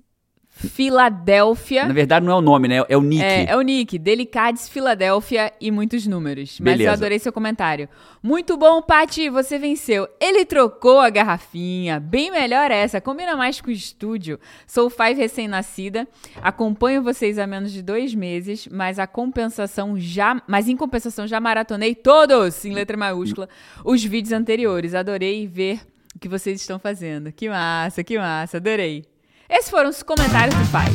Filadélfia. 0.68 1.86
Na 1.86 1.94
verdade, 1.94 2.24
não 2.24 2.32
é 2.32 2.36
o 2.36 2.40
nome, 2.40 2.68
né? 2.68 2.82
É 2.88 2.96
o 2.96 3.02
nick. 3.02 3.22
É, 3.22 3.50
é 3.50 3.56
o 3.56 3.60
Nick, 3.62 3.98
Delicades 3.98 4.68
Filadélfia 4.68 5.52
e 5.60 5.70
muitos 5.70 6.06
números. 6.06 6.58
Mas 6.60 6.74
Beleza. 6.74 6.90
eu 6.90 6.92
adorei 6.92 7.18
seu 7.18 7.32
comentário. 7.32 7.88
Muito 8.22 8.56
bom, 8.56 8.80
Pati, 8.80 9.28
você 9.28 9.58
venceu. 9.58 10.08
Ele 10.20 10.44
trocou 10.44 11.00
a 11.00 11.10
garrafinha. 11.10 12.00
Bem 12.00 12.30
melhor 12.30 12.70
essa, 12.70 13.00
combina 13.00 13.36
mais 13.36 13.60
com 13.60 13.68
o 13.68 13.72
estúdio. 13.72 14.38
Sou 14.66 14.88
Five 14.88 15.14
recém-nascida, 15.14 16.08
acompanho 16.42 17.02
vocês 17.02 17.38
há 17.38 17.46
menos 17.46 17.72
de 17.72 17.82
dois 17.82 18.14
meses, 18.14 18.68
mas 18.70 18.98
a 18.98 19.06
compensação 19.06 19.98
já. 19.98 20.42
Mas 20.46 20.68
em 20.68 20.76
compensação 20.76 21.26
já 21.26 21.40
maratonei 21.40 21.94
todos, 21.94 22.64
em 22.64 22.72
letra 22.72 22.96
maiúscula, 22.96 23.48
os 23.84 24.02
vídeos 24.02 24.32
anteriores. 24.32 24.94
Adorei 24.94 25.46
ver 25.46 25.80
o 26.14 26.18
que 26.18 26.28
vocês 26.28 26.60
estão 26.60 26.78
fazendo. 26.78 27.32
Que 27.32 27.48
massa, 27.48 28.04
que 28.04 28.18
massa, 28.18 28.56
adorei. 28.56 29.04
Esses 29.48 29.70
foram 29.70 29.90
os 29.90 30.02
comentários 30.02 30.54
do 30.54 30.72
pai. 30.72 30.86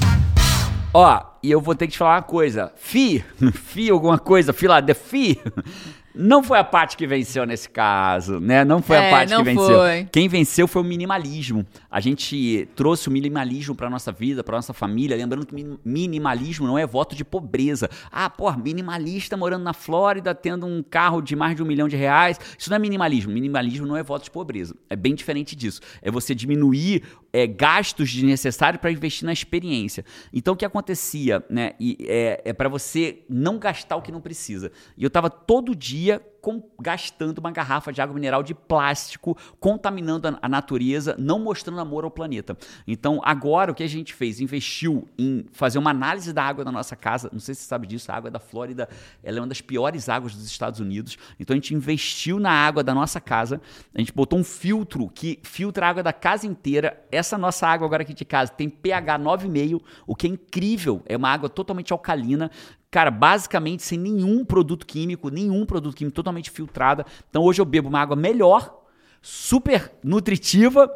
Ó, 0.92 1.24
e 1.44 1.52
eu 1.52 1.62
vou 1.62 1.76
ter 1.76 1.86
que 1.86 1.94
te 1.94 2.00
falar 2.00 2.16
uma 2.16 2.24
coisa. 2.24 2.72
Fi, 2.78 3.24
fi 3.54 3.90
alguma 3.90 4.18
coisa, 4.18 4.52
Filadélfia. 4.52 5.38
Não 6.15 6.43
foi 6.43 6.58
a 6.58 6.63
parte 6.63 6.98
que 6.98 7.06
venceu 7.06 7.45
nesse 7.45 7.69
caso, 7.69 8.39
né? 8.39 8.65
Não 8.65 8.82
foi 8.82 8.98
É, 8.98 9.08
a 9.08 9.12
parte 9.12 9.36
que 9.36 9.43
venceu. 9.43 9.65
foi. 9.78 10.08
Quem 10.12 10.28
venceu 10.28 10.67
foi 10.67 10.82
o 10.82 10.86
minimalismo. 10.86 11.65
A 11.89 12.00
gente 12.00 12.67
trouxe 12.76 13.08
o 13.08 13.12
minimalismo 13.12 13.76
pra 13.76 13.89
nossa 13.89 14.12
vida, 14.12 14.43
pra 14.43 14.56
nossa 14.56 14.74
família, 14.74 15.15
lembrando 15.15 15.45
que 15.45 15.54
min- 15.54 15.78
minimalismo 15.86 16.65
não 16.67 16.78
é 16.78 16.86
voto 16.86 17.15
de 17.15 17.24
pobreza. 17.24 17.89
Ah, 18.12 18.30
porra, 18.30 18.58
minimalista 18.58 19.38
morando 19.38 19.63
na 19.63 19.74
Flórida, 19.74 20.34
tendo 20.34 20.65
um 20.65 20.82
carro 20.82 21.22
de 21.22 21.36
mais 21.36 21.56
de 21.56 21.62
um 21.62 21.65
milhão 21.65 21.88
de 21.88 21.95
reais. 21.95 22.39
Isso 22.58 22.69
não 22.69 22.76
é 22.76 22.80
minimalismo. 22.80 23.32
Minimalismo 23.32 23.86
não 23.86 23.95
é 23.95 24.02
voto 24.04 24.24
de 24.24 24.32
pobreza. 24.32 24.76
É 24.89 24.95
bem 24.95 25.13
diferente 25.13 25.56
disso. 25.56 25.80
É 26.02 26.10
você 26.10 26.34
diminuir 26.34 27.04
é, 27.32 27.45
gastos 27.45 28.12
desnecessários 28.12 28.82
para 28.82 28.91
investir 28.91 29.26
na 29.26 29.32
experiência. 29.34 30.04
Então, 30.34 30.56
o 30.56 30.58
que 30.58 30.65
acontecia, 30.65 31.43
né? 31.50 31.74
E 31.80 31.95
é, 32.08 32.41
é 32.45 32.54
para 32.54 32.67
você 32.67 33.19
não 33.30 33.60
gastar 33.60 33.95
o 33.95 34.02
que 34.02 34.12
não 34.12 34.19
precisa. 34.19 34.72
E 34.98 35.04
eu 35.04 35.10
tava 35.12 35.30
todo 35.30 35.76
dia 35.76 35.99
com- 36.42 36.64
gastando 36.82 37.40
uma 37.40 37.52
garrafa 37.52 37.92
de 37.92 38.02
água 38.02 38.14
mineral 38.16 38.42
de 38.42 38.54
plástico, 38.54 39.38
contaminando 39.60 40.28
a, 40.28 40.40
a 40.42 40.50
natureza, 40.50 41.16
não 41.20 41.40
mostrando 41.40 41.80
amor 41.80 42.04
ao 42.04 42.12
planeta. 42.12 42.58
Então, 42.88 43.22
agora 43.24 43.72
o 43.72 43.76
que 43.76 43.84
a 43.84 43.88
gente 43.88 44.14
fez? 44.14 44.40
Investiu 44.40 45.08
em 45.18 45.46
fazer 45.52 45.78
uma 45.78 45.92
análise 45.92 46.32
da 46.32 46.44
água 46.44 46.64
da 46.64 46.72
nossa 46.72 46.96
casa. 46.96 47.30
Não 47.32 47.40
sei 47.40 47.54
se 47.56 47.62
você 47.62 47.68
sabe 47.68 47.88
disso, 47.88 48.12
a 48.12 48.16
água 48.16 48.32
da 48.32 48.40
Flórida 48.40 48.88
é 49.24 49.32
uma 49.34 49.48
das 49.48 49.62
piores 49.62 50.08
águas 50.10 50.34
dos 50.34 50.46
Estados 50.46 50.80
Unidos. 50.80 51.18
Então, 51.40 51.54
a 51.54 51.58
gente 51.58 51.74
investiu 51.74 52.40
na 52.40 52.52
água 52.52 52.84
da 52.84 52.94
nossa 52.94 53.20
casa. 53.20 53.62
A 53.94 54.00
gente 54.00 54.14
botou 54.14 54.40
um 54.40 54.44
filtro 54.44 55.10
que 55.10 55.40
filtra 55.44 55.86
a 55.86 55.90
água 55.90 56.04
da 56.04 56.14
casa 56.14 56.48
inteira. 56.48 57.02
Essa 57.12 57.38
nossa 57.38 57.68
água 57.68 57.86
agora 57.86 58.04
aqui 58.04 58.14
de 58.14 58.26
casa 58.26 58.52
tem 58.52 58.70
pH 58.70 59.20
9,5, 59.20 59.82
o 60.08 60.16
que 60.16 60.28
é 60.28 60.30
incrível. 60.30 61.02
É 61.06 61.18
uma 61.18 61.30
água 61.30 61.50
totalmente 61.50 61.92
alcalina. 61.92 62.50
Cara, 62.91 63.12
basicamente 63.12 63.84
sem 63.84 63.99
nenhum 63.99 64.43
produto 64.43 64.86
químico, 64.86 65.30
nenhum 65.30 65.65
produto 65.65 65.95
químico 65.95 66.15
totalmente 66.15 66.49
filtrada. 66.49 67.06
Então 67.30 67.43
hoje 67.43 67.62
eu 67.62 67.65
bebo 67.65 67.88
uma 67.88 67.99
água 67.99 68.15
melhor, 68.15 68.82
super 69.21 69.91
nutritiva 70.04 70.91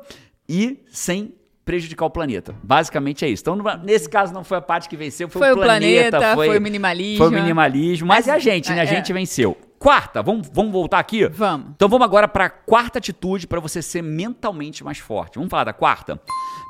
e 0.49 0.83
sem 0.89 1.35
prejudicar 1.63 2.05
o 2.05 2.09
planeta. 2.09 2.55
Basicamente 2.63 3.23
é 3.23 3.29
isso. 3.29 3.41
Então, 3.43 3.57
nesse 3.83 4.09
caso 4.09 4.33
não 4.33 4.43
foi 4.43 4.57
a 4.57 4.61
parte 4.61 4.89
que 4.89 4.97
venceu, 4.97 5.29
foi, 5.29 5.39
Foi 5.39 5.51
o 5.51 5.55
planeta, 5.55 6.17
planeta, 6.17 6.35
foi 6.35 6.57
o 6.57 6.61
minimalismo. 6.61 7.17
Foi 7.17 7.27
o 7.27 7.31
minimalismo, 7.31 8.07
mas, 8.07 8.27
Mas- 8.27 8.33
é 8.33 8.37
a 8.37 8.39
gente, 8.39 8.69
né? 8.71 8.81
A 8.81 8.83
é. 8.83 8.87
gente 8.87 9.13
venceu. 9.13 9.57
Quarta, 9.79 10.21
vamos, 10.21 10.49
vamos 10.51 10.71
voltar 10.71 10.99
aqui? 10.99 11.27
Vamos. 11.27 11.71
Então 11.75 11.89
vamos 11.89 12.05
agora 12.05 12.27
para 12.27 12.45
a 12.45 12.49
quarta 12.49 12.99
atitude 12.99 13.47
para 13.47 13.59
você 13.59 13.81
ser 13.81 14.01
mentalmente 14.01 14.83
mais 14.83 14.97
forte. 14.97 15.35
Vamos 15.35 15.49
falar 15.49 15.65
da 15.65 15.73
quarta? 15.73 16.19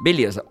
Beleza. 0.03 0.43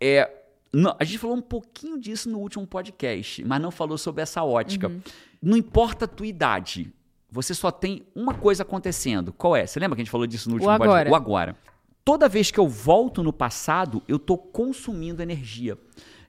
É, 0.00 0.30
não- 0.72 0.96
a 0.98 1.04
gente 1.04 1.18
falou 1.18 1.36
um 1.36 1.42
pouquinho 1.42 1.98
disso 1.98 2.28
no 2.28 2.38
último 2.38 2.66
podcast, 2.66 3.44
mas 3.44 3.60
não 3.60 3.70
falou 3.70 3.96
sobre 3.98 4.22
essa 4.22 4.42
ótica. 4.44 4.88
Uhum. 4.88 5.00
Não 5.42 5.56
importa 5.56 6.04
a 6.04 6.08
tua 6.08 6.26
idade, 6.26 6.92
você 7.30 7.54
só 7.54 7.70
tem 7.70 8.06
uma 8.14 8.34
coisa 8.34 8.62
acontecendo. 8.62 9.32
Qual 9.32 9.54
é? 9.56 9.66
Você 9.66 9.78
lembra 9.80 9.96
que 9.96 10.02
a 10.02 10.04
gente 10.04 10.10
falou 10.10 10.26
disso 10.26 10.48
no 10.48 10.56
último 10.56 10.70
podcast? 10.78 10.90
agora. 11.08 11.10
O 11.10 11.14
agora. 11.14 11.56
Toda 12.04 12.28
vez 12.28 12.50
que 12.50 12.58
eu 12.60 12.68
volto 12.68 13.22
no 13.22 13.32
passado, 13.32 14.02
eu 14.06 14.18
tô 14.18 14.38
consumindo 14.38 15.22
energia. 15.22 15.76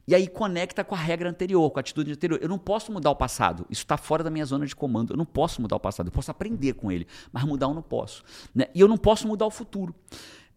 E 0.07 0.15
aí 0.15 0.25
conecta 0.27 0.83
com 0.85 0.95
a 0.95 0.97
regra 0.97 1.29
anterior, 1.29 1.69
com 1.69 1.79
a 1.79 1.81
atitude 1.81 2.11
anterior. 2.13 2.39
Eu 2.41 2.47
não 2.47 2.57
posso 2.57 2.91
mudar 2.93 3.11
o 3.11 3.15
passado. 3.15 3.65
Isso 3.69 3.81
está 3.83 3.97
fora 3.97 4.23
da 4.23 4.29
minha 4.29 4.45
zona 4.45 4.65
de 4.65 4.73
comando. 4.75 5.11
Eu 5.13 5.17
não 5.17 5.25
posso 5.25 5.61
mudar 5.61 5.75
o 5.75 5.79
passado. 5.79 6.07
Eu 6.07 6.11
posso 6.13 6.31
aprender 6.31 6.73
com 6.73 6.89
ele, 6.91 7.05
mas 7.31 7.43
mudar 7.43 7.67
eu 7.67 7.73
não 7.73 7.81
posso. 7.81 8.23
né? 8.55 8.67
E 8.73 8.79
eu 8.79 8.87
não 8.87 8.97
posso 8.97 9.27
mudar 9.27 9.45
o 9.45 9.51
futuro. 9.51 9.93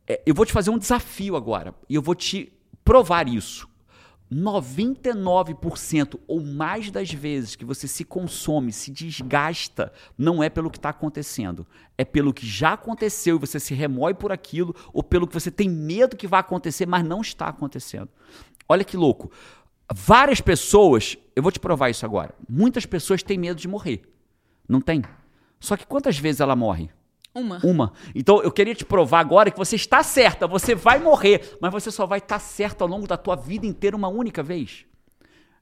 É, 0.06 0.22
eu 0.24 0.34
vou 0.34 0.46
te 0.46 0.52
fazer 0.52 0.70
um 0.70 0.78
desafio 0.78 1.34
agora. 1.36 1.74
E 1.88 1.96
eu 1.96 2.00
vou 2.02 2.14
te 2.14 2.52
provar 2.84 3.28
isso. 3.28 3.68
99% 4.32 6.20
ou 6.26 6.40
mais 6.40 6.90
das 6.90 7.12
vezes 7.12 7.56
que 7.56 7.64
você 7.64 7.88
se 7.88 8.04
consome, 8.04 8.72
se 8.72 8.90
desgasta, 8.90 9.92
não 10.16 10.42
é 10.42 10.48
pelo 10.48 10.70
que 10.70 10.78
está 10.78 10.90
acontecendo. 10.90 11.66
É 11.98 12.04
pelo 12.04 12.32
que 12.32 12.46
já 12.46 12.74
aconteceu 12.74 13.36
e 13.36 13.40
você 13.40 13.58
se 13.58 13.74
remói 13.74 14.14
por 14.14 14.30
aquilo, 14.30 14.74
ou 14.92 15.02
pelo 15.02 15.26
que 15.26 15.34
você 15.34 15.50
tem 15.50 15.68
medo 15.68 16.16
que 16.16 16.28
vai 16.28 16.40
acontecer, 16.40 16.86
mas 16.86 17.04
não 17.04 17.20
está 17.20 17.48
acontecendo. 17.48 18.08
Olha 18.68 18.84
que 18.84 18.96
louco. 18.96 19.30
Várias 19.92 20.40
pessoas, 20.40 21.18
eu 21.34 21.42
vou 21.42 21.50
te 21.50 21.58
provar 21.58 21.90
isso 21.90 22.06
agora. 22.06 22.32
Muitas 22.48 22.86
pessoas 22.86 23.24
têm 23.24 23.36
medo 23.36 23.58
de 23.58 23.66
morrer. 23.66 24.02
Não 24.68 24.80
tem? 24.80 25.02
Só 25.58 25.76
que 25.76 25.84
quantas 25.84 26.16
vezes 26.16 26.40
ela 26.40 26.54
morre? 26.54 26.90
Uma. 27.34 27.60
Uma. 27.64 27.92
Então 28.14 28.42
eu 28.42 28.50
queria 28.50 28.74
te 28.74 28.84
provar 28.84 29.20
agora 29.20 29.50
que 29.50 29.58
você 29.58 29.76
está 29.76 30.02
certa, 30.02 30.46
você 30.46 30.74
vai 30.74 30.98
morrer, 30.98 31.56
mas 31.60 31.72
você 31.72 31.90
só 31.90 32.04
vai 32.04 32.18
estar 32.18 32.38
certo 32.40 32.82
ao 32.82 32.88
longo 32.88 33.06
da 33.06 33.16
tua 33.16 33.36
vida 33.36 33.66
inteira 33.66 33.96
uma 33.96 34.08
única 34.08 34.42
vez. 34.42 34.84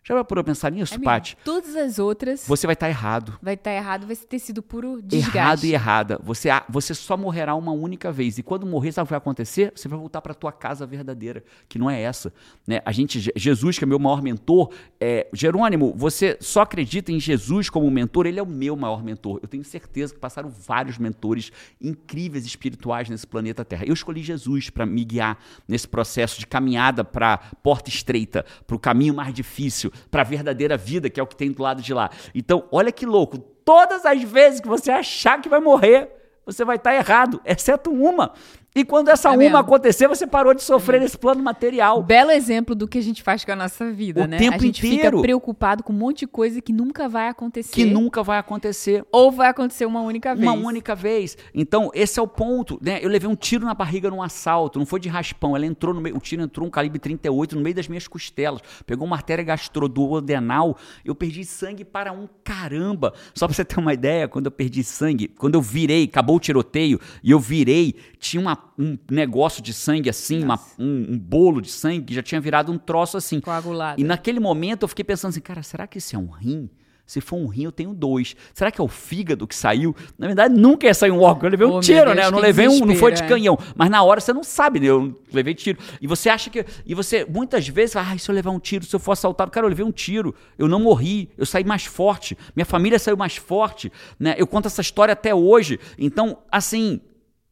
Já 0.09 0.15
parou 0.25 0.43
pra 0.43 0.45
pensar 0.53 0.71
nisso, 0.73 0.95
É. 0.95 0.99
Paty? 0.99 1.37
Todas 1.45 1.77
as 1.77 1.99
outras 1.99 2.45
Você 2.47 2.67
vai 2.67 2.73
estar 2.75 2.89
errado. 2.89 3.39
vai 3.43 3.55
estar 3.55 3.73
errado, 3.73 4.07
vai 4.07 4.17
ter 4.17 4.39
sido 4.39 4.63
puro 4.63 5.01
desgaste. 5.03 5.37
Errado 5.39 5.65
e 5.65 5.73
errada. 5.75 6.21
Você, 6.25 6.49
você 6.69 6.95
só 6.95 7.17
morrerá 7.17 7.55
uma 7.55 7.73
única 7.73 8.11
vez. 8.11 8.39
E 8.39 8.43
quando 8.43 8.67
morrer, 8.67 8.93
sabe 8.93 9.05
o 9.05 9.07
que 9.07 9.11
vai 9.13 9.19
acontecer? 9.19 9.73
Você 9.77 9.87
vai 9.89 9.99
voltar 9.99 10.21
para 10.23 10.33
tua 10.35 10.51
casa 10.53 10.87
verdadeira, 10.87 11.45
que 11.69 11.79
não 11.79 11.91
é 11.91 12.01
essa. 12.01 12.33
Né? 12.67 12.81
A 12.85 12.93
gente, 12.93 13.21
Je- 13.21 13.33
Jesus, 13.37 13.79
que 13.79 13.85
é 13.85 13.87
meu 13.87 13.99
maior 13.99 14.23
mentor, 14.23 14.71
é, 15.01 15.29
Jerônimo, 15.33 15.93
você 15.97 16.37
só 16.41 16.63
acredita 16.63 17.13
em 17.13 17.21
Jesus 17.21 17.69
como 17.69 17.91
mentor? 17.91 18.27
Ele 18.27 18.39
é 18.39 18.43
o 18.43 18.47
meu 18.47 18.75
maior 18.77 19.03
mentor. 19.05 19.39
Eu 19.43 19.49
tenho 19.49 19.65
certeza 19.65 20.15
que 20.15 20.21
passaram 20.21 20.49
vários 20.49 20.97
mentores 20.99 21.53
incríveis 21.81 22.45
espirituais 22.47 23.09
nesse 23.09 23.27
planeta 23.27 23.65
Terra. 23.65 23.85
Eu 23.87 23.95
escolhi 23.95 24.23
Jesus 24.23 24.71
para 24.71 24.87
me 24.87 25.05
guiar 25.05 25.39
nesse 25.67 25.87
processo 25.87 26.39
de 26.41 26.47
caminhada 26.47 27.05
para 27.05 27.39
porta 27.63 27.89
estreita, 27.89 28.45
para 28.67 28.77
o 28.77 28.79
caminho 28.79 29.15
mais 29.15 29.33
difícil, 29.35 29.93
para 30.11 30.23
a 30.23 30.25
verdadeira 30.25 30.77
vida, 30.77 31.11
que 31.11 31.21
é 31.21 31.23
o 31.23 31.27
que 31.27 31.37
tem 31.37 31.53
do 31.53 31.63
lado 31.63 31.83
de 31.83 31.93
lá. 31.93 32.11
Então, 32.35 32.67
olha 32.71 32.93
que 32.93 33.07
louco. 33.07 33.39
Todas 33.39 34.05
as 34.07 34.23
vezes 34.23 34.61
que 34.61 34.69
você 34.69 34.91
achar 34.91 35.41
que 35.41 35.49
vai 35.49 35.61
morrer, 35.61 36.11
você 36.45 36.65
vai 36.65 36.77
estar 36.77 36.95
errado, 36.95 37.41
exceto 37.45 37.91
uma. 37.91 38.33
E 38.79 38.85
quando 38.85 39.09
essa 39.09 39.29
É 39.29 39.31
uma 39.33 39.37
mesmo. 39.39 39.57
acontecer, 39.57 40.07
você 40.07 40.25
parou 40.25 40.55
de 40.55 40.63
sofrer 40.63 41.01
nesse 41.01 41.19
plano 41.19 41.43
material. 41.43 42.01
Belo 42.01 42.31
exemplo 42.31 42.77
do 42.77 42.87
que 42.87 42.97
a 42.99 43.03
gente 43.03 43.25
faz 43.25 43.45
com 43.45 43.51
a 43.51 43.57
nossa 43.57 43.91
vida, 43.91 44.23
O 44.23 44.27
né? 44.29 44.39
tempo 44.39 44.55
a 44.57 44.59
gente 44.61 44.87
inteiro. 44.87 45.17
fica 45.17 45.21
preocupado 45.21 45.83
com 45.83 45.93
um 45.93 45.97
monte 45.97 46.21
de 46.21 46.27
coisa 46.29 46.61
que 46.61 46.73
nunca 46.73 47.09
vai 47.09 47.29
acontecer. 47.29 47.73
Que 47.73 47.85
nunca 47.85 48.23
vai 48.23 48.39
acontecer. 48.39 49.05
Ou 49.11 49.33
vai 49.33 49.49
acontecer 49.49 49.85
uma 49.85 50.01
única 50.01 50.33
vez. 50.33 50.49
Uma 50.49 50.55
única 50.69 50.95
vez. 50.95 51.37
Então, 51.53 51.91
esse 51.93 52.21
é 52.21 52.23
o 52.23 52.29
ponto, 52.29 52.79
né? 52.81 53.01
Eu 53.03 53.09
levei 53.09 53.29
um 53.29 53.35
tiro 53.35 53.67
na 53.67 53.75
barriga 53.75 54.09
num 54.11 54.23
assalto, 54.23 54.79
não 54.79 54.87
foi 54.87 55.01
de 55.01 55.09
raspão, 55.09 55.57
ela 55.57 55.67
entrou 55.67 55.93
no 55.93 56.01
meio, 56.01 56.17
o 56.17 56.21
tiro 56.21 56.41
entrou 56.43 56.65
um 56.65 56.71
calibre 56.71 57.01
38 57.01 57.57
no 57.57 57.63
meio 57.63 57.75
das 57.75 57.89
minhas 57.89 58.07
costelas, 58.07 58.61
pegou 58.87 59.05
uma 59.07 59.17
artéria 59.17 59.43
gastroduodenal, 59.45 60.77
eu 61.05 61.15
perdi 61.15 61.45
sangue 61.45 61.85
para 61.85 62.13
um 62.13 62.29
caramba. 62.45 63.13
Só 63.35 63.47
pra 63.47 63.55
você 63.57 63.65
ter 63.65 63.79
uma 63.81 63.93
ideia, 63.93 64.29
quando 64.29 64.47
eu 64.47 64.53
perdi 64.53 64.85
sangue, 64.85 65.29
quando 65.29 65.55
eu 65.57 65.63
virei, 65.63 66.05
acabou 66.05 66.37
o 66.37 66.41
tiroteio 66.41 67.01
e 67.25 67.31
eu 67.31 67.41
virei, 67.41 67.95
tinha 68.19 68.41
uma- 68.41 68.68
um 68.79 68.99
negócio 69.11 69.63
de 69.63 69.73
sangue 69.73 70.11
assim, 70.11 70.43
uma- 70.43 70.61
um, 70.79 71.13
um 71.13 71.19
bolo 71.19 71.61
de 71.61 71.71
sangue 71.71 72.03
que 72.03 72.15
já 72.15 72.23
tinha 72.23 72.41
virado 72.41 72.73
um 72.73 72.79
troço 72.79 73.17
assim. 73.17 73.41
Coagulado. 73.41 74.01
E 74.01 74.05
naquele 74.05 74.41
momento 74.41 74.83
eu 74.83 74.89
fiquei 74.89 75.05
pensando 75.05 75.31
assim, 75.31 75.41
cara, 75.41 75.63
será 75.63 75.87
que 75.87 75.99
esse 75.99 76.15
é 76.17 76.19
um 76.19 76.29
rim? 76.29 76.69
Se 77.07 77.23
for 77.23 77.37
um 77.37 77.47
rim, 77.47 77.63
eu 77.65 77.73
tenho 77.73 77.95
dois. 77.95 78.37
Será 78.53 78.71
que 78.71 78.79
é 78.79 78.85
o 78.85 78.89
fígado 78.89 79.47
que 79.47 79.55
saiu? 79.55 79.97
Na 80.19 80.27
verdade, 80.27 80.55
nunca 80.55 80.87
ia 80.87 80.93
sair 80.93 81.11
um 81.11 81.23
órgão. 81.23 81.47
Eu 81.47 81.53
levei 81.53 81.67
um 81.67 81.77
Oh, 81.77 81.81
tiro, 81.81 82.05
Deus, 82.05 82.17
né? 82.17 82.27
Eu 82.27 82.31
não 82.31 82.39
levei 82.39 82.69
um, 82.69 82.81
não 82.85 82.95
foi 82.97 83.13
de 83.13 83.23
é. 83.23 83.27
canhão. 83.27 83.59
Mas 83.75 83.89
na 83.89 84.03
hora 84.03 84.21
você 84.21 84.31
não 84.31 84.45
sabe, 84.45 84.79
né? 84.79 84.89
Eu 84.89 85.19
levei 85.33 85.55
tiro. 85.55 85.79
E 86.03 86.07
você 86.07 86.29
acha 86.29 86.51
que. 86.51 86.67
E 86.85 86.95
você, 86.95 87.25
muitas 87.25 87.67
vezes, 87.67 87.95
fala, 87.95 88.13
ah, 88.13 88.19
se 88.19 88.31
eu 88.31 88.35
levar 88.35 88.51
um 88.51 88.61
tiro, 88.61 88.85
se 88.85 88.95
eu 88.95 89.01
for 89.01 89.13
assaltado. 89.13 89.51
Cara, 89.51 89.65
eu 89.65 89.71
levei 89.71 89.87
um 89.87 89.91
tiro. 89.91 90.35
Eu 90.59 90.69
não 90.69 90.81
morri. 90.81 91.31
Eu 91.39 91.47
saí 91.47 91.65
mais 91.65 91.87
forte. 91.87 92.37
Minha 92.55 92.67
família 92.67 92.99
saiu 92.99 93.17
mais 93.17 93.37
forte. 93.37 93.91
Né? 94.21 94.35
Eu 94.37 94.47
conto 94.47 94.67
essa 94.67 94.83
história 94.83 95.13
até 95.13 95.35
hoje. 95.35 95.81
Então, 95.99 96.37
assim, 96.53 97.01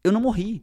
eu 0.05 0.13
não 0.13 0.21
morri. 0.21 0.63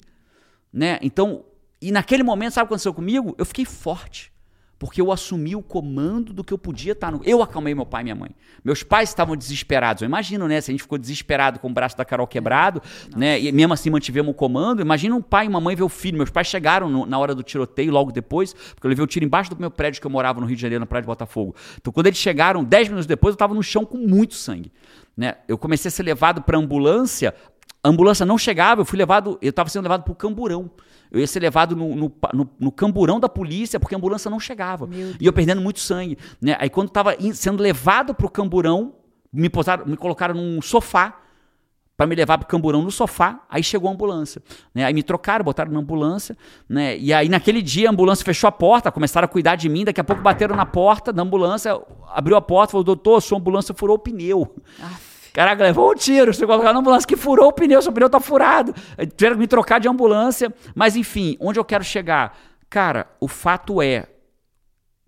Né? 0.74 0.98
Então, 1.02 1.46
e 1.82 1.92
naquele 1.92 2.24
momento, 2.24 2.54
sabe 2.54 2.64
o 2.64 2.68
que 2.68 2.74
aconteceu 2.74 2.94
comigo? 2.94 3.36
Eu 3.38 3.46
fiquei 3.46 3.66
forte. 3.66 4.32
porque 4.80 5.00
eu 5.00 5.14
assumi 5.14 5.56
o 5.56 5.62
comando 5.62 6.34
do 6.34 6.44
que 6.44 6.54
eu 6.54 6.58
podia 6.58 6.92
estar 6.92 7.10
no. 7.10 7.22
Eu 7.24 7.42
acalmei 7.42 7.74
meu 7.74 7.86
pai 7.86 8.02
e 8.02 8.04
minha 8.04 8.16
mãe. 8.16 8.32
Meus 8.66 8.84
pais 8.84 9.08
estavam 9.08 9.34
desesperados. 9.34 10.02
Eu 10.02 10.08
imagino, 10.08 10.46
né? 10.46 10.60
Se 10.60 10.72
a 10.72 10.74
gente 10.74 10.82
ficou 10.82 10.98
desesperado 10.98 11.58
com 11.60 11.70
o 11.70 11.74
braço 11.74 11.96
da 11.96 12.04
Carol 12.04 12.28
quebrado, 12.28 12.82
Nossa. 13.06 13.18
né? 13.18 13.40
E 13.40 13.50
mesmo 13.54 13.74
assim 13.74 13.90
mantivemos 13.90 14.32
o 14.32 14.34
comando. 14.34 14.82
Imagina 14.82 15.16
um 15.16 15.22
pai 15.22 15.46
e 15.46 15.48
uma 15.48 15.62
mãe 15.62 15.74
ver 15.74 15.84
o 15.84 15.90
filho. 15.90 16.18
Meus 16.18 16.30
pais 16.30 16.48
chegaram 16.48 16.90
no, 16.90 17.06
na 17.06 17.18
hora 17.18 17.34
do 17.34 17.42
tiroteio, 17.44 17.94
logo 17.94 18.12
depois, 18.12 18.54
porque 18.54 18.86
eu 18.86 18.90
levei 18.90 19.06
o 19.06 19.08
tiro 19.08 19.24
embaixo 19.24 19.52
do 19.52 19.58
meu 19.58 19.72
prédio 19.72 20.02
que 20.02 20.08
eu 20.08 20.12
morava 20.12 20.42
no 20.42 20.46
Rio 20.46 20.56
de 20.58 20.62
Janeiro, 20.62 20.82
na 20.82 20.86
Praia 20.86 21.04
de 21.04 21.08
Botafogo. 21.08 21.56
Então, 21.80 21.94
quando 21.94 22.08
eles 22.08 22.20
chegaram, 22.20 22.62
10 22.62 22.90
minutos 22.90 23.06
depois, 23.06 23.32
eu 23.32 23.36
estava 23.36 23.54
no 23.54 23.64
chão 23.64 23.86
com 23.86 23.98
muito 23.98 24.34
sangue. 24.34 24.70
Né? 25.16 25.36
Eu 25.48 25.58
comecei 25.58 25.88
a 25.90 25.92
ser 25.92 26.04
levado 26.04 26.42
para 26.42 26.58
ambulância. 26.58 27.34
A 27.84 27.90
ambulância 27.90 28.26
não 28.26 28.38
chegava, 28.38 28.82
eu 28.82 28.86
fui 28.86 28.98
levado, 28.98 29.38
eu 29.42 29.50
estava 29.50 29.70
sendo 29.70 29.84
levado 29.84 30.04
para 30.04 30.14
o 30.14 30.16
camburão. 30.16 30.72
Eu 31.12 31.20
ia 31.20 31.28
ser 31.28 31.42
levado 31.42 31.76
no, 31.76 31.96
no, 31.96 32.12
no, 32.34 32.50
no, 32.60 32.72
camburão 32.72 33.20
da 33.20 33.30
polícia 33.30 33.80
porque 33.80 33.94
a 33.94 33.98
ambulância 33.98 34.32
não 34.32 34.40
chegava. 34.40 34.90
E 35.20 35.26
eu 35.26 35.32
perdendo 35.32 35.62
muito 35.62 35.80
sangue. 35.80 36.18
Né? 36.42 36.56
Aí 36.60 36.70
quando 36.70 36.88
estava 36.88 37.16
sendo 37.34 37.62
levado 37.62 38.16
para 38.16 38.26
o 38.26 38.30
camburão, 38.30 38.96
me, 39.32 39.48
posaram, 39.48 39.86
me 39.86 39.96
colocaram 39.96 40.34
num 40.34 40.60
sofá 40.60 41.20
para 41.96 42.08
me 42.08 42.16
levar 42.16 42.40
para 42.40 42.46
o 42.46 42.48
camburão 42.48 42.82
no 42.82 42.90
sofá. 42.90 43.42
Aí 43.48 43.62
chegou 43.62 43.90
a 43.90 43.94
ambulância. 43.94 44.42
Né? 44.74 44.86
Aí 44.86 44.94
me 44.94 45.04
trocaram, 45.04 45.46
botaram 45.46 45.72
na 45.72 45.80
ambulância. 45.80 46.36
Né? 46.68 46.98
E 46.98 47.14
aí 47.14 47.30
naquele 47.30 47.62
dia 47.62 47.90
a 47.90 47.92
ambulância 47.92 48.26
fechou 48.26 48.48
a 48.48 48.52
porta, 48.52 48.92
começaram 48.92 49.26
a 49.26 49.28
cuidar 49.28 49.56
de 49.56 49.70
mim. 49.70 49.86
Daqui 49.86 50.02
a 50.02 50.04
pouco 50.04 50.22
bateram 50.22 50.56
na 50.56 50.66
porta 50.66 51.14
da 51.14 51.22
ambulância, 51.22 51.80
abriu 52.12 52.36
a 52.38 52.42
porta, 52.42 52.72
falou: 52.72 52.84
doutor, 52.84 53.22
sua 53.22 53.38
ambulância 53.38 53.76
furou 53.76 53.98
o 53.98 54.00
pneu. 54.00 54.56
Aff. 54.82 55.13
Caraca, 55.34 55.64
levou 55.64 55.92
um 55.92 55.96
tiro, 55.96 56.32
colocar 56.46 56.72
na 56.72 56.80
ambulância 56.80 57.08
que 57.08 57.16
furou 57.18 57.48
o 57.48 57.54
pneu, 57.54 57.82
seu 57.82 57.92
pneu 57.92 58.10
tá 58.10 58.20
furado. 58.20 58.74
Tiveram 59.18 59.36
que 59.36 59.40
me 59.42 59.48
trocar 59.48 59.80
de 59.80 59.88
ambulância. 59.88 60.54
Mas 60.76 60.96
enfim, 60.96 61.36
onde 61.40 61.60
eu 61.60 61.66
quero 61.66 61.84
chegar? 61.84 62.38
Cara, 62.70 63.08
o 63.20 63.28
fato 63.28 63.82
é, 63.82 64.08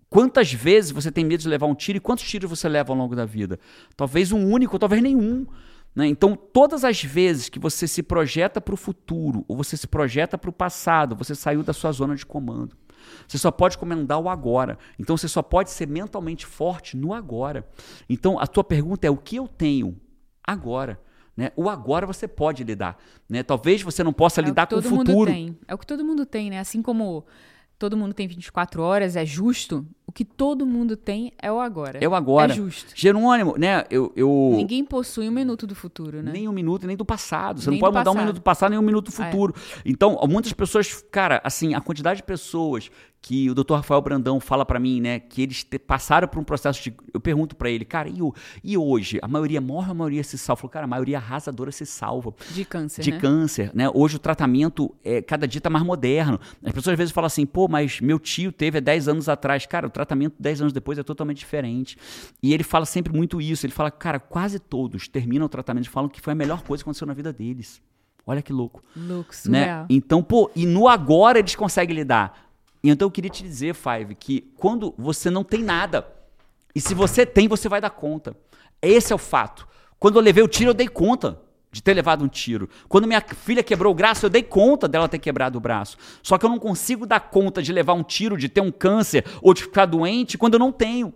Quantas 0.08 0.52
vezes 0.52 0.92
você 0.92 1.10
tem 1.10 1.24
medo 1.24 1.42
de 1.42 1.48
levar 1.48 1.66
um 1.66 1.74
tiro 1.74 1.98
e 1.98 2.00
quantos 2.00 2.24
tiros 2.24 2.48
você 2.48 2.68
leva 2.68 2.92
ao 2.92 2.96
longo 2.96 3.16
da 3.16 3.24
vida? 3.24 3.58
Talvez 3.96 4.32
um 4.32 4.50
único, 4.50 4.78
talvez 4.78 5.02
nenhum. 5.02 5.46
Né? 5.94 6.06
Então, 6.06 6.36
todas 6.36 6.84
as 6.84 7.02
vezes 7.02 7.48
que 7.48 7.58
você 7.58 7.88
se 7.88 8.02
projeta 8.02 8.60
para 8.60 8.74
o 8.74 8.76
futuro 8.76 9.44
ou 9.48 9.56
você 9.56 9.76
se 9.76 9.86
projeta 9.86 10.38
para 10.38 10.50
o 10.50 10.52
passado, 10.52 11.16
você 11.16 11.34
saiu 11.34 11.62
da 11.62 11.72
sua 11.72 11.90
zona 11.90 12.14
de 12.14 12.24
comando. 12.24 12.76
Você 13.26 13.36
só 13.36 13.50
pode 13.50 13.76
comandar 13.76 14.18
o 14.18 14.28
agora. 14.28 14.78
Então, 14.98 15.16
você 15.16 15.28
só 15.28 15.42
pode 15.42 15.70
ser 15.70 15.88
mentalmente 15.88 16.46
forte 16.46 16.96
no 16.96 17.12
agora. 17.12 17.68
Então, 18.08 18.38
a 18.38 18.46
tua 18.46 18.64
pergunta 18.64 19.06
é: 19.06 19.10
o 19.10 19.16
que 19.16 19.36
eu 19.36 19.48
tenho 19.48 20.00
agora. 20.46 21.00
Né? 21.36 21.52
O 21.54 21.68
agora 21.68 22.06
você 22.06 22.26
pode 22.26 22.64
lidar. 22.64 22.98
Né? 23.28 23.42
Talvez 23.42 23.82
você 23.82 24.02
não 24.02 24.12
possa 24.12 24.40
é 24.40 24.44
lidar 24.44 24.66
com 24.66 24.76
o 24.76 24.82
futuro. 24.82 25.30
Tem. 25.30 25.56
É 25.68 25.74
o 25.74 25.78
que 25.78 25.86
todo 25.86 26.04
mundo 26.04 26.24
tem, 26.24 26.48
né? 26.48 26.58
Assim 26.58 26.80
como 26.80 27.26
todo 27.78 27.96
mundo 27.96 28.14
tem 28.14 28.26
24 28.26 28.82
horas, 28.82 29.16
é 29.16 29.24
justo. 29.26 29.86
O 30.06 30.12
que 30.12 30.24
todo 30.24 30.64
mundo 30.64 30.96
tem 30.96 31.32
é 31.40 31.52
o 31.52 31.60
agora. 31.60 31.98
É 32.00 32.08
o 32.08 32.14
agora. 32.14 32.52
É 32.52 32.56
justo. 32.56 32.92
Jerônimo, 32.94 33.56
né? 33.58 33.84
Eu, 33.90 34.12
eu... 34.16 34.54
Ninguém 34.56 34.82
possui 34.82 35.28
um 35.28 35.32
minuto 35.32 35.66
do 35.66 35.74
futuro, 35.74 36.22
né? 36.22 36.32
Nem 36.32 36.48
um 36.48 36.52
minuto, 36.52 36.86
nem 36.86 36.96
do 36.96 37.04
passado. 37.04 37.60
Você 37.60 37.68
nem 37.68 37.78
não 37.78 37.80
pode 37.80 37.98
mudar 37.98 38.04
passado. 38.04 38.16
um 38.16 38.20
minuto 38.20 38.34
do 38.36 38.42
passado, 38.42 38.70
nem 38.70 38.78
um 38.78 38.82
minuto 38.82 39.06
do 39.06 39.12
futuro. 39.12 39.54
É. 39.56 39.82
Então, 39.84 40.18
muitas 40.28 40.52
pessoas, 40.54 41.04
cara, 41.10 41.40
assim, 41.44 41.74
a 41.74 41.80
quantidade 41.80 42.18
de 42.18 42.22
pessoas 42.22 42.90
que 43.26 43.50
o 43.50 43.56
Dr. 43.56 43.74
Rafael 43.74 44.00
Brandão 44.00 44.38
fala 44.38 44.64
para 44.64 44.78
mim, 44.78 45.00
né, 45.00 45.18
que 45.18 45.42
eles 45.42 45.64
te, 45.64 45.80
passaram 45.80 46.28
por 46.28 46.38
um 46.38 46.44
processo 46.44 46.80
de. 46.80 46.94
Eu 47.12 47.18
pergunto 47.18 47.56
para 47.56 47.68
ele, 47.68 47.84
cara, 47.84 48.08
e, 48.08 48.22
o, 48.22 48.32
e 48.62 48.78
hoje? 48.78 49.18
A 49.20 49.26
maioria 49.26 49.60
morre, 49.60 49.90
a 49.90 49.94
maioria 49.94 50.22
se 50.22 50.38
salva? 50.38 50.60
Falou, 50.60 50.70
cara, 50.70 50.84
a 50.84 50.86
maioria 50.86 51.18
arrasadora 51.18 51.72
se 51.72 51.84
salva. 51.84 52.32
De 52.52 52.64
câncer. 52.64 53.02
De 53.02 53.10
né? 53.10 53.18
câncer, 53.18 53.72
né? 53.74 53.90
Hoje 53.92 54.14
o 54.14 54.20
tratamento, 54.20 54.94
é, 55.02 55.20
cada 55.20 55.48
dia 55.48 55.60
tá 55.60 55.68
mais 55.68 55.84
moderno. 55.84 56.38
As 56.64 56.70
pessoas 56.70 56.92
às 56.92 56.98
vezes 56.98 57.12
falam 57.12 57.26
assim, 57.26 57.44
pô, 57.44 57.66
mas 57.66 58.00
meu 58.00 58.20
tio 58.20 58.52
teve 58.52 58.78
há 58.78 58.80
10 58.80 59.08
anos 59.08 59.28
atrás. 59.28 59.66
Cara, 59.66 59.88
o 59.88 59.90
tratamento 59.90 60.36
10 60.38 60.60
anos 60.60 60.72
depois 60.72 60.96
é 60.96 61.02
totalmente 61.02 61.38
diferente. 61.38 61.98
E 62.40 62.54
ele 62.54 62.62
fala 62.62 62.86
sempre 62.86 63.12
muito 63.12 63.40
isso. 63.40 63.66
Ele 63.66 63.72
fala, 63.72 63.90
cara, 63.90 64.20
quase 64.20 64.60
todos 64.60 65.08
terminam 65.08 65.46
o 65.46 65.48
tratamento 65.48 65.86
e 65.86 65.90
falam 65.90 66.08
que 66.08 66.20
foi 66.20 66.32
a 66.32 66.36
melhor 66.36 66.62
coisa 66.62 66.84
que 66.84 66.88
aconteceu 66.88 67.08
na 67.08 67.14
vida 67.14 67.32
deles. 67.32 67.82
Olha 68.24 68.42
que 68.42 68.52
louco. 68.52 68.82
Louco, 68.96 69.32
né? 69.48 69.86
Então, 69.88 70.20
pô, 70.20 70.50
e 70.54 70.66
no 70.66 70.88
agora 70.88 71.38
eles 71.40 71.54
conseguem 71.54 71.94
lidar. 71.94 72.45
Então 72.90 73.06
eu 73.06 73.10
queria 73.10 73.30
te 73.30 73.42
dizer, 73.42 73.74
Five, 73.74 74.14
que 74.14 74.52
quando 74.56 74.94
você 74.96 75.30
não 75.30 75.42
tem 75.44 75.62
nada, 75.62 76.06
e 76.74 76.80
se 76.80 76.94
você 76.94 77.24
tem, 77.24 77.48
você 77.48 77.68
vai 77.68 77.80
dar 77.80 77.90
conta. 77.90 78.36
Esse 78.82 79.12
é 79.12 79.16
o 79.16 79.18
fato. 79.18 79.66
Quando 79.98 80.16
eu 80.16 80.22
levei 80.22 80.44
o 80.44 80.48
tiro, 80.48 80.70
eu 80.70 80.74
dei 80.74 80.88
conta 80.88 81.40
de 81.72 81.82
ter 81.82 81.94
levado 81.94 82.24
um 82.24 82.28
tiro. 82.28 82.68
Quando 82.88 83.06
minha 83.06 83.20
filha 83.20 83.62
quebrou 83.62 83.92
o 83.92 83.94
braço, 83.94 84.26
eu 84.26 84.30
dei 84.30 84.42
conta 84.42 84.86
dela 84.86 85.08
ter 85.08 85.18
quebrado 85.18 85.58
o 85.58 85.60
braço. 85.60 85.96
Só 86.22 86.38
que 86.38 86.44
eu 86.44 86.50
não 86.50 86.58
consigo 86.58 87.06
dar 87.06 87.20
conta 87.20 87.62
de 87.62 87.72
levar 87.72 87.94
um 87.94 88.02
tiro, 88.02 88.36
de 88.36 88.48
ter 88.48 88.60
um 88.60 88.70
câncer 88.70 89.24
ou 89.42 89.52
de 89.52 89.62
ficar 89.62 89.86
doente 89.86 90.38
quando 90.38 90.54
eu 90.54 90.60
não 90.60 90.72
tenho. 90.72 91.12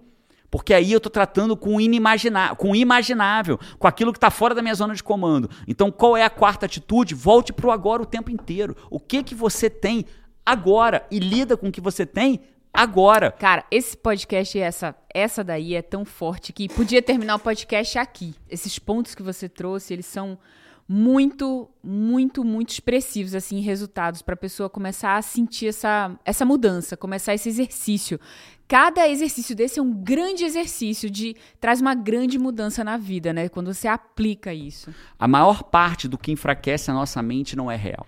Porque 0.50 0.74
aí 0.74 0.90
eu 0.90 0.96
estou 0.96 1.10
tratando 1.10 1.56
com 1.56 1.76
o 1.76 1.80
inimaginável, 1.80 2.56
com 2.56 2.74
imaginável, 2.74 3.58
com 3.78 3.86
aquilo 3.86 4.12
que 4.12 4.18
está 4.18 4.30
fora 4.30 4.54
da 4.54 4.60
minha 4.60 4.74
zona 4.74 4.94
de 4.94 5.02
comando. 5.02 5.48
Então, 5.68 5.92
qual 5.92 6.16
é 6.16 6.24
a 6.24 6.30
quarta 6.30 6.66
atitude? 6.66 7.14
Volte 7.14 7.52
para 7.52 7.68
o 7.68 7.70
agora 7.70 8.02
o 8.02 8.06
tempo 8.06 8.30
inteiro. 8.30 8.76
O 8.90 8.98
que 8.98 9.22
que 9.22 9.34
você 9.34 9.70
tem 9.70 10.04
agora 10.44 11.06
e 11.10 11.18
lida 11.18 11.56
com 11.56 11.68
o 11.68 11.72
que 11.72 11.80
você 11.80 12.04
tem 12.04 12.40
agora. 12.72 13.30
Cara, 13.32 13.64
esse 13.70 13.96
podcast 13.96 14.56
e 14.56 14.60
essa, 14.60 14.94
essa 15.12 15.44
daí 15.44 15.74
é 15.74 15.82
tão 15.82 16.04
forte 16.04 16.52
que 16.52 16.68
podia 16.68 17.02
terminar 17.02 17.36
o 17.36 17.40
podcast 17.40 17.98
aqui. 17.98 18.34
Esses 18.48 18.78
pontos 18.78 19.14
que 19.14 19.22
você 19.22 19.48
trouxe, 19.48 19.92
eles 19.92 20.06
são 20.06 20.38
muito, 20.92 21.70
muito, 21.84 22.42
muito 22.42 22.70
expressivos, 22.70 23.32
assim, 23.32 23.60
resultados 23.60 24.22
para 24.22 24.34
a 24.34 24.36
pessoa 24.36 24.68
começar 24.68 25.16
a 25.16 25.22
sentir 25.22 25.68
essa, 25.68 26.18
essa 26.24 26.44
mudança, 26.44 26.96
começar 26.96 27.32
esse 27.32 27.48
exercício. 27.48 28.18
Cada 28.66 29.08
exercício 29.08 29.54
desse 29.54 29.78
é 29.78 29.82
um 29.82 29.92
grande 29.92 30.44
exercício 30.44 31.08
de 31.08 31.36
traz 31.60 31.80
uma 31.80 31.94
grande 31.94 32.40
mudança 32.40 32.82
na 32.82 32.96
vida, 32.96 33.32
né? 33.32 33.48
Quando 33.48 33.72
você 33.72 33.86
aplica 33.86 34.52
isso. 34.52 34.92
A 35.16 35.28
maior 35.28 35.62
parte 35.62 36.08
do 36.08 36.18
que 36.18 36.32
enfraquece 36.32 36.90
a 36.90 36.94
nossa 36.94 37.22
mente 37.22 37.54
não 37.54 37.70
é 37.70 37.76
real. 37.76 38.06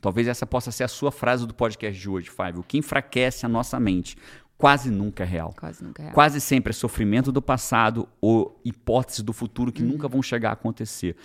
Talvez 0.00 0.28
essa 0.28 0.46
possa 0.46 0.70
ser 0.70 0.84
a 0.84 0.88
sua 0.88 1.10
frase 1.10 1.46
do 1.46 1.54
podcast 1.54 2.00
de 2.00 2.08
hoje, 2.08 2.30
Fábio. 2.30 2.60
O 2.60 2.64
que 2.64 2.78
enfraquece 2.78 3.44
a 3.44 3.48
nossa 3.48 3.80
mente 3.80 4.16
quase 4.56 4.90
nunca 4.90 5.22
é 5.22 5.26
real. 5.26 5.54
Quase 5.58 5.82
nunca 5.82 6.02
é 6.02 6.04
real. 6.06 6.14
Quase 6.14 6.40
sempre 6.40 6.70
é 6.70 6.74
sofrimento 6.74 7.32
do 7.32 7.40
passado 7.40 8.08
ou 8.20 8.60
hipóteses 8.64 9.22
do 9.22 9.32
futuro 9.32 9.72
que 9.72 9.82
uhum. 9.82 9.90
nunca 9.90 10.08
vão 10.08 10.22
chegar 10.22 10.50
a 10.50 10.52
acontecer. 10.52 11.16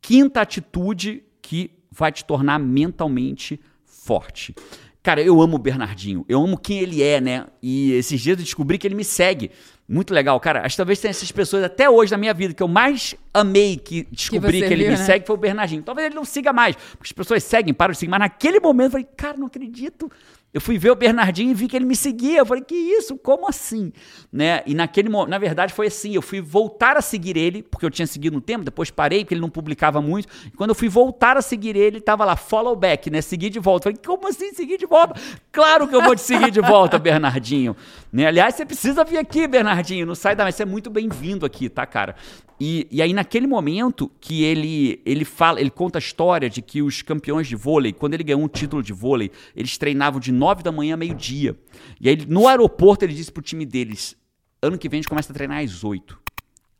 Quinta 0.00 0.40
atitude 0.40 1.22
que 1.42 1.70
vai 1.90 2.12
te 2.12 2.24
tornar 2.24 2.58
mentalmente 2.58 3.60
forte. 3.84 4.54
Cara, 5.02 5.22
eu 5.22 5.40
amo 5.40 5.56
o 5.56 5.58
Bernardinho, 5.58 6.26
eu 6.28 6.42
amo 6.42 6.58
quem 6.58 6.80
ele 6.80 7.02
é, 7.02 7.20
né? 7.20 7.46
E 7.62 7.92
esses 7.92 8.20
dias 8.20 8.38
eu 8.38 8.44
descobri 8.44 8.76
que 8.76 8.86
ele 8.86 8.94
me 8.94 9.04
segue. 9.04 9.50
Muito 9.88 10.12
legal, 10.12 10.38
cara. 10.38 10.60
Acho 10.60 10.74
que 10.74 10.76
talvez 10.76 11.00
tenha 11.00 11.10
essas 11.10 11.32
pessoas 11.32 11.64
até 11.64 11.88
hoje 11.88 12.12
na 12.12 12.18
minha 12.18 12.34
vida 12.34 12.52
que 12.52 12.62
eu 12.62 12.68
mais 12.68 13.14
amei 13.32 13.76
que 13.76 14.06
descobri 14.12 14.60
que, 14.60 14.68
que 14.68 14.72
ele 14.72 14.84
viu, 14.84 14.92
me 14.92 14.98
né? 14.98 15.04
segue 15.04 15.26
foi 15.26 15.34
o 15.34 15.38
Bernardinho. 15.38 15.82
Talvez 15.82 16.06
ele 16.06 16.14
não 16.14 16.24
siga 16.24 16.52
mais, 16.52 16.76
porque 16.76 17.08
as 17.08 17.12
pessoas 17.12 17.42
seguem, 17.42 17.72
param 17.72 17.92
de 17.92 17.98
seguir, 17.98 18.10
mas 18.10 18.20
naquele 18.20 18.60
momento 18.60 18.88
eu 18.88 18.90
falei, 18.92 19.08
cara, 19.16 19.36
não 19.36 19.46
acredito 19.46 20.10
eu 20.52 20.60
fui 20.60 20.76
ver 20.78 20.90
o 20.90 20.96
Bernardinho 20.96 21.52
e 21.52 21.54
vi 21.54 21.68
que 21.68 21.76
ele 21.76 21.84
me 21.84 21.94
seguia. 21.94 22.38
Eu 22.38 22.46
falei, 22.46 22.64
que 22.64 22.74
isso? 22.74 23.16
Como 23.16 23.48
assim? 23.48 23.92
Né? 24.32 24.62
E 24.66 24.74
naquele 24.74 25.08
na 25.08 25.38
verdade, 25.38 25.72
foi 25.72 25.86
assim: 25.86 26.14
eu 26.14 26.22
fui 26.22 26.40
voltar 26.40 26.96
a 26.96 27.00
seguir 27.00 27.36
ele, 27.36 27.62
porque 27.62 27.86
eu 27.86 27.90
tinha 27.90 28.06
seguido 28.06 28.34
no 28.34 28.40
tempo, 28.40 28.64
depois 28.64 28.90
parei, 28.90 29.24
porque 29.24 29.34
ele 29.34 29.40
não 29.40 29.50
publicava 29.50 30.00
muito. 30.00 30.28
E 30.46 30.50
quando 30.50 30.70
eu 30.70 30.74
fui 30.74 30.88
voltar 30.88 31.36
a 31.36 31.42
seguir 31.42 31.70
ele, 31.70 31.78
ele 31.80 31.98
estava 31.98 32.24
lá, 32.24 32.34
follow 32.34 32.74
back, 32.74 33.10
né? 33.10 33.20
Seguir 33.20 33.50
de 33.50 33.60
volta. 33.60 33.88
Eu 33.88 33.92
falei, 33.92 34.04
como 34.04 34.28
assim 34.28 34.52
seguir 34.52 34.76
de 34.76 34.86
volta? 34.86 35.14
Claro 35.52 35.86
que 35.86 35.94
eu 35.94 36.02
vou 36.02 36.16
te 36.16 36.22
seguir 36.22 36.50
de 36.50 36.60
volta, 36.60 36.98
Bernardinho. 37.00 37.76
Né? 38.12 38.26
Aliás, 38.26 38.54
você 38.56 38.66
precisa 38.66 39.04
vir 39.04 39.18
aqui, 39.18 39.46
Bernardinho. 39.46 40.04
Não 40.04 40.14
sai 40.14 40.34
da. 40.34 40.44
Mas 40.44 40.56
você 40.56 40.64
é 40.64 40.66
muito 40.66 40.90
bem-vindo 40.90 41.46
aqui, 41.46 41.68
tá, 41.68 41.86
cara? 41.86 42.16
E, 42.60 42.86
e 42.90 43.00
aí, 43.00 43.14
naquele 43.14 43.46
momento 43.46 44.10
que 44.20 44.44
ele, 44.44 45.00
ele 45.06 45.24
fala, 45.24 45.58
ele 45.58 45.70
conta 45.70 45.96
a 45.96 46.00
história 46.00 46.50
de 46.50 46.60
que 46.60 46.82
os 46.82 47.00
campeões 47.00 47.48
de 47.48 47.56
vôlei, 47.56 47.90
quando 47.90 48.12
ele 48.12 48.22
ganhou 48.22 48.42
um 48.42 48.48
título 48.48 48.82
de 48.82 48.92
vôlei, 48.92 49.30
eles 49.56 49.78
treinavam 49.78 50.20
de 50.20 50.30
9 50.40 50.62
da 50.62 50.72
manhã 50.72 50.96
meio-dia. 50.96 51.54
E 52.00 52.08
aí, 52.08 52.16
no 52.26 52.48
aeroporto, 52.48 53.04
ele 53.04 53.12
disse 53.12 53.30
pro 53.30 53.42
time 53.42 53.66
deles: 53.66 54.16
ano 54.62 54.78
que 54.78 54.88
vem 54.88 54.98
a 54.98 55.02
gente 55.02 55.08
começa 55.08 55.30
a 55.30 55.34
treinar 55.34 55.62
às 55.62 55.84
8. 55.84 56.18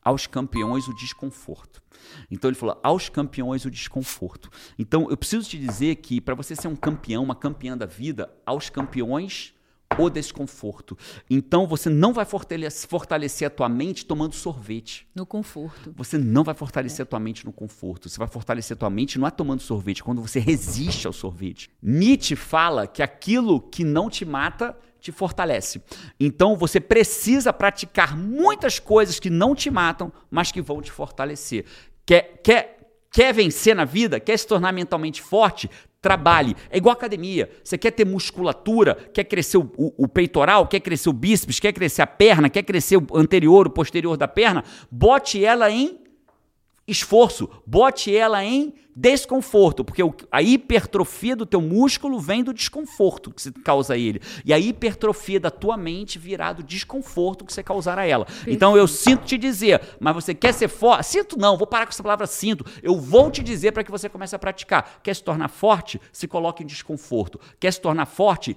Aos 0.02 0.26
campeões, 0.26 0.88
o 0.88 0.94
desconforto. 0.94 1.82
Então 2.30 2.48
ele 2.48 2.56
falou: 2.56 2.80
aos 2.82 3.10
campeões, 3.10 3.66
o 3.66 3.70
desconforto. 3.70 4.50
Então 4.78 5.08
eu 5.10 5.16
preciso 5.16 5.48
te 5.48 5.58
dizer 5.58 5.96
que 5.96 6.22
para 6.22 6.34
você 6.34 6.56
ser 6.56 6.68
um 6.68 6.74
campeão, 6.74 7.22
uma 7.22 7.34
campeã 7.34 7.76
da 7.76 7.84
vida, 7.84 8.32
aos 8.46 8.70
campeões, 8.70 9.52
o 9.98 10.08
desconforto. 10.08 10.96
Então 11.28 11.66
você 11.66 11.90
não 11.90 12.12
vai 12.12 12.24
fortalecer 12.24 13.46
a 13.46 13.50
tua 13.50 13.68
mente 13.68 14.06
tomando 14.06 14.34
sorvete. 14.34 15.06
No 15.14 15.26
conforto. 15.26 15.92
Você 15.96 16.16
não 16.16 16.44
vai 16.44 16.54
fortalecer 16.54 17.00
é. 17.00 17.02
a 17.02 17.06
tua 17.06 17.20
mente 17.20 17.44
no 17.44 17.52
conforto. 17.52 18.08
Você 18.08 18.18
vai 18.18 18.28
fortalecer 18.28 18.76
a 18.76 18.78
tua 18.78 18.90
mente 18.90 19.18
não 19.18 19.26
é 19.26 19.30
tomando 19.30 19.60
sorvete, 19.60 20.00
é 20.00 20.04
quando 20.04 20.22
você 20.22 20.38
resiste 20.38 21.06
ao 21.06 21.12
sorvete. 21.12 21.70
Nietzsche 21.82 22.36
fala 22.36 22.86
que 22.86 23.02
aquilo 23.02 23.60
que 23.60 23.84
não 23.84 24.08
te 24.08 24.24
mata 24.24 24.76
te 25.00 25.10
fortalece. 25.10 25.82
Então 26.18 26.56
você 26.56 26.78
precisa 26.78 27.52
praticar 27.52 28.16
muitas 28.16 28.78
coisas 28.78 29.18
que 29.18 29.30
não 29.30 29.54
te 29.54 29.70
matam, 29.70 30.12
mas 30.30 30.52
que 30.52 30.60
vão 30.60 30.82
te 30.82 30.92
fortalecer. 30.92 31.64
Quer, 32.04 32.40
quer 32.42 32.79
Quer 33.10 33.34
vencer 33.34 33.74
na 33.74 33.84
vida? 33.84 34.20
Quer 34.20 34.38
se 34.38 34.46
tornar 34.46 34.72
mentalmente 34.72 35.20
forte? 35.20 35.68
Trabalhe. 36.00 36.56
É 36.70 36.78
igual 36.78 36.92
academia. 36.92 37.50
Você 37.62 37.76
quer 37.76 37.90
ter 37.90 38.06
musculatura, 38.06 38.94
quer 39.12 39.24
crescer 39.24 39.58
o, 39.58 39.70
o, 39.76 40.04
o, 40.04 40.08
peitoral, 40.08 40.66
quer 40.66 40.80
crescer 40.80 41.08
o 41.08 41.12
bíceps, 41.12 41.58
quer 41.58 41.72
crescer 41.72 42.02
a 42.02 42.06
perna, 42.06 42.48
quer 42.48 42.62
crescer 42.62 42.96
o 42.96 43.06
anterior, 43.14 43.66
o 43.66 43.70
posterior 43.70 44.16
da 44.16 44.28
perna, 44.28 44.64
bote 44.90 45.44
ela 45.44 45.70
em 45.70 45.99
esforço, 46.90 47.48
bote 47.66 48.14
ela 48.14 48.44
em 48.44 48.74
desconforto, 48.94 49.84
porque 49.84 50.02
a 50.30 50.42
hipertrofia 50.42 51.34
do 51.34 51.46
teu 51.46 51.60
músculo 51.60 52.18
vem 52.18 52.42
do 52.42 52.52
desconforto 52.52 53.30
que 53.30 53.40
você 53.40 53.52
causa 53.52 53.94
a 53.94 53.98
ele. 53.98 54.20
E 54.44 54.52
a 54.52 54.58
hipertrofia 54.58 55.40
da 55.40 55.50
tua 55.50 55.76
mente 55.76 56.18
virá 56.18 56.52
do 56.52 56.62
desconforto 56.62 57.44
que 57.44 57.52
você 57.52 57.62
causar 57.62 57.98
a 57.98 58.04
ela. 58.04 58.26
Perfeito. 58.26 58.50
Então 58.50 58.76
eu 58.76 58.86
sinto 58.86 59.24
te 59.24 59.38
dizer, 59.38 59.80
mas 59.98 60.14
você 60.14 60.34
quer 60.34 60.52
ser 60.52 60.68
forte? 60.68 61.06
Sinto 61.06 61.38
não, 61.38 61.56
vou 61.56 61.66
parar 61.66 61.86
com 61.86 61.92
essa 61.92 62.02
palavra 62.02 62.26
sinto. 62.26 62.64
Eu 62.82 62.98
vou 63.00 63.30
te 63.30 63.42
dizer 63.42 63.72
para 63.72 63.84
que 63.84 63.90
você 63.90 64.08
comece 64.08 64.36
a 64.36 64.38
praticar. 64.38 65.00
Quer 65.02 65.14
se 65.14 65.22
tornar 65.22 65.48
forte? 65.48 66.00
Se 66.12 66.28
coloque 66.28 66.62
em 66.62 66.66
desconforto. 66.66 67.40
Quer 67.58 67.72
se 67.72 67.80
tornar 67.80 68.06
forte? 68.06 68.56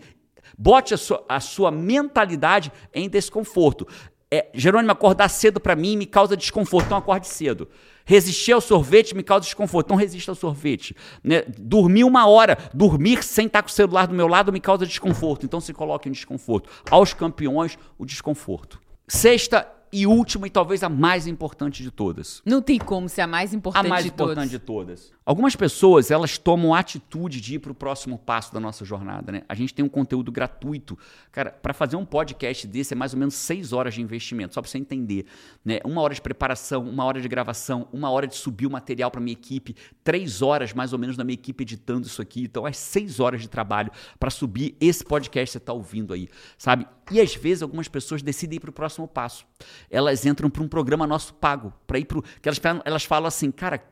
Bote 0.57 0.93
a 0.93 0.97
sua, 0.97 1.23
a 1.27 1.39
sua 1.39 1.71
mentalidade 1.71 2.71
em 2.93 3.09
desconforto. 3.09 3.87
É, 4.33 4.49
Jerônimo, 4.51 4.91
acordar 4.91 5.29
cedo 5.29 5.59
para 5.59 5.75
mim 5.75 5.95
me 5.95 6.07
causa 6.07 6.35
desconforto, 6.35 6.87
então 6.87 6.97
acorde 6.97 7.27
cedo. 7.27 7.69
Resistir 8.03 8.51
ao 8.51 8.59
sorvete 8.59 9.15
me 9.15 9.21
causa 9.21 9.43
desconforto. 9.43 9.91
Não 9.91 9.95
resista 9.95 10.31
ao 10.31 10.35
sorvete. 10.35 10.95
Né? 11.23 11.43
Dormir 11.59 12.03
uma 12.03 12.27
hora, 12.27 12.57
dormir 12.73 13.23
sem 13.23 13.45
estar 13.45 13.61
com 13.61 13.69
o 13.69 13.71
celular 13.71 14.07
do 14.07 14.15
meu 14.15 14.27
lado 14.27 14.51
me 14.51 14.59
causa 14.59 14.87
desconforto. 14.87 15.45
Então 15.45 15.61
se 15.61 15.71
coloque 15.71 16.09
em 16.09 16.11
desconforto. 16.11 16.67
Aos 16.89 17.13
campeões, 17.13 17.77
o 17.95 18.07
desconforto. 18.07 18.81
Sexta 19.07 19.67
e 19.91 20.07
última 20.07 20.47
e 20.47 20.49
talvez 20.49 20.81
a 20.81 20.89
mais 20.89 21.27
importante 21.27 21.83
de 21.83 21.91
todas. 21.91 22.41
Não 22.43 22.59
tem 22.59 22.79
como 22.79 23.07
ser 23.07 23.21
a 23.21 23.27
mais 23.27 23.53
importante 23.53 23.85
a 23.85 23.89
mais 23.89 24.03
de 24.03 24.09
importante 24.09 24.35
todas. 24.35 24.49
de 24.49 24.59
todas. 24.59 25.13
Algumas 25.25 25.55
pessoas, 25.55 26.11
elas 26.11 26.37
tomam 26.37 26.73
a 26.73 26.79
atitude 26.79 27.39
de 27.39 27.55
ir 27.55 27.59
para 27.59 27.71
o 27.71 27.75
próximo 27.75 28.17
passo 28.17 28.53
da 28.53 28.59
nossa 28.59 28.83
jornada, 28.83 29.31
né? 29.31 29.43
A 29.47 29.55
gente 29.55 29.73
tem 29.73 29.83
um 29.83 29.89
conteúdo 29.89 30.31
gratuito. 30.31 30.97
Cara, 31.31 31.49
para 31.49 31.73
fazer 31.73 31.95
um 31.95 32.05
podcast 32.05 32.67
desse 32.67 32.93
é 32.93 32.95
mais 32.95 33.13
ou 33.13 33.19
menos 33.19 33.35
seis 33.35 33.71
horas 33.71 33.93
de 33.93 34.01
investimento, 34.01 34.53
só 34.53 34.61
para 34.61 34.69
você 34.69 34.77
entender, 34.77 35.25
né? 35.63 35.79
Uma 35.85 36.01
hora 36.01 36.13
de 36.13 36.21
preparação, 36.21 36.83
uma 36.83 37.05
hora 37.05 37.21
de 37.21 37.27
gravação, 37.29 37.87
uma 37.93 38.09
hora 38.09 38.27
de 38.27 38.35
subir 38.35 38.67
o 38.67 38.69
material 38.69 39.09
para 39.09 39.21
minha 39.21 39.33
equipe, 39.33 39.75
três 40.03 40.41
horas 40.41 40.73
mais 40.73 40.91
ou 40.91 40.99
menos 40.99 41.15
da 41.15 41.23
minha 41.23 41.35
equipe 41.35 41.63
editando 41.63 42.05
isso 42.05 42.21
aqui. 42.21 42.43
Então, 42.43 42.67
é 42.67 42.73
seis 42.73 43.21
horas 43.21 43.41
de 43.41 43.47
trabalho 43.47 43.91
para 44.19 44.29
subir 44.29 44.75
esse 44.81 45.05
podcast 45.05 45.47
que 45.47 45.51
você 45.53 45.57
está 45.57 45.71
ouvindo 45.71 46.13
aí, 46.13 46.27
sabe? 46.57 46.85
E 47.09 47.21
às 47.21 47.33
vezes 47.33 47.63
algumas 47.63 47.87
pessoas 47.87 48.21
decidem 48.21 48.57
ir 48.57 48.59
para 48.59 48.69
o 48.69 48.73
próximo 48.73 49.07
passo 49.07 49.45
elas 49.89 50.25
entram 50.25 50.49
para 50.49 50.63
um 50.63 50.67
programa 50.67 51.05
nosso 51.07 51.33
pago, 51.33 51.73
para 51.85 51.99
ir 51.99 52.05
para 52.05 52.21
elas, 52.43 52.81
elas 52.85 53.03
falam 53.05 53.27
assim, 53.27 53.51
cara, 53.51 53.83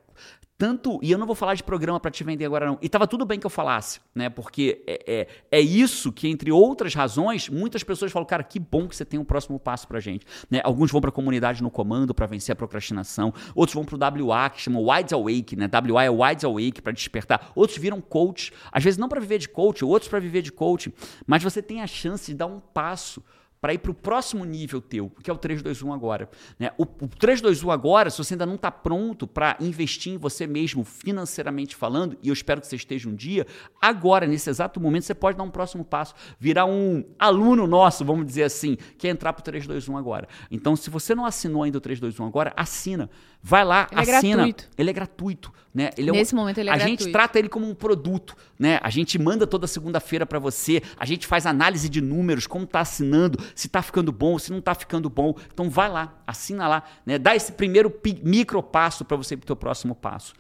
tanto, 0.62 1.00
e 1.02 1.12
eu 1.12 1.18
não 1.18 1.26
vou 1.26 1.36
falar 1.36 1.56
de 1.56 1.64
programa 1.64 2.00
para 2.00 2.12
te 2.12 2.24
vender 2.24 2.46
agora 2.46 2.68
não. 2.68 2.78
E 2.84 2.88
tava 2.88 3.08
tudo 3.08 3.26
bem 3.26 3.40
que 3.40 3.46
eu 3.48 3.50
falasse, 3.50 4.00
né? 4.14 4.30
Porque 4.30 4.84
é, 4.86 5.02
é, 5.08 5.28
é, 5.58 5.60
isso 5.60 6.12
que 6.12 6.28
entre 6.28 6.52
outras 6.52 6.94
razões, 6.94 7.50
muitas 7.50 7.84
pessoas 7.84 8.12
falam, 8.12 8.28
cara, 8.28 8.44
que 8.44 8.60
bom 8.60 8.88
que 8.88 8.96
você 8.96 9.04
tem 9.04 9.20
um 9.20 9.24
próximo 9.24 9.60
passo 9.60 9.88
pra 9.88 10.00
gente, 10.00 10.24
né? 10.52 10.62
Alguns 10.64 10.92
vão 10.92 11.02
para 11.02 11.10
comunidade 11.12 11.64
no 11.64 11.72
comando 11.72 12.14
para 12.14 12.28
vencer 12.28 12.54
a 12.54 12.56
procrastinação, 12.56 13.34
outros 13.56 13.74
vão 13.74 13.84
para 13.84 14.22
o 14.22 14.28
WA, 14.28 14.52
que 14.52 14.62
chama 14.62 14.80
Wide 14.80 15.16
Awake, 15.16 15.56
né? 15.56 15.68
WA 15.92 16.04
é 16.04 16.12
Wide 16.12 16.46
Awake 16.46 16.80
para 16.80 16.92
despertar. 16.92 17.52
Outros 17.56 17.80
viram 17.80 18.00
coach, 18.00 18.54
às 18.72 18.84
vezes 18.84 19.00
não 19.00 19.10
para 19.10 19.20
viver 19.20 19.40
de 19.40 19.50
coach, 19.50 19.84
outros 19.84 20.10
para 20.10 20.20
viver 20.20 20.44
de 20.44 20.52
coach, 20.52 20.94
mas 21.26 21.42
você 21.42 21.64
tem 21.64 21.82
a 21.82 21.88
chance 21.88 22.32
de 22.32 22.38
dar 22.38 22.46
um 22.46 22.60
passo 22.60 23.24
para 23.62 23.76
ir 23.76 23.78
para 23.78 23.92
o 23.92 23.94
próximo 23.94 24.44
nível 24.44 24.82
teu, 24.82 25.12
que 25.24 25.30
é 25.30 25.34
o 25.34 25.38
321 25.38 25.94
agora. 25.94 26.28
Né? 26.58 26.72
O, 26.80 26.82
o 26.84 27.08
321 27.08 27.70
agora, 27.70 28.10
se 28.10 28.18
você 28.18 28.34
ainda 28.34 28.46
não 28.48 28.56
está 28.56 28.72
pronto 28.72 29.28
para 29.28 29.56
investir 29.60 30.14
em 30.14 30.18
você 30.18 30.48
mesmo, 30.48 30.84
financeiramente 30.84 31.76
falando, 31.76 32.18
e 32.24 32.30
eu 32.30 32.34
espero 32.34 32.60
que 32.60 32.66
você 32.66 32.76
esteja 32.76 33.08
um 33.08 33.14
dia, 33.14 33.46
agora, 33.80 34.26
nesse 34.26 34.50
exato 34.50 34.80
momento, 34.80 35.04
você 35.04 35.14
pode 35.14 35.38
dar 35.38 35.44
um 35.44 35.52
próximo 35.52 35.86
passo, 35.86 36.16
virar 36.40 36.66
um 36.66 37.06
aluno 37.20 37.68
nosso, 37.68 38.04
vamos 38.04 38.26
dizer 38.26 38.44
assim, 38.44 38.76
que 38.98 39.08
é 39.08 39.12
entrar 39.12 39.32
para 39.32 39.42
o 39.42 39.44
321 39.44 39.96
agora. 39.96 40.28
Então, 40.50 40.76
se 40.76 40.90
você 40.90 41.14
não 41.14 41.24
assinou 41.24 41.62
ainda 41.62 41.78
o 41.78 41.82
321 41.82 42.26
agora, 42.26 42.52
assina. 42.58 43.12
Vai 43.44 43.64
lá, 43.64 43.88
ele 43.92 44.02
assina. 44.02 44.18
É 44.18 44.36
gratuito. 44.38 44.70
Ele 44.76 44.90
é 44.90 44.94
gratuito. 44.94 45.54
Né? 45.74 45.90
Ele 45.98 46.12
Nesse 46.12 46.34
é 46.34 46.38
um... 46.38 46.40
momento 46.42 46.58
ele 46.58 46.70
é 46.70 46.74
a 46.74 46.76
gratuito. 46.76 47.04
gente 47.04 47.12
trata 47.12 47.40
ele 47.40 47.48
como 47.48 47.68
um 47.70 47.74
produto. 47.74 48.36
Né? 48.60 48.80
A 48.84 48.90
gente 48.90 49.18
manda 49.18 49.48
toda 49.48 49.68
segunda-feira 49.68 50.26
para 50.26 50.38
você, 50.38 50.82
a 50.98 51.06
gente 51.06 51.26
faz 51.26 51.46
análise 51.46 51.88
de 51.88 52.02
números, 52.02 52.46
como 52.46 52.66
está 52.66 52.82
assinando, 52.82 53.40
se 53.56 53.68
está 53.68 53.82
ficando 53.82 54.12
bom, 54.12 54.38
se 54.38 54.52
não 54.52 54.60
está 54.60 54.76
ficando 54.76 55.10
bom. 55.10 55.34
Então 55.54 55.70
vai 55.70 55.90
lá, 55.90 56.22
assina 56.28 56.68
lá, 56.68 56.84
né? 57.06 57.18
dá 57.18 57.36
esse 57.36 57.54
primeiro 57.54 57.94
micro 58.24 58.62
passo 58.62 59.06
para 59.06 59.16
você 59.18 59.36
ir 59.36 59.38
para 59.38 59.46
o 59.46 59.48
teu 59.48 59.56
próximo 59.56 59.96
passo. 59.96 60.34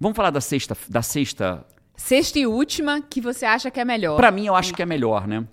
Vamos 0.00 0.16
falar 0.16 0.30
da 0.30 0.40
sexta, 0.40 0.76
da 0.88 1.02
sexta. 1.02 1.66
Sexta 1.96 2.38
e 2.38 2.46
última 2.46 3.02
que 3.02 3.20
você 3.20 3.44
acha 3.44 3.70
que 3.70 3.80
é 3.80 3.84
melhor. 3.84 4.16
Para 4.16 4.30
mim, 4.30 4.46
eu 4.46 4.54
acho 4.54 4.72
que 4.72 4.80
é 4.80 4.86
melhor, 4.86 5.26
né? 5.26 5.44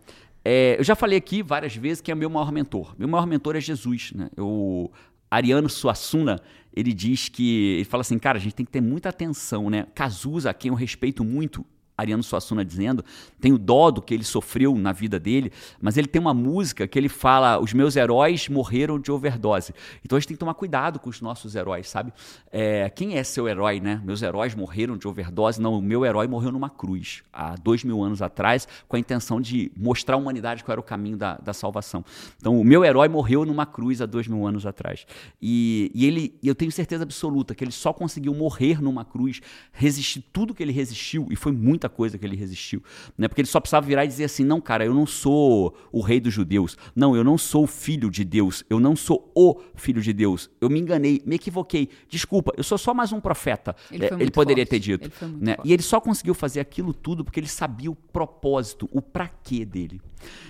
É, 0.43 0.75
eu 0.77 0.83
já 0.83 0.95
falei 0.95 1.17
aqui 1.17 1.41
várias 1.41 1.75
vezes 1.75 2.01
que 2.01 2.11
é 2.11 2.13
o 2.13 2.17
meu 2.17 2.29
maior 2.29 2.51
mentor. 2.51 2.93
Meu 2.99 3.07
maior 3.07 3.25
mentor 3.25 3.55
é 3.55 3.59
Jesus, 3.59 4.11
né? 4.13 4.29
Eu, 4.37 4.91
Ariano 5.31 5.67
Suassuna, 5.67 6.39
ele 6.75 6.93
diz 6.93 7.29
que. 7.29 7.75
Ele 7.75 7.85
fala 7.85 8.01
assim, 8.01 8.19
cara, 8.19 8.37
a 8.37 8.41
gente 8.41 8.53
tem 8.53 8.65
que 8.65 8.71
ter 8.71 8.81
muita 8.81 9.09
atenção, 9.09 9.69
né? 9.69 9.87
Cazuza, 9.95 10.49
a 10.49 10.53
quem 10.53 10.69
eu 10.69 10.75
respeito 10.75 11.23
muito, 11.23 11.65
Ariano 11.97 12.23
Suassuna 12.23 12.65
dizendo, 12.65 13.03
tenho 13.39 13.57
dó 13.57 13.89
do 13.89 14.01
que 14.01 14.13
ele 14.13 14.23
sofreu 14.23 14.75
na 14.75 14.91
vida 14.91 15.19
dele, 15.19 15.51
mas 15.81 15.97
ele 15.97 16.07
tem 16.07 16.21
uma 16.21 16.33
música 16.33 16.87
que 16.87 16.99
ele 16.99 17.07
fala: 17.07 17.59
os 17.59 17.73
meus 17.73 17.95
heróis 17.95 18.49
morreram 18.49 18.99
de 18.99 19.11
overdose. 19.11 19.73
Então 20.03 20.17
a 20.17 20.19
gente 20.19 20.27
tem 20.27 20.35
que 20.35 20.39
tomar 20.39 20.55
cuidado 20.55 20.99
com 20.99 21.09
os 21.09 21.21
nossos 21.21 21.55
heróis, 21.55 21.89
sabe? 21.89 22.11
É, 22.51 22.89
quem 22.89 23.17
é 23.17 23.23
seu 23.23 23.47
herói, 23.47 23.79
né? 23.79 24.01
Meus 24.03 24.21
heróis 24.21 24.53
morreram 24.53 24.97
de 24.97 25.07
overdose. 25.07 25.61
Não, 25.61 25.77
o 25.77 25.81
meu 25.81 26.05
herói 26.05 26.27
morreu 26.27 26.51
numa 26.51 26.69
cruz, 26.69 27.23
há 27.31 27.55
dois 27.55 27.83
mil 27.83 28.03
anos 28.03 28.21
atrás, 28.21 28.67
com 28.87 28.95
a 28.95 28.99
intenção 28.99 29.39
de 29.39 29.71
mostrar 29.75 30.15
à 30.15 30.17
humanidade 30.17 30.63
qual 30.63 30.73
era 30.73 30.81
o 30.81 30.83
caminho 30.83 31.17
da, 31.17 31.37
da 31.37 31.53
salvação. 31.53 32.03
Então 32.37 32.59
o 32.59 32.63
meu 32.63 32.83
herói 32.83 33.07
morreu 33.07 33.45
numa 33.45 33.65
cruz 33.65 34.01
há 34.01 34.05
dois 34.05 34.27
mil 34.27 34.45
anos 34.45 34.65
atrás. 34.65 35.05
E, 35.41 35.91
e 35.93 36.05
ele, 36.05 36.37
eu 36.43 36.55
tenho 36.55 36.71
certeza 36.71 37.03
absoluta 37.03 37.55
que 37.55 37.63
ele 37.63 37.71
só 37.71 37.93
conseguiu 37.93 38.33
morrer 38.33 38.81
numa 38.81 39.05
cruz, 39.05 39.41
resistir 39.71 40.21
tudo 40.33 40.53
que 40.53 40.61
ele 40.61 40.73
resistiu, 40.73 41.27
e 41.29 41.35
foi 41.35 41.51
muito 41.51 41.84
muita 41.85 41.89
coisa 41.89 42.17
que 42.17 42.25
ele 42.25 42.35
resistiu. 42.35 42.83
Né? 43.17 43.27
Porque 43.27 43.41
ele 43.41 43.47
só 43.47 43.59
precisava 43.59 43.85
virar 43.85 44.05
e 44.05 44.07
dizer 44.07 44.25
assim: 44.25 44.43
não, 44.43 44.59
cara, 44.59 44.85
eu 44.85 44.93
não 44.93 45.05
sou 45.05 45.75
o 45.91 46.01
rei 46.01 46.19
dos 46.19 46.33
judeus. 46.33 46.77
Não, 46.95 47.15
eu 47.15 47.23
não 47.23 47.37
sou 47.37 47.63
o 47.63 47.67
filho 47.67 48.09
de 48.09 48.23
Deus. 48.23 48.63
Eu 48.69 48.79
não 48.79 48.95
sou 48.95 49.31
o 49.35 49.59
filho 49.75 50.01
de 50.01 50.11
Deus. 50.11 50.49
Eu 50.59 50.69
me 50.69 50.79
enganei, 50.79 51.21
me 51.25 51.35
equivoquei. 51.35 51.89
Desculpa, 52.09 52.53
eu 52.57 52.63
sou 52.63 52.77
só 52.77 52.93
mais 52.93 53.11
um 53.11 53.19
profeta. 53.19 53.75
Ele, 53.91 54.05
é, 54.05 54.13
ele 54.13 54.31
poderia 54.31 54.65
forte. 54.65 54.69
ter 54.69 54.79
dito. 54.79 55.11
Ele 55.21 55.37
né? 55.39 55.57
E 55.63 55.71
ele 55.71 55.83
só 55.83 55.99
conseguiu 55.99 56.33
fazer 56.33 56.59
aquilo 56.59 56.93
tudo 56.93 57.23
porque 57.23 57.39
ele 57.39 57.47
sabia 57.47 57.91
o 57.91 57.95
propósito, 57.95 58.89
o 58.91 59.01
pra 59.01 59.27
quê 59.27 59.63
dele. 59.65 60.01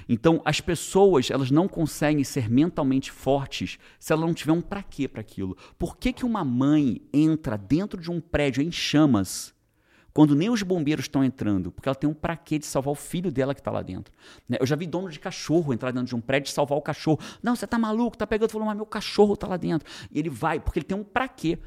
Então, 0.07 0.41
as 0.45 0.61
pessoas, 0.61 1.29
elas 1.29 1.51
não 1.51 1.67
conseguem 1.67 2.23
ser 2.23 2.49
mentalmente 2.49 3.11
fortes 3.11 3.77
se 3.99 4.13
ela 4.13 4.25
não 4.25 4.33
tiver 4.33 4.53
um 4.53 4.61
pra 4.61 4.81
quê 4.81 5.07
para 5.07 5.21
aquilo. 5.21 5.57
Por 5.77 5.97
que, 5.97 6.13
que 6.13 6.25
uma 6.25 6.45
mãe 6.45 7.01
entra 7.11 7.57
dentro 7.57 7.99
de 7.99 8.09
um 8.09 8.21
prédio 8.21 8.63
em 8.63 8.71
chamas 8.71 9.55
quando 10.16 10.34
nem 10.34 10.49
os 10.49 10.63
bombeiros 10.63 11.03
estão 11.03 11.26
entrando, 11.26 11.74
porque 11.74 11.89
ela 11.89 11.95
tem 11.95 12.09
um 12.09 12.13
pra 12.13 12.38
quê 12.38 12.57
de 12.57 12.66
salvar 12.66 12.93
o 12.93 12.95
filho 12.95 13.30
dela 13.30 13.53
que 13.53 13.59
está 13.59 13.70
lá 13.70 13.82
dentro. 13.82 14.13
Né? 14.47 14.55
Eu 14.61 14.66
já 14.66 14.74
vi 14.74 14.88
dono 14.88 15.09
de 15.09 15.20
cachorro 15.20 15.74
entrar 15.74 15.91
dentro 15.91 16.07
de 16.07 16.16
um 16.16 16.22
prédio 16.22 16.49
e 16.49 16.53
salvar 16.53 16.78
o 16.78 16.82
cachorro. 16.82 17.20
Não, 17.43 17.53
você 17.53 17.68
tá 17.68 17.78
maluco, 17.78 18.18
tá 18.18 18.26
pegando, 18.26 18.49
falou, 18.49 18.66
mas 18.66 18.78
meu 18.78 18.86
cachorro 18.86 19.34
está 19.34 19.45
lá 19.45 19.57
dentro. 19.57 19.86
E 20.09 20.18
ele 20.18 20.30
vai, 20.30 20.57
porque 20.57 20.80
ele 20.80 20.86
tem 20.86 20.97
um 20.97 21.03
pra 21.03 21.28
quê. 21.28 21.59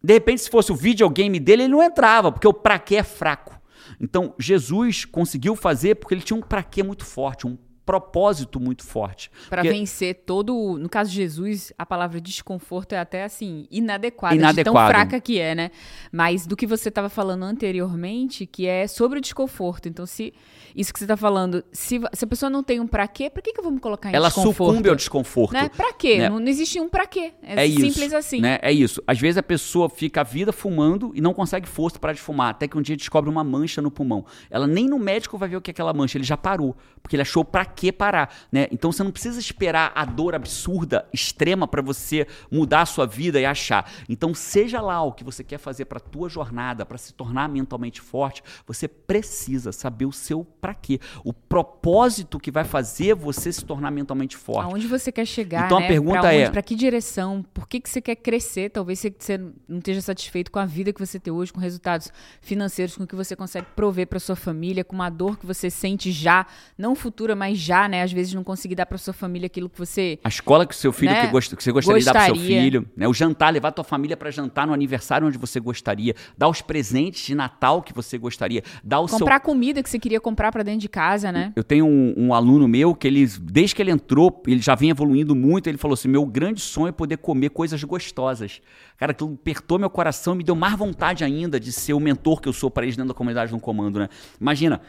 De 0.00 0.12
repente, 0.12 0.40
se 0.40 0.48
fosse 0.48 0.70
o 0.70 0.76
videogame 0.76 1.40
dele, 1.40 1.64
ele 1.64 1.72
não 1.72 1.82
entrava, 1.82 2.30
porque 2.30 2.46
o 2.46 2.54
pra 2.54 2.78
quê 2.78 2.94
é 2.94 3.02
fraco. 3.02 3.60
Então, 4.00 4.36
Jesus 4.38 5.04
conseguiu 5.04 5.56
fazer 5.56 5.96
porque 5.96 6.14
ele 6.14 6.22
tinha 6.22 6.36
um 6.36 6.42
pra 6.42 6.62
quê 6.62 6.84
muito 6.84 7.04
forte, 7.04 7.44
um 7.44 7.58
propósito 7.90 8.60
muito 8.60 8.84
forte. 8.84 9.30
Para 9.48 9.62
Porque... 9.62 9.76
vencer 9.76 10.22
todo. 10.24 10.78
No 10.78 10.88
caso 10.88 11.10
de 11.10 11.16
Jesus, 11.16 11.72
a 11.76 11.84
palavra 11.84 12.20
desconforto 12.20 12.92
é 12.92 12.98
até 12.98 13.24
assim, 13.24 13.66
inadequada, 13.68 14.52
de 14.52 14.64
tão 14.64 14.74
fraca 14.74 15.20
que 15.20 15.40
é, 15.40 15.54
né? 15.56 15.70
Mas 16.12 16.46
do 16.46 16.56
que 16.56 16.66
você 16.66 16.88
estava 16.88 17.08
falando 17.08 17.42
anteriormente, 17.42 18.46
que 18.46 18.66
é 18.66 18.86
sobre 18.86 19.18
o 19.18 19.20
desconforto. 19.20 19.88
Então, 19.88 20.06
se 20.06 20.32
isso 20.74 20.92
que 20.92 21.00
você 21.00 21.04
está 21.04 21.16
falando, 21.16 21.64
se, 21.72 22.00
se, 22.12 22.24
a 22.24 22.28
pessoa 22.28 22.48
não 22.48 22.62
tem 22.62 22.78
um 22.78 22.86
pra 22.86 23.08
quê, 23.08 23.28
pra 23.28 23.42
que, 23.42 23.52
que 23.52 23.58
eu 23.58 23.64
vou 23.64 23.72
me 23.72 23.80
colocar 23.80 24.10
em 24.10 24.14
Ela 24.14 24.28
desconforto? 24.28 24.70
sucumbe 24.70 24.88
ao 24.88 24.94
desconforto. 24.94 25.52
Né? 25.52 25.68
Pra 25.68 25.92
quê? 25.92 26.18
Né? 26.18 26.28
Não, 26.28 26.38
não, 26.38 26.48
existe 26.48 26.78
um 26.78 26.88
pra 26.88 27.06
quê. 27.06 27.32
É, 27.42 27.66
é 27.66 27.68
simples 27.68 27.98
isso, 27.98 28.16
assim. 28.16 28.40
Né? 28.40 28.58
É 28.62 28.72
isso. 28.72 29.02
Às 29.04 29.18
vezes 29.18 29.36
a 29.36 29.42
pessoa 29.42 29.88
fica 29.88 30.20
a 30.20 30.24
vida 30.24 30.52
fumando 30.52 31.10
e 31.14 31.20
não 31.20 31.34
consegue 31.34 31.68
força 31.68 31.98
para 31.98 32.12
de 32.12 32.20
fumar, 32.20 32.50
até 32.50 32.68
que 32.68 32.78
um 32.78 32.82
dia 32.82 32.96
descobre 32.96 33.28
uma 33.28 33.42
mancha 33.42 33.82
no 33.82 33.90
pulmão. 33.90 34.24
Ela 34.48 34.66
nem 34.66 34.86
no 34.86 34.98
médico 34.98 35.36
vai 35.36 35.48
ver 35.48 35.56
o 35.56 35.60
que 35.60 35.70
é 35.70 35.72
aquela 35.72 35.92
mancha, 35.92 36.18
ele 36.18 36.24
já 36.24 36.36
parou, 36.36 36.76
porque 37.02 37.16
ele 37.16 37.22
achou 37.22 37.44
pra 37.44 37.64
que 37.80 37.90
parar, 37.90 38.34
né? 38.52 38.66
Então 38.70 38.92
você 38.92 39.02
não 39.02 39.10
precisa 39.10 39.40
esperar 39.40 39.90
a 39.94 40.04
dor 40.04 40.34
absurda, 40.34 41.06
extrema 41.12 41.66
para 41.66 41.80
você 41.80 42.26
mudar 42.50 42.82
a 42.82 42.86
sua 42.86 43.06
vida 43.06 43.40
e 43.40 43.46
achar. 43.46 43.90
Então 44.08 44.34
seja 44.34 44.80
lá 44.82 45.02
o 45.02 45.12
que 45.12 45.24
você 45.24 45.42
quer 45.42 45.58
fazer 45.58 45.86
para 45.86 45.98
tua 45.98 46.28
jornada, 46.28 46.84
para 46.84 46.98
se 46.98 47.14
tornar 47.14 47.48
mentalmente 47.48 48.00
forte, 48.00 48.42
você 48.66 48.86
precisa 48.86 49.72
saber 49.72 50.04
o 50.04 50.12
seu 50.12 50.44
para 50.44 50.74
quê, 50.74 51.00
o 51.24 51.32
propósito 51.32 52.38
que 52.38 52.50
vai 52.50 52.64
fazer 52.64 53.14
você 53.14 53.52
se 53.52 53.64
tornar 53.64 53.90
mentalmente 53.90 54.36
forte. 54.36 54.66
Aonde 54.70 54.86
você 54.86 55.10
quer 55.10 55.24
chegar, 55.26 55.66
Então 55.66 55.78
a 55.78 55.80
né? 55.80 55.88
pergunta 55.88 56.20
pra 56.20 56.28
onde, 56.28 56.38
é- 56.38 56.50
Pra 56.50 56.62
que 56.62 56.74
direção? 56.74 57.42
Por 57.54 57.66
que, 57.68 57.80
que 57.80 57.88
você 57.88 58.00
quer 58.00 58.16
crescer? 58.16 58.70
Talvez 58.70 58.98
você, 59.18 59.38
não 59.68 59.78
esteja 59.78 60.00
satisfeito 60.00 60.50
com 60.50 60.58
a 60.58 60.66
vida 60.66 60.92
que 60.92 60.98
você 61.04 61.18
tem 61.18 61.32
hoje, 61.32 61.52
com 61.52 61.60
resultados 61.60 62.12
financeiros, 62.42 62.96
com 62.96 63.04
o 63.04 63.06
que 63.06 63.14
você 63.16 63.34
consegue 63.36 63.66
prover 63.74 64.06
pra 64.06 64.18
sua 64.18 64.36
família, 64.36 64.84
com 64.84 64.94
uma 64.94 65.08
dor 65.08 65.38
que 65.38 65.46
você 65.46 65.70
sente 65.70 66.10
já, 66.12 66.46
não 66.76 66.94
futura, 66.94 67.34
mas 67.36 67.58
já, 67.60 67.88
né? 67.88 68.02
Às 68.02 68.12
vezes 68.12 68.32
não 68.34 68.42
conseguir 68.44 68.74
dar 68.74 68.86
pra 68.86 68.96
sua 68.98 69.12
família 69.14 69.46
aquilo 69.46 69.68
que 69.68 69.78
você 69.78 70.18
A 70.24 70.28
escola 70.28 70.66
que 70.66 70.74
o 70.74 70.76
seu 70.76 70.92
filho 70.92 71.12
Né? 71.12 71.26
que, 71.26 71.32
gost- 71.32 71.54
que 71.54 71.62
você 71.62 71.70
gostaria, 71.72 71.98
de 72.00 72.04
dar 72.06 72.12
pro 72.12 72.22
seu 72.24 72.34
Gostaria. 72.34 72.62
filho, 72.62 72.88
né? 72.96 73.06
O 73.08 73.14
jantar, 73.14 73.52
levar 73.52 73.72
tua 73.72 73.84
família 73.84 74.16
para 74.16 74.30
jantar 74.30 74.66
no 74.66 74.72
aniversário 74.72 75.26
onde 75.26 75.38
você 75.38 75.60
gostaria, 75.60 76.14
dar 76.36 76.48
os 76.48 76.60
presentes 76.62 77.24
de 77.26 77.34
Natal 77.34 77.82
que 77.82 77.92
você 77.92 78.16
gostaria, 78.18 78.62
dar 78.82 79.00
o 79.00 79.08
seu 79.08 79.18
comprar 79.18 79.40
comida 79.40 79.82
que 79.82 79.90
você 79.90 79.98
queria 79.98 80.20
comprar 80.20 80.50
pra 80.52 80.62
dentro 80.62 80.80
de 80.80 80.88
casa, 80.88 81.30
né? 81.32 81.52
Eu 81.54 81.64
tenho 81.64 81.86
um, 81.86 82.14
um 82.16 82.34
aluno 82.34 82.66
meu 82.66 82.94
que 82.94 83.06
ele, 83.06 83.26
desde 83.26 83.74
que 83.74 83.82
ele 83.82 83.90
entrou, 83.90 84.42
ele 84.46 84.60
já 84.60 84.74
vem 84.74 84.90
evoluindo 84.90 85.34
muito. 85.34 85.68
Ele 85.68 85.78
falou 85.78 85.94
assim: 85.94 86.08
meu 86.08 86.24
grande 86.24 86.60
sonho 86.60 86.88
é 86.88 86.92
poder 86.92 87.18
comer 87.18 87.50
coisas 87.50 87.82
gostosas. 87.84 88.60
Cara, 88.96 89.12
aquilo 89.12 89.34
apertou 89.34 89.78
meu 89.78 89.90
coração 89.90 90.34
e 90.34 90.38
me 90.38 90.44
deu 90.44 90.54
mais 90.54 90.74
vontade 90.76 91.24
ainda 91.24 91.58
de 91.58 91.72
ser 91.72 91.92
o 91.94 92.00
mentor 92.00 92.40
que 92.40 92.48
eu 92.48 92.52
sou 92.52 92.70
para 92.70 92.84
eles 92.84 92.96
dentro 92.96 93.08
da 93.08 93.14
comunidade 93.14 93.52
no 93.52 93.60
comando, 93.60 93.98
né? 93.98 94.08
Imagina. 94.40 94.80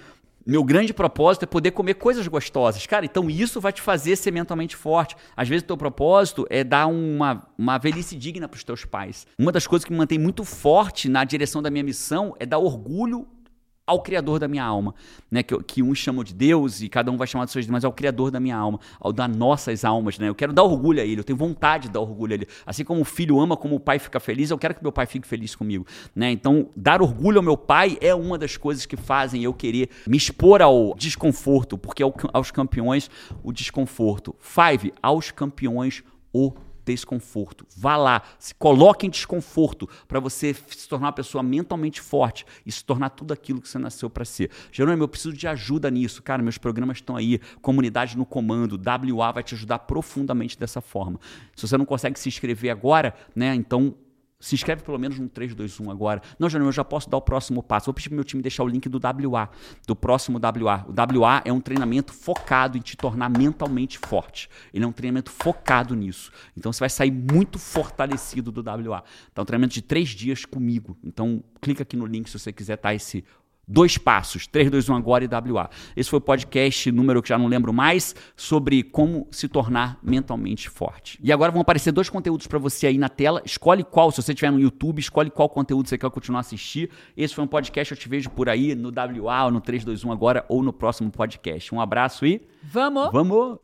Meu 0.45 0.63
grande 0.63 0.93
propósito 0.93 1.43
é 1.43 1.45
poder 1.45 1.71
comer 1.71 1.95
coisas 1.95 2.27
gostosas. 2.27 2.85
Cara, 2.87 3.05
então 3.05 3.29
isso 3.29 3.61
vai 3.61 3.71
te 3.71 3.81
fazer 3.81 4.15
ser 4.15 4.31
mentalmente 4.31 4.75
forte. 4.75 5.15
Às 5.35 5.47
vezes 5.47 5.63
o 5.63 5.67
teu 5.67 5.77
propósito 5.77 6.47
é 6.49 6.63
dar 6.63 6.87
uma, 6.87 7.47
uma 7.57 7.77
velhice 7.77 8.15
digna 8.15 8.47
para 8.47 8.57
os 8.57 8.63
teus 8.63 8.83
pais. 8.83 9.27
Uma 9.37 9.51
das 9.51 9.67
coisas 9.67 9.85
que 9.85 9.91
me 9.91 9.97
mantém 9.97 10.17
muito 10.17 10.43
forte 10.43 11.07
na 11.07 11.23
direção 11.23 11.61
da 11.61 11.69
minha 11.69 11.83
missão 11.83 12.35
é 12.39 12.45
dar 12.45 12.57
orgulho 12.57 13.27
ao 13.91 14.01
Criador 14.01 14.39
da 14.39 14.47
minha 14.47 14.63
alma, 14.63 14.95
né? 15.29 15.43
Que, 15.43 15.61
que 15.63 15.83
uns 15.83 15.97
chamam 15.97 16.23
de 16.23 16.33
Deus 16.33 16.81
e 16.81 16.89
cada 16.89 17.11
um 17.11 17.17
vai 17.17 17.27
chamar 17.27 17.45
de 17.45 17.51
seus, 17.51 17.67
mas 17.67 17.83
é 17.83 17.87
o 17.87 17.91
Criador 17.91 18.31
da 18.31 18.39
minha 18.39 18.55
alma, 18.55 18.79
ao 18.99 19.11
das 19.13 19.35
nossas 19.35 19.83
almas, 19.85 20.17
né? 20.17 20.29
Eu 20.29 20.35
quero 20.35 20.53
dar 20.53 20.63
orgulho 20.63 21.01
a 21.01 21.05
Ele, 21.05 21.19
eu 21.19 21.23
tenho 21.23 21.37
vontade 21.37 21.87
de 21.87 21.93
dar 21.93 21.99
orgulho 21.99 22.31
a 22.31 22.35
Ele. 22.35 22.47
Assim 22.65 22.83
como 22.83 23.01
o 23.01 23.05
filho 23.05 23.39
ama, 23.39 23.55
como 23.57 23.75
o 23.75 23.79
pai 23.79 23.99
fica 23.99 24.19
feliz, 24.19 24.49
eu 24.49 24.57
quero 24.57 24.73
que 24.75 24.81
meu 24.81 24.91
pai 24.91 25.05
fique 25.05 25.27
feliz 25.27 25.55
comigo, 25.55 25.85
né? 26.15 26.31
Então, 26.31 26.69
dar 26.75 27.01
orgulho 27.01 27.37
ao 27.37 27.43
meu 27.43 27.57
pai 27.57 27.97
é 28.01 28.15
uma 28.15 28.37
das 28.37 28.57
coisas 28.57 28.85
que 28.85 28.95
fazem 28.97 29.43
eu 29.43 29.53
querer 29.53 29.89
me 30.07 30.17
expor 30.17 30.61
ao 30.61 30.95
desconforto, 30.95 31.77
porque 31.77 32.01
ao- 32.01 32.13
aos 32.33 32.51
campeões 32.51 33.09
o 33.43 33.51
desconforto. 33.51 34.35
Five, 34.39 34.93
aos 35.01 35.31
campeões 35.31 36.03
o 36.33 36.53
desconforto. 36.85 37.65
Vá 37.75 37.97
lá, 37.97 38.21
se 38.39 38.53
coloque 38.55 39.05
em 39.07 39.09
desconforto 39.09 39.87
para 40.07 40.19
você 40.19 40.53
se 40.53 40.87
tornar 40.87 41.07
uma 41.07 41.13
pessoa 41.13 41.43
mentalmente 41.43 42.01
forte 42.01 42.45
e 42.65 42.71
se 42.71 42.83
tornar 42.83 43.09
tudo 43.09 43.33
aquilo 43.33 43.61
que 43.61 43.69
você 43.69 43.79
nasceu 43.79 44.09
para 44.09 44.25
ser. 44.25 44.51
Jerônimo, 44.71 45.03
eu 45.03 45.07
preciso 45.07 45.33
de 45.35 45.47
ajuda 45.47 45.89
nisso. 45.89 46.21
Cara, 46.21 46.41
meus 46.41 46.57
programas 46.57 46.97
estão 46.97 47.15
aí, 47.15 47.39
comunidade 47.61 48.17
no 48.17 48.25
comando, 48.25 48.79
WA 49.13 49.31
vai 49.31 49.43
te 49.43 49.55
ajudar 49.55 49.79
profundamente 49.79 50.57
dessa 50.57 50.81
forma. 50.81 51.19
Se 51.55 51.67
você 51.67 51.77
não 51.77 51.85
consegue 51.85 52.19
se 52.19 52.29
inscrever 52.29 52.71
agora, 52.71 53.13
né, 53.35 53.53
então 53.55 53.95
se 54.41 54.55
inscreve 54.55 54.81
pelo 54.81 54.97
menos 54.97 55.19
no 55.19 55.29
321 55.29 55.89
agora. 55.91 56.21
Não, 56.37 56.49
Jerônimo, 56.49 56.69
eu 56.69 56.73
já 56.73 56.83
posso 56.83 57.09
dar 57.09 57.17
o 57.17 57.21
próximo 57.21 57.61
passo. 57.61 57.85
Vou 57.85 57.93
pedir 57.93 58.09
pro 58.09 58.15
meu 58.15 58.23
time 58.23 58.41
deixar 58.41 58.63
o 58.63 58.67
link 58.67 58.89
do 58.89 58.99
WA, 58.99 59.49
do 59.87 59.95
próximo 59.95 60.39
WA. 60.39 60.85
O 60.87 61.19
WA 61.19 61.41
é 61.45 61.53
um 61.53 61.61
treinamento 61.61 62.11
focado 62.11 62.77
em 62.77 62.81
te 62.81 62.97
tornar 62.97 63.29
mentalmente 63.29 63.99
forte. 63.99 64.49
Ele 64.73 64.83
é 64.83 64.87
um 64.87 64.91
treinamento 64.91 65.29
focado 65.29 65.95
nisso. 65.95 66.31
Então 66.57 66.73
você 66.73 66.79
vai 66.79 66.89
sair 66.89 67.11
muito 67.11 67.59
fortalecido 67.59 68.51
do 68.51 68.61
WA. 68.61 69.03
Tá 69.33 69.43
um 69.43 69.45
treinamento 69.45 69.75
de 69.75 69.81
três 69.81 70.09
dias 70.09 70.43
comigo. 70.43 70.97
Então 71.03 71.43
clica 71.61 71.83
aqui 71.83 71.95
no 71.95 72.07
link 72.07 72.27
se 72.27 72.37
você 72.37 72.51
quiser 72.51 72.73
estar 72.73 72.93
esse 72.95 73.23
Dois 73.71 73.97
passos, 73.97 74.45
3, 74.47 74.69
2, 74.69 74.89
1 74.89 74.95
agora 74.95 75.23
e 75.23 75.29
WA. 75.53 75.69
Esse 75.95 76.09
foi 76.09 76.17
o 76.17 76.21
podcast 76.21 76.91
número 76.91 77.21
que 77.21 77.29
já 77.29 77.37
não 77.37 77.47
lembro 77.47 77.71
mais, 77.71 78.13
sobre 78.35 78.83
como 78.83 79.29
se 79.31 79.47
tornar 79.47 79.97
mentalmente 80.03 80.69
forte. 80.69 81.17
E 81.23 81.31
agora 81.31 81.53
vão 81.53 81.61
aparecer 81.61 81.93
dois 81.93 82.09
conteúdos 82.09 82.47
para 82.47 82.59
você 82.59 82.87
aí 82.87 82.97
na 82.97 83.07
tela. 83.07 83.41
Escolhe 83.45 83.85
qual, 83.85 84.11
se 84.11 84.21
você 84.21 84.33
estiver 84.33 84.51
no 84.51 84.59
YouTube, 84.59 84.99
escolhe 84.99 85.29
qual 85.29 85.47
conteúdo 85.47 85.87
você 85.87 85.97
quer 85.97 86.09
continuar 86.09 86.39
a 86.39 86.41
assistir. 86.41 86.89
Esse 87.15 87.33
foi 87.33 87.45
um 87.45 87.47
podcast, 87.47 87.93
eu 87.93 87.97
te 87.97 88.09
vejo 88.09 88.29
por 88.31 88.49
aí 88.49 88.75
no 88.75 88.89
WA, 88.89 89.45
ou 89.45 89.51
no 89.51 89.61
3, 89.61 89.85
2, 89.85 90.03
1 90.03 90.11
agora, 90.11 90.45
ou 90.49 90.61
no 90.61 90.73
próximo 90.73 91.09
podcast. 91.09 91.73
Um 91.73 91.79
abraço 91.79 92.25
e 92.25 92.41
Vamos! 92.61 93.09
vamos! 93.13 93.59